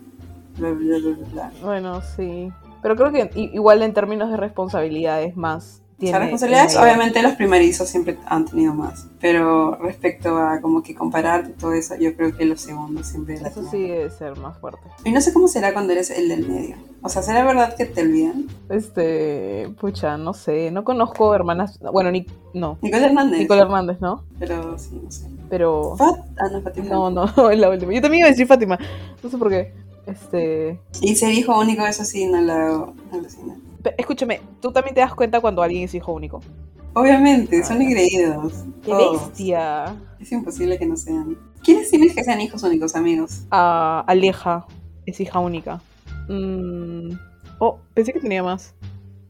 bla, 0.57 0.71
bla, 0.71 0.97
bla, 0.99 1.29
bla. 1.31 1.53
Bueno, 1.63 2.01
sí. 2.17 2.51
Pero 2.81 2.97
creo 2.97 3.13
que 3.13 3.31
igual 3.35 3.83
en 3.83 3.93
términos 3.93 4.31
de 4.31 4.39
responsabilidades 4.39 5.37
más 5.37 5.83
O 5.90 5.90
tiene 6.01 6.19
sea, 6.19 6.19
responsabilidades, 6.19 6.75
mayor. 6.75 6.83
obviamente 6.83 7.23
los 7.23 7.35
primerizos 7.35 7.89
siempre 7.89 8.19
han 8.27 8.47
tenido 8.47 8.75
más, 8.75 9.07
pero 9.21 9.77
respecto 9.77 10.37
a 10.39 10.61
como 10.61 10.83
que 10.83 10.95
compararte 10.97 11.51
todo 11.51 11.75
eso, 11.75 11.95
yo 11.97 12.17
creo 12.17 12.37
que 12.37 12.45
los 12.47 12.61
segundos 12.61 13.07
siempre 13.07 13.39
las 13.41 13.53
Eso 13.53 13.61
tienen. 13.61 13.71
sí 13.71 13.89
debe 13.89 14.11
ser 14.11 14.37
más 14.39 14.59
fuerte. 14.59 14.81
Y 15.05 15.13
no 15.13 15.21
sé 15.21 15.33
cómo 15.33 15.47
será 15.49 15.73
cuando 15.73 15.93
eres 15.93 16.11
el 16.11 16.29
del 16.29 16.49
medio. 16.49 16.77
O 17.03 17.09
sea, 17.09 17.23
¿será 17.23 17.45
verdad 17.45 17.77
que 17.77 17.87
te 17.87 18.03
olvidan? 18.03 18.47
Este, 18.69 19.71
pucha, 19.81 20.17
no 20.19 20.35
sé, 20.35 20.71
no 20.71 20.85
conozco 20.85 21.35
hermanas, 21.35 21.79
bueno, 21.93 22.11
ni, 22.11 22.27
no, 22.55 22.79
Nicole 22.83 23.07
Hernández. 23.07 23.39
Nicole 23.41 23.63
Hernández, 23.63 24.01
¿no? 24.01 24.25
Pero 24.39 24.79
sí, 24.79 25.01
no 25.03 25.11
sé. 25.11 25.27
Pero, 25.49 25.97
Fat, 25.97 26.19
ah, 26.39 26.49
no, 26.53 26.63
Fátima. 26.63 26.89
no, 26.89 27.11
no, 27.11 27.25
es 27.51 27.59
la 27.59 27.71
última. 27.71 27.93
Yo 27.93 28.01
también 28.03 28.21
iba 28.21 28.29
a 28.29 28.31
decir 28.31 28.47
Fátima, 28.47 28.79
no 29.23 29.31
sé 29.31 29.39
por 29.39 29.51
qué. 29.51 29.73
Este, 30.07 30.81
Y 31.03 31.15
ser 31.17 31.33
hijo 31.33 31.59
único, 31.59 31.85
eso 31.87 32.05
sí, 32.05 32.27
no 32.27 32.41
lo 32.41 32.95
alucina. 33.13 33.57
Pe- 33.83 33.95
escúchame, 33.99 34.41
¿tú 34.61 34.73
también 34.73 34.95
te 34.95 35.01
das 35.01 35.15
cuenta 35.15 35.41
cuando 35.41 35.63
alguien 35.63 35.85
es 35.85 35.95
hijo 35.95 36.13
único? 36.13 36.41
Obviamente, 36.95 37.63
son 37.65 37.81
engreídos. 37.83 38.53
¡Qué 38.85 38.91
todos. 38.91 39.29
bestia! 39.29 39.95
Es 40.19 40.33
imposible 40.33 40.79
que 40.79 40.87
no 40.87 40.97
sean. 40.97 41.37
¿Quiénes 41.63 41.91
tienes 41.91 42.15
que 42.15 42.25
sean 42.25 42.41
hijos 42.41 42.63
únicos, 42.63 42.97
amigos? 42.97 43.43
Ah, 43.51 44.05
Aleja 44.07 44.67
es 45.07 45.21
hija 45.21 45.39
única. 45.39 45.81
Mm, 46.29 47.13
oh, 47.59 47.79
pensé 47.95 48.13
que 48.13 48.21
tenía 48.21 48.43
más. 48.43 48.75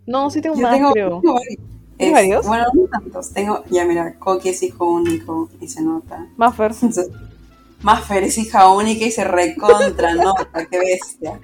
No, 0.07 0.31
sí 0.31 0.41
tengo 0.41 0.57
Yo 0.57 0.63
más, 0.63 0.75
tengo, 0.77 0.93
creo. 0.93 1.21
tengo 1.21 1.35
varios. 1.35 1.59
¿Tienes 1.99 2.15
varios? 2.15 2.47
Bueno, 2.47 2.65
no 2.73 2.83
tantos. 2.87 3.31
Tengo, 3.33 3.63
ya 3.71 3.85
mira, 3.85 4.15
Coqui 4.19 4.49
es 4.49 4.63
hijo 4.63 4.91
único 4.91 5.51
y 5.61 5.69
se 5.69 5.83
nota. 5.83 6.27
Maffer. 6.37 6.73
Entonces, 6.73 7.11
Maffer 7.83 8.23
es 8.25 8.39
hija 8.39 8.71
única 8.73 9.05
y 9.05 9.11
se 9.11 9.25
recontra 9.25 10.15
nota, 10.15 10.67
qué 10.71 10.79
bestia. 10.79 11.39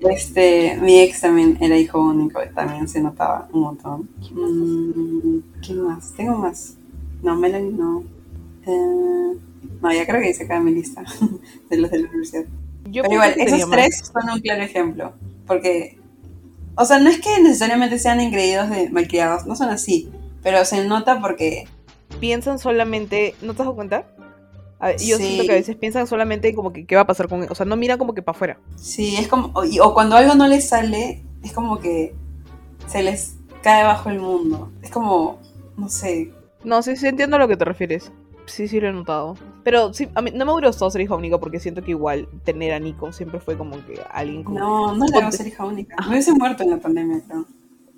Este, 0.00 0.78
mi 0.80 1.00
ex 1.00 1.20
también 1.20 1.58
era 1.60 1.76
hijo 1.76 2.00
único, 2.00 2.40
también 2.54 2.88
se 2.88 3.00
notaba 3.00 3.48
un 3.52 3.60
montón. 3.60 4.08
Mm, 4.32 5.60
¿Quién 5.60 5.82
más? 5.82 6.12
Tengo 6.14 6.38
más. 6.38 6.76
No, 7.22 7.36
Melanie 7.36 7.72
no. 7.72 8.02
Eh, 8.66 9.36
no, 9.82 9.92
ya 9.92 10.06
creo 10.06 10.20
que 10.20 10.30
hice 10.30 10.44
acá 10.44 10.56
en 10.56 10.64
mi 10.64 10.74
lista 10.74 11.02
de 11.70 11.76
los 11.76 11.90
de 11.90 11.98
la 12.00 12.08
universidad. 12.08 12.44
Yo 12.90 13.02
Pero 13.02 13.14
igual, 13.14 13.34
esos 13.36 13.60
más. 13.68 13.70
tres 13.70 14.02
son 14.12 14.30
un 14.32 14.40
claro 14.40 14.62
ejemplo. 14.62 15.12
Porque, 15.46 15.98
o 16.76 16.84
sea, 16.84 16.98
no 16.98 17.10
es 17.10 17.20
que 17.20 17.40
necesariamente 17.42 17.98
sean 17.98 18.20
engreídos 18.20 18.70
de 18.70 18.88
malcriados, 18.90 19.46
no 19.46 19.54
son 19.54 19.68
así. 19.68 20.10
Pero 20.42 20.64
se 20.64 20.84
nota 20.86 21.20
porque, 21.20 21.66
piensan 22.20 22.58
solamente, 22.58 23.34
¿no 23.42 23.48
te 23.54 23.62
has 23.62 23.66
dado 23.66 23.74
cuenta? 23.74 24.06
A 24.80 24.92
yo 24.92 25.18
Sí. 25.18 25.24
siento 25.24 25.44
que 25.44 25.52
a 25.52 25.56
veces 25.56 25.76
piensan 25.76 26.06
solamente 26.06 26.54
como 26.54 26.72
que 26.72 26.86
qué 26.86 26.96
va 26.96 27.02
a 27.02 27.06
pasar 27.06 27.28
con, 27.28 27.46
o 27.50 27.54
sea, 27.54 27.66
no 27.66 27.76
miran 27.76 27.98
como 27.98 28.14
que 28.14 28.22
para 28.22 28.36
afuera. 28.36 28.58
sí, 28.76 29.16
es 29.16 29.28
como, 29.28 29.52
o, 29.54 29.94
cuando 29.94 30.16
algo 30.16 30.34
no 30.34 30.48
les 30.48 30.68
sale, 30.68 31.22
es 31.42 31.52
como 31.52 31.78
que 31.80 32.14
se 32.86 33.02
les 33.02 33.36
cae 33.62 33.84
bajo 33.84 34.10
el 34.10 34.20
mundo. 34.20 34.70
Es 34.82 34.90
como, 34.90 35.38
no 35.76 35.88
sé, 35.88 36.30
No, 36.64 36.82
sí, 36.82 36.96
sí 36.96 37.06
entiendo 37.06 37.36
a 37.36 37.38
lo 37.38 37.48
que 37.48 37.56
te 37.56 37.64
refieres. 37.64 38.12
Sí, 38.46 38.68
sí 38.68 38.80
lo 38.80 38.88
he 38.88 38.92
notado. 38.92 39.36
Pero 39.62 39.92
sí, 39.92 40.08
a 40.14 40.22
mí 40.22 40.30
no 40.34 40.44
me 40.44 40.52
gustado 40.66 40.90
ser 40.90 41.00
hija 41.02 41.14
única 41.14 41.38
porque 41.38 41.60
siento 41.60 41.82
que 41.82 41.92
igual 41.92 42.28
tener 42.44 42.72
a 42.72 42.80
Nico 42.80 43.12
siempre 43.12 43.38
fue 43.40 43.56
como 43.56 43.76
que 43.86 44.00
alguien 44.10 44.42
como... 44.42 44.58
No, 44.58 44.94
no 44.94 45.06
le 45.06 45.18
hago 45.18 45.30
ser 45.32 45.46
hija 45.46 45.64
única. 45.64 45.96
Me 46.02 46.10
hubiese 46.10 46.32
muerto 46.32 46.62
en 46.62 46.70
la 46.70 46.78
pandemia, 46.78 47.22
creo. 47.26 47.46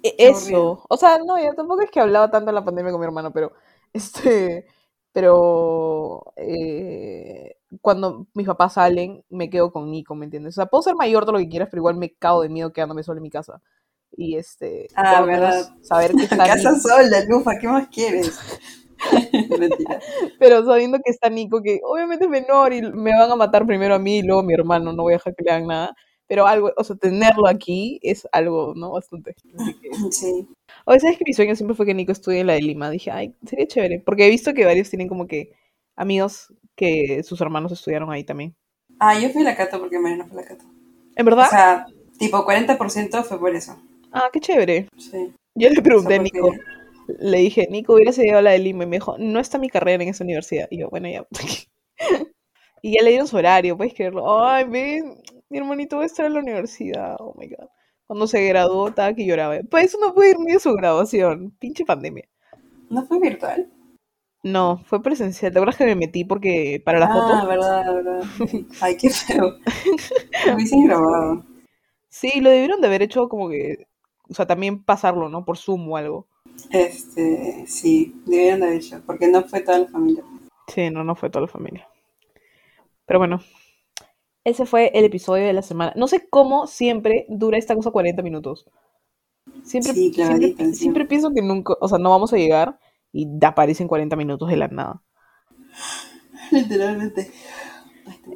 E- 0.03 0.15
Eso, 0.19 0.85
o 0.89 0.97
sea, 0.97 1.19
no, 1.19 1.43
yo 1.43 1.55
tampoco 1.55 1.83
es 1.83 1.91
que 1.91 2.01
hablaba 2.01 2.31
tanto 2.31 2.51
en 2.51 2.57
la 2.57 2.65
pandemia 2.65 2.91
con 2.93 3.01
mi 3.01 3.07
hermano, 3.07 3.31
pero 3.33 3.53
este, 3.93 4.67
pero 5.13 6.33
eh, 6.37 7.57
cuando 7.81 8.27
mis 8.35 8.47
papás 8.47 8.75
salen, 8.75 9.25
me 9.31 9.51
quedo 9.51 9.73
con 9.73 9.91
Nico, 9.91 10.15
¿me 10.15 10.25
entiendes? 10.27 10.55
O 10.55 10.57
sea, 10.57 10.67
puedo 10.67 10.83
ser 10.83 10.95
mayor 10.97 11.25
todo 11.25 11.33
lo 11.33 11.39
que 11.39 11.49
quieras, 11.49 11.69
pero 11.71 11.81
igual 11.81 11.97
me 11.97 12.13
cago 12.15 12.43
de 12.43 12.49
miedo 12.49 12.73
quedándome 12.73 13.03
sola 13.03 13.19
en 13.19 13.23
mi 13.23 13.31
casa. 13.31 13.61
Y 14.17 14.37
este, 14.37 14.89
Ah, 14.95 15.23
verdad. 15.23 15.69
saber 15.83 16.13
que 16.13 16.25
está 16.45 16.47
Casa 16.47 16.79
sola, 16.79 17.25
Lufa, 17.29 17.53
¿qué 17.61 17.69
más 17.69 17.89
quieres? 17.89 18.39
Mentira. 19.59 20.01
pero 20.39 20.65
sabiendo 20.65 20.99
que 21.05 21.11
está 21.11 21.29
Nico, 21.31 21.61
que 21.63 21.81
obviamente 21.85 22.25
es 22.27 22.31
menor 22.31 22.73
y 22.73 22.83
me 22.83 23.11
van 23.19 23.31
a 23.31 23.37
matar 23.37 23.67
primero 23.67 23.95
a 23.95 23.99
mí 23.99 24.19
y 24.19 24.23
luego 24.23 24.41
a 24.41 24.45
mi 24.45 24.55
hermano, 24.55 24.93
no 24.93 25.03
voy 25.03 25.15
a 25.15 25.17
dejar 25.17 25.35
que 25.35 25.45
le 25.45 25.51
hagan 25.53 25.67
nada. 25.67 25.95
Pero 26.29 26.47
algo, 26.47 26.73
o 26.77 26.85
sea, 26.85 26.97
tenerlo 26.97 27.47
aquí 27.49 27.99
es 28.03 28.27
algo, 28.33 28.75
¿no? 28.77 28.93
Bastante. 28.93 29.35
Así 29.59 29.75
que- 29.81 29.91
Sí. 30.13 30.49
O 30.85 30.99
sabes 30.99 31.19
que 31.19 31.25
mi 31.27 31.33
sueño 31.33 31.55
siempre 31.55 31.77
fue 31.77 31.87
que 31.87 31.95
Nico 31.95 32.13
estudie 32.13 32.41
en 32.41 32.47
la 32.47 32.55
de 32.55 32.63
Lima. 32.63 32.91
Dije, 32.91 33.11
ay, 33.11 33.35
sería 33.47 33.67
chévere. 33.67 34.01
Porque 34.01 34.27
he 34.27 34.31
visto 34.31 34.55
que 34.55 34.65
varios 34.65 34.91
tienen 34.91 35.09
como 35.09 35.27
que 35.27 35.53
amigos 35.97 36.53
que 36.75 37.23
sus 37.23 37.41
hermanos 37.41 37.73
estudiaron 37.73 38.11
ahí 38.11 38.25
también. 38.25 38.55
Ah, 38.99 39.19
yo 39.19 39.31
fui 39.31 39.43
a 39.43 39.45
la 39.45 39.57
Cato 39.57 39.81
porque 39.81 39.99
Mariana 39.99 40.27
fue 40.27 40.41
a 40.41 40.43
la 40.43 40.49
Cato. 40.49 40.65
¿En 41.17 41.25
verdad? 41.25 41.47
O 41.47 41.51
sea, 41.51 41.87
tipo 42.19 42.45
40% 42.45 43.25
fue 43.25 43.39
por 43.39 43.55
eso. 43.55 43.77
ah, 44.13 44.31
qué 44.33 44.41
chévere. 44.41 44.89
Sí. 44.97 45.33
Yo 45.55 45.69
le 45.69 45.83
pregunté 45.83 46.15
a 46.15 46.21
O 46.21 46.23
sea, 46.23 46.23
Nico. 46.23 46.53
Le 47.19 47.39
dije, 47.39 47.69
Nico, 47.71 47.95
hubieras 47.95 48.19
ido 48.19 48.39
a 48.39 48.43
la 48.43 48.53
de 48.53 48.59
Lima. 48.59 48.85
Y 48.85 48.87
me 48.87 48.97
dijo, 48.97 49.17
no 49.19 49.41
está 49.41 49.59
mi 49.59 49.69
carrera 49.69 50.03
en 50.03 50.11
esa 50.11 50.25
universidad. 50.25 50.69
Y 50.71 50.79
yo, 50.79 50.89
bueno, 50.91 51.09
ya. 51.09 51.27
y 52.83 52.95
ya 52.97 53.03
le 53.03 53.11
dieron 53.11 53.29
su 53.29 53.37
horario, 53.37 53.77
¿puedes 53.77 53.95
creerlo? 53.95 54.43
Ay, 54.43 54.65
ven, 54.65 55.23
mi 55.49 55.59
hermanito 55.59 55.97
va 55.99 56.05
a 56.05 56.07
estar 56.07 56.27
en 56.27 56.35
la 56.35 56.41
universidad. 56.41 57.17
Oh 57.19 57.35
my 57.39 57.49
god. 57.49 57.69
Cuando 58.13 58.27
se 58.27 58.47
graduó, 58.47 58.89
estaba 58.89 59.15
que 59.15 59.25
lloraba. 59.25 59.61
Pues 59.71 59.87
eso 59.87 59.99
no 59.99 60.13
puede 60.13 60.33
ir 60.33 60.39
ni 60.39 60.53
a 60.53 60.59
su 60.59 60.75
graduación. 60.75 61.51
Pinche 61.59 61.87
pandemia. 61.87 62.29
¿No 62.91 63.07
fue 63.07 63.19
virtual? 63.19 63.73
No, 64.43 64.83
fue 64.85 65.03
presencial. 65.03 65.51
¿Te 65.51 65.59
acuerdas 65.59 65.79
que 65.79 65.87
me 65.87 65.95
metí 65.95 66.23
porque 66.23 66.83
para 66.85 66.99
la 66.99 67.07
ah, 67.07 67.15
foto? 67.15 67.49
verdad, 67.49 67.95
verdad. 67.95 68.23
Ay, 68.83 68.99
qué 68.99 69.09
feo. 69.09 69.57
Lo 70.47 70.55
hubiesen 70.55 70.85
grabado. 70.85 71.43
Sí, 72.11 72.43
lo 72.43 72.51
debieron 72.51 72.83
de 72.83 72.89
haber 72.89 73.01
hecho 73.01 73.31
como 73.31 73.49
que, 73.49 73.87
o 74.29 74.35
sea, 74.35 74.47
también 74.47 74.85
pasarlo, 74.85 75.31
¿no? 75.31 75.47
Por 75.47 75.57
Zoom 75.57 75.91
o 75.91 75.97
algo. 75.97 76.27
Este, 76.69 77.65
sí, 77.67 78.15
debieron 78.27 78.61
de 78.61 78.67
haber 78.67 78.79
hecho, 78.79 79.01
porque 79.07 79.27
no 79.29 79.43
fue 79.45 79.61
toda 79.61 79.79
la 79.79 79.87
familia. 79.87 80.23
Sí, 80.67 80.91
no, 80.91 81.03
no 81.03 81.15
fue 81.15 81.31
toda 81.31 81.47
la 81.47 81.49
familia. 81.51 81.89
Pero 83.07 83.21
bueno, 83.21 83.41
ese 84.45 84.67
fue 84.67 84.91
el 84.95 85.05
episodio 85.05 85.47
de 85.47 85.53
la 85.53 85.63
semana. 85.63 85.93
No 85.97 86.09
sé 86.09 86.29
cómo 86.31 86.67
siempre 86.67 87.27
dura 87.29 87.59
esta 87.59 87.75
cosa 87.75 87.91
40 87.91 88.23
minutos. 88.23 88.67
Siempre, 89.65 89.95
Sí, 89.95 90.13
siempre, 90.73 91.05
pienso 91.07 91.33
que 91.33 91.43
nunca, 91.43 91.75
o 91.81 91.89
sea, 91.89 91.99
no 91.99 92.11
vamos 92.11 92.33
a 92.33 92.37
llegar 92.37 92.79
y 93.13 93.29
aparecen 93.45 93.89
40 93.89 94.17
minutos 94.17 94.49
de 94.49 94.57
la 94.57 94.69
nada. 94.69 95.03
Literalmente. 96.53 97.31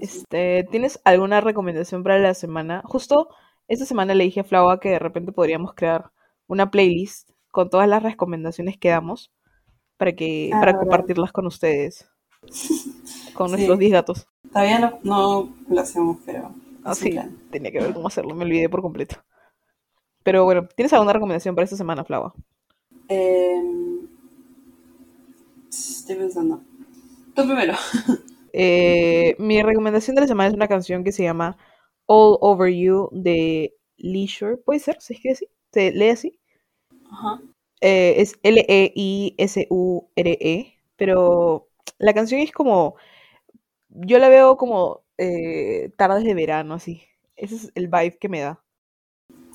Este, 0.01 0.64
¿tienes 0.71 1.01
alguna 1.05 1.40
recomendación 1.40 2.03
para 2.03 2.19
la 2.19 2.35
semana? 2.35 2.83
Justo 2.85 3.29
esta 3.69 3.85
semana 3.87 4.14
le 4.14 4.25
dije 4.25 4.40
a 4.40 4.45
Flava 4.45 4.81
que 4.81 4.90
de 4.90 4.99
repente 4.99 5.33
podríamos 5.33 5.75
crear 5.75 6.12
una 6.47 6.71
playlist 6.71 7.31
con 7.51 7.71
todas 7.71 7.88
las 7.88 8.03
recomendaciones 8.03 8.77
que 8.79 8.90
damos 8.90 9.33
para 9.99 10.14
que 10.14 10.51
Ah, 10.51 10.61
para 10.61 10.73
verdad. 10.73 10.81
compartirlas 10.81 11.33
con 11.33 11.47
ustedes. 11.47 12.09
Con 13.37 13.49
Sí. 13.49 13.55
nuestros 13.57 13.79
10 13.79 13.92
gatos. 13.92 14.27
Todavía 14.53 14.79
no, 14.79 14.99
no 15.03 15.49
lo 15.68 15.81
hacemos, 15.81 16.18
pero. 16.27 16.51
Ah, 16.85 16.94
sí, 16.94 17.11
plan. 17.11 17.37
tenía 17.51 17.70
que 17.72 17.81
ver 17.81 17.92
cómo 17.92 18.09
hacerlo, 18.09 18.35
me 18.35 18.44
olvidé 18.44 18.68
por 18.68 18.81
completo. 18.83 19.16
Pero 20.22 20.44
bueno, 20.44 20.66
¿tienes 20.77 20.92
alguna 20.92 21.12
recomendación 21.12 21.55
para 21.55 21.64
esta 21.64 21.77
semana, 21.77 22.05
Flava? 22.05 22.33
Em, 23.09 24.09
estoy 25.70 26.16
pensando. 26.16 26.61
Tú 27.35 27.42
primero. 27.44 27.75
Eh, 28.59 29.37
mi 29.38 29.61
recomendación 29.62 30.14
de 30.14 30.22
la 30.22 30.27
semana 30.29 30.49
es 30.49 30.55
una 30.55 30.66
canción 30.66 31.05
que 31.05 31.12
se 31.12 31.22
llama 31.22 31.59
All 32.07 32.38
Over 32.40 32.72
You 32.72 33.11
de 33.12 33.75
Leisure. 33.99 34.57
¿Puede 34.57 34.81
ser? 34.81 34.96
¿Se 34.99 35.12
escribe 35.12 35.35
así? 35.35 35.46
¿Se 35.72 35.90
lee 35.92 36.09
así? 36.09 36.38
Ajá. 37.11 37.42
Eh, 37.83 38.14
es 38.16 38.38
L-E-I-S-U-R-E, 38.42 40.38
E, 40.40 40.79
pero 40.96 41.68
la 41.99 42.14
canción 42.14 42.40
es 42.40 42.51
como, 42.51 42.94
yo 43.97 44.19
la 44.19 44.29
veo 44.29 44.57
como 44.57 45.03
eh, 45.19 45.91
tardes 45.97 46.25
de 46.25 46.35
verano, 46.35 46.75
así. 46.75 47.03
Ese 47.37 47.57
es 47.57 47.73
el 47.75 47.89
vibe 47.89 48.19
que 48.19 48.29
me 48.29 48.41
da. 48.41 48.63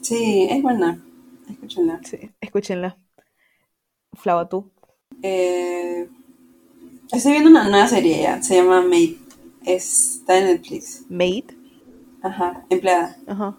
Sí, 0.01 0.47
es 0.49 0.61
buena. 0.61 1.03
Escúchenla. 1.49 1.99
Sí, 2.03 2.31
escúchenla. 2.39 2.97
Flava, 4.13 4.47
tú. 4.47 4.71
Eh, 5.21 6.07
estoy 7.11 7.31
viendo 7.33 7.49
una 7.49 7.69
nueva 7.69 7.87
serie 7.87 8.21
ya. 8.21 8.41
Se 8.41 8.55
llama 8.55 8.81
Mate. 8.81 9.17
Está 9.65 10.39
en 10.39 10.45
Netflix. 10.45 11.05
Made. 11.09 11.45
Ajá. 12.21 12.65
Empleada. 12.69 13.17
Ajá. 13.27 13.57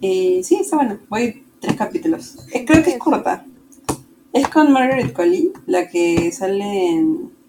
Y 0.00 0.42
sí, 0.44 0.56
está 0.56 0.76
buena. 0.76 1.00
Voy 1.08 1.44
tres 1.60 1.76
capítulos. 1.76 2.38
Eh, 2.52 2.64
creo 2.64 2.82
que 2.82 2.90
es 2.90 2.98
corta. 2.98 3.44
Es 4.32 4.48
con 4.48 4.72
Margaret 4.72 5.12
Colley, 5.12 5.52
la 5.66 5.88
que 5.88 6.30
sale 6.32 6.88
en. 6.88 7.39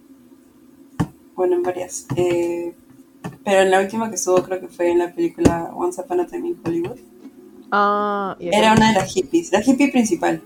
Bueno, 1.41 1.55
en 1.55 1.63
varias. 1.63 2.05
Eh, 2.15 2.71
pero 3.43 3.61
en 3.61 3.71
la 3.71 3.81
última 3.81 4.09
que 4.09 4.15
estuvo, 4.15 4.43
creo 4.43 4.59
que 4.59 4.67
fue 4.67 4.91
en 4.91 4.99
la 4.99 5.11
película 5.11 5.71
Once 5.75 5.99
Upon 5.99 6.19
a 6.19 6.27
Time 6.27 6.49
in 6.49 6.61
Hollywood. 6.63 6.99
Ah, 7.71 8.37
ya, 8.39 8.51
Era 8.51 8.73
una 8.73 8.89
de 8.89 8.99
las 8.99 9.11
hippies, 9.11 9.51
la 9.51 9.59
hippie 9.65 9.91
principal. 9.91 10.39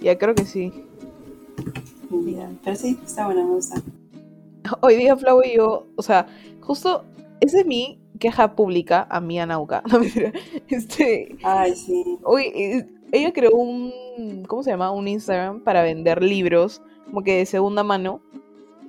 ya 0.00 0.18
creo 0.18 0.34
que 0.34 0.44
sí. 0.44 0.72
Pero 2.64 2.76
sí, 2.76 2.98
está 3.06 3.26
buena, 3.26 3.44
me 3.44 3.54
gusta. 3.54 3.80
Hoy 4.80 4.96
día 4.96 5.16
Flava 5.16 5.46
y 5.46 5.56
yo, 5.56 5.86
o 5.94 6.02
sea, 6.02 6.26
justo, 6.62 7.04
esa 7.40 7.60
es 7.60 7.66
mi 7.66 8.00
queja 8.18 8.56
pública 8.56 9.06
a 9.08 9.20
mi 9.20 9.38
Anauca. 9.38 9.84
No 9.92 10.00
mentira. 10.00 10.32
Este, 10.66 11.38
Ay, 11.44 11.76
sí. 11.76 12.18
Hoy, 12.24 12.42
eh, 12.56 12.88
ella 13.12 13.32
creó 13.32 13.52
un, 13.52 14.42
¿cómo 14.48 14.64
se 14.64 14.70
llama? 14.70 14.90
Un 14.90 15.06
Instagram 15.06 15.60
para 15.62 15.84
vender 15.84 16.24
libros, 16.24 16.82
como 17.04 17.22
que 17.22 17.36
de 17.36 17.46
segunda 17.46 17.84
mano. 17.84 18.20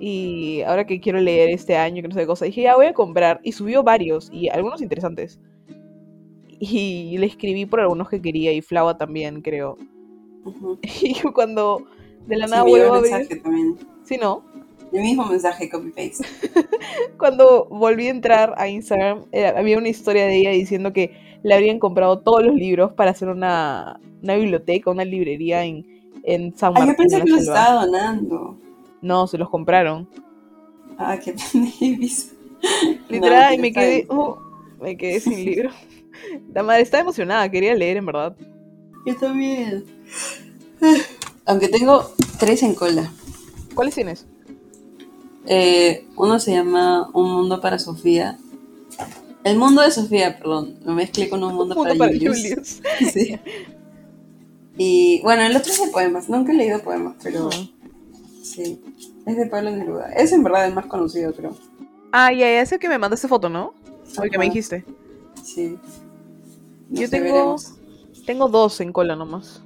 Y 0.00 0.62
ahora 0.62 0.86
que 0.86 0.98
quiero 0.98 1.20
leer 1.20 1.50
este 1.50 1.76
año, 1.76 2.00
que 2.02 2.08
no 2.08 2.14
sé 2.14 2.20
qué 2.22 2.26
cosa, 2.26 2.46
dije, 2.46 2.62
ya 2.62 2.74
voy 2.74 2.86
a 2.86 2.94
comprar. 2.94 3.40
Y 3.44 3.52
subió 3.52 3.82
varios, 3.82 4.30
y 4.32 4.48
algunos 4.48 4.80
interesantes. 4.80 5.38
Y 6.58 7.16
le 7.18 7.26
escribí 7.26 7.66
por 7.66 7.80
algunos 7.80 8.08
que 8.08 8.20
quería, 8.20 8.52
y 8.52 8.60
Flava 8.62 8.96
también, 8.96 9.40
creo. 9.42 9.76
Ujú. 10.44 10.78
Y 11.02 11.14
yo 11.14 11.32
cuando 11.32 11.86
de 12.26 12.36
la 12.36 12.46
Sí, 12.46 12.50
nada 12.50 12.62
vuelvo 12.64 12.94
a 12.94 13.00
ver, 13.00 13.28
también. 13.42 13.76
sí, 14.04 14.16
¿no? 14.20 14.44
El 14.92 15.02
mismo 15.02 15.24
mensaje, 15.26 15.70
copy-paste. 15.70 16.24
Cuando 17.16 17.66
volví 17.70 18.08
a 18.08 18.10
entrar 18.10 18.54
a 18.56 18.68
Instagram, 18.68 19.24
eh, 19.30 19.46
había 19.46 19.78
una 19.78 19.88
historia 19.88 20.26
de 20.26 20.36
ella 20.36 20.50
diciendo 20.50 20.92
que 20.92 21.12
le 21.44 21.54
habrían 21.54 21.78
comprado 21.78 22.18
todos 22.18 22.42
los 22.44 22.56
libros 22.56 22.92
para 22.94 23.12
hacer 23.12 23.28
una, 23.28 24.00
una 24.20 24.34
biblioteca, 24.34 24.90
una 24.90 25.04
librería 25.04 25.64
en, 25.64 25.86
en 26.24 26.56
San 26.56 26.72
Martín. 26.74 26.90
yo 26.90 26.96
pensé 26.96 27.22
que 27.22 27.30
la 27.30 27.36
lo 27.36 27.42
Selva. 27.42 27.60
estaba 27.60 27.86
donando. 27.86 28.58
No, 29.02 29.26
se 29.26 29.38
los 29.38 29.48
compraron. 29.48 30.08
Ah, 30.98 31.18
qué 31.18 31.34
pendejo. 31.34 32.34
Literal, 33.08 33.54
y 33.54 33.56
No, 33.56 33.62
me 33.62 33.72
quedé, 33.72 34.06
oh, 34.08 34.38
me 34.80 34.96
quedé 34.96 35.20
sin 35.20 35.44
libro. 35.44 35.70
La 36.52 36.62
madre 36.62 36.82
estaba 36.82 37.02
emocionada, 37.02 37.50
quería 37.50 37.74
leer 37.74 37.96
en 37.96 38.06
verdad. 38.06 38.36
Yo 39.06 39.16
también. 39.16 39.84
Aunque 41.46 41.68
tengo 41.68 42.12
tres 42.38 42.62
en 42.62 42.74
cola. 42.74 43.10
¿Cuáles 43.74 43.94
tienes? 43.94 44.26
Eh, 45.46 46.06
uno 46.16 46.38
se 46.38 46.52
llama 46.52 47.08
Un 47.14 47.30
mundo 47.32 47.60
para 47.60 47.78
Sofía. 47.78 48.38
El 49.42 49.56
mundo 49.56 49.80
de 49.80 49.90
Sofía, 49.90 50.38
perdón. 50.38 50.78
Lo 50.84 50.92
mezclé 50.92 51.28
con 51.28 51.42
un 51.42 51.54
mundo, 51.54 51.74
Punto 51.76 51.96
para, 51.96 51.98
para 51.98 52.12
Julius. 52.12 52.42
Julius. 52.42 52.82
Sí. 53.12 53.38
Y 54.76 55.20
bueno, 55.22 55.42
el 55.42 55.56
otro 55.56 55.72
es 55.72 55.80
de 55.80 55.88
poemas. 55.90 56.28
Nunca 56.28 56.52
he 56.52 56.56
leído 56.56 56.80
poemas, 56.80 57.16
pero. 57.22 57.48
Sí. 58.42 58.80
Es 59.26 59.36
de 59.36 59.46
Pablo 59.46 59.70
Neruda. 59.70 60.12
Es 60.12 60.32
en 60.32 60.42
verdad 60.42 60.66
el 60.66 60.74
más 60.74 60.86
conocido, 60.86 61.32
creo. 61.34 61.56
Ah, 62.12 62.32
ya, 62.32 62.52
ya 62.52 62.66
sé 62.66 62.78
que 62.78 62.88
me 62.88 62.98
mandaste 62.98 63.28
foto, 63.28 63.48
¿no? 63.48 63.74
O 64.18 64.22
el 64.22 64.30
que 64.30 64.38
me 64.38 64.46
dijiste. 64.46 64.84
Sí. 65.42 65.78
Yo 66.90 67.08
tengo- 67.08 67.24
veremos. 67.24 67.74
Tengo 68.26 68.48
dos 68.48 68.80
en 68.80 68.92
cola 68.92 69.14
nomás. 69.16 69.62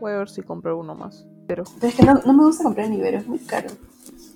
Voy 0.00 0.12
a 0.12 0.18
ver 0.18 0.28
si 0.30 0.42
compro 0.42 0.78
uno 0.78 0.94
más. 0.94 1.24
Pero. 1.46 1.64
Pero 1.80 1.88
es 1.88 1.94
que 1.94 2.04
no, 2.04 2.14
no 2.24 2.32
me 2.32 2.44
gusta 2.44 2.62
comprar 2.64 2.86
en 2.86 2.94
Ibero, 2.94 3.18
es 3.18 3.26
muy 3.26 3.38
caro. 3.38 3.68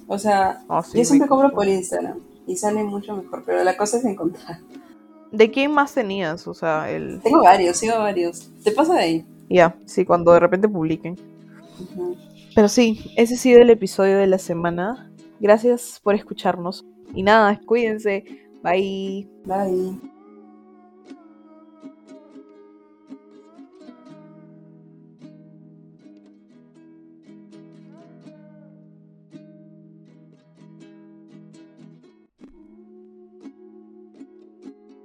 O 0.09 0.19
sea, 0.19 0.63
Ah, 0.69 0.83
sí, 0.83 0.99
yo 0.99 1.05
siempre 1.05 1.29
compro 1.29 1.51
por 1.53 1.69
Instagram 1.69 2.19
y 2.47 2.57
sale 2.57 2.83
mucho 2.85 3.17
mejor, 3.17 3.45
pero 3.47 3.63
la 3.63 3.77
cosa 3.77 3.99
es 3.99 4.05
encontrar. 4.05 4.59
¿De 5.31 5.51
quién 5.51 5.73
más 5.73 5.95
tenías? 5.95 6.47
O 6.49 6.55
sea, 6.55 6.91
el. 6.91 7.21
Tengo 7.23 7.43
varios, 7.43 7.77
sigo 7.77 7.97
varios. 7.99 8.51
¿Te 8.65 8.73
pasa 8.73 8.95
de 8.95 9.01
ahí? 9.01 9.27
Ya, 9.49 9.77
sí, 9.87 10.05
cuando 10.05 10.33
de 10.33 10.41
repente 10.41 10.69
publiquen. 10.69 11.17
Ujú. 11.81 12.17
Pero 12.55 12.69
sí, 12.69 13.13
ese 13.17 13.35
ha 13.35 13.39
sido 13.39 13.63
el 13.63 13.71
episodio 13.71 14.19
de 14.19 14.27
la 14.27 14.39
semana. 14.39 15.11
Gracias 15.41 16.01
por 16.03 16.15
escucharnos. 16.15 16.85
Y 17.15 17.23
nada, 17.23 17.61
cuídense. 17.67 18.25
Bye. 18.63 19.29
Bye. 19.45 20.12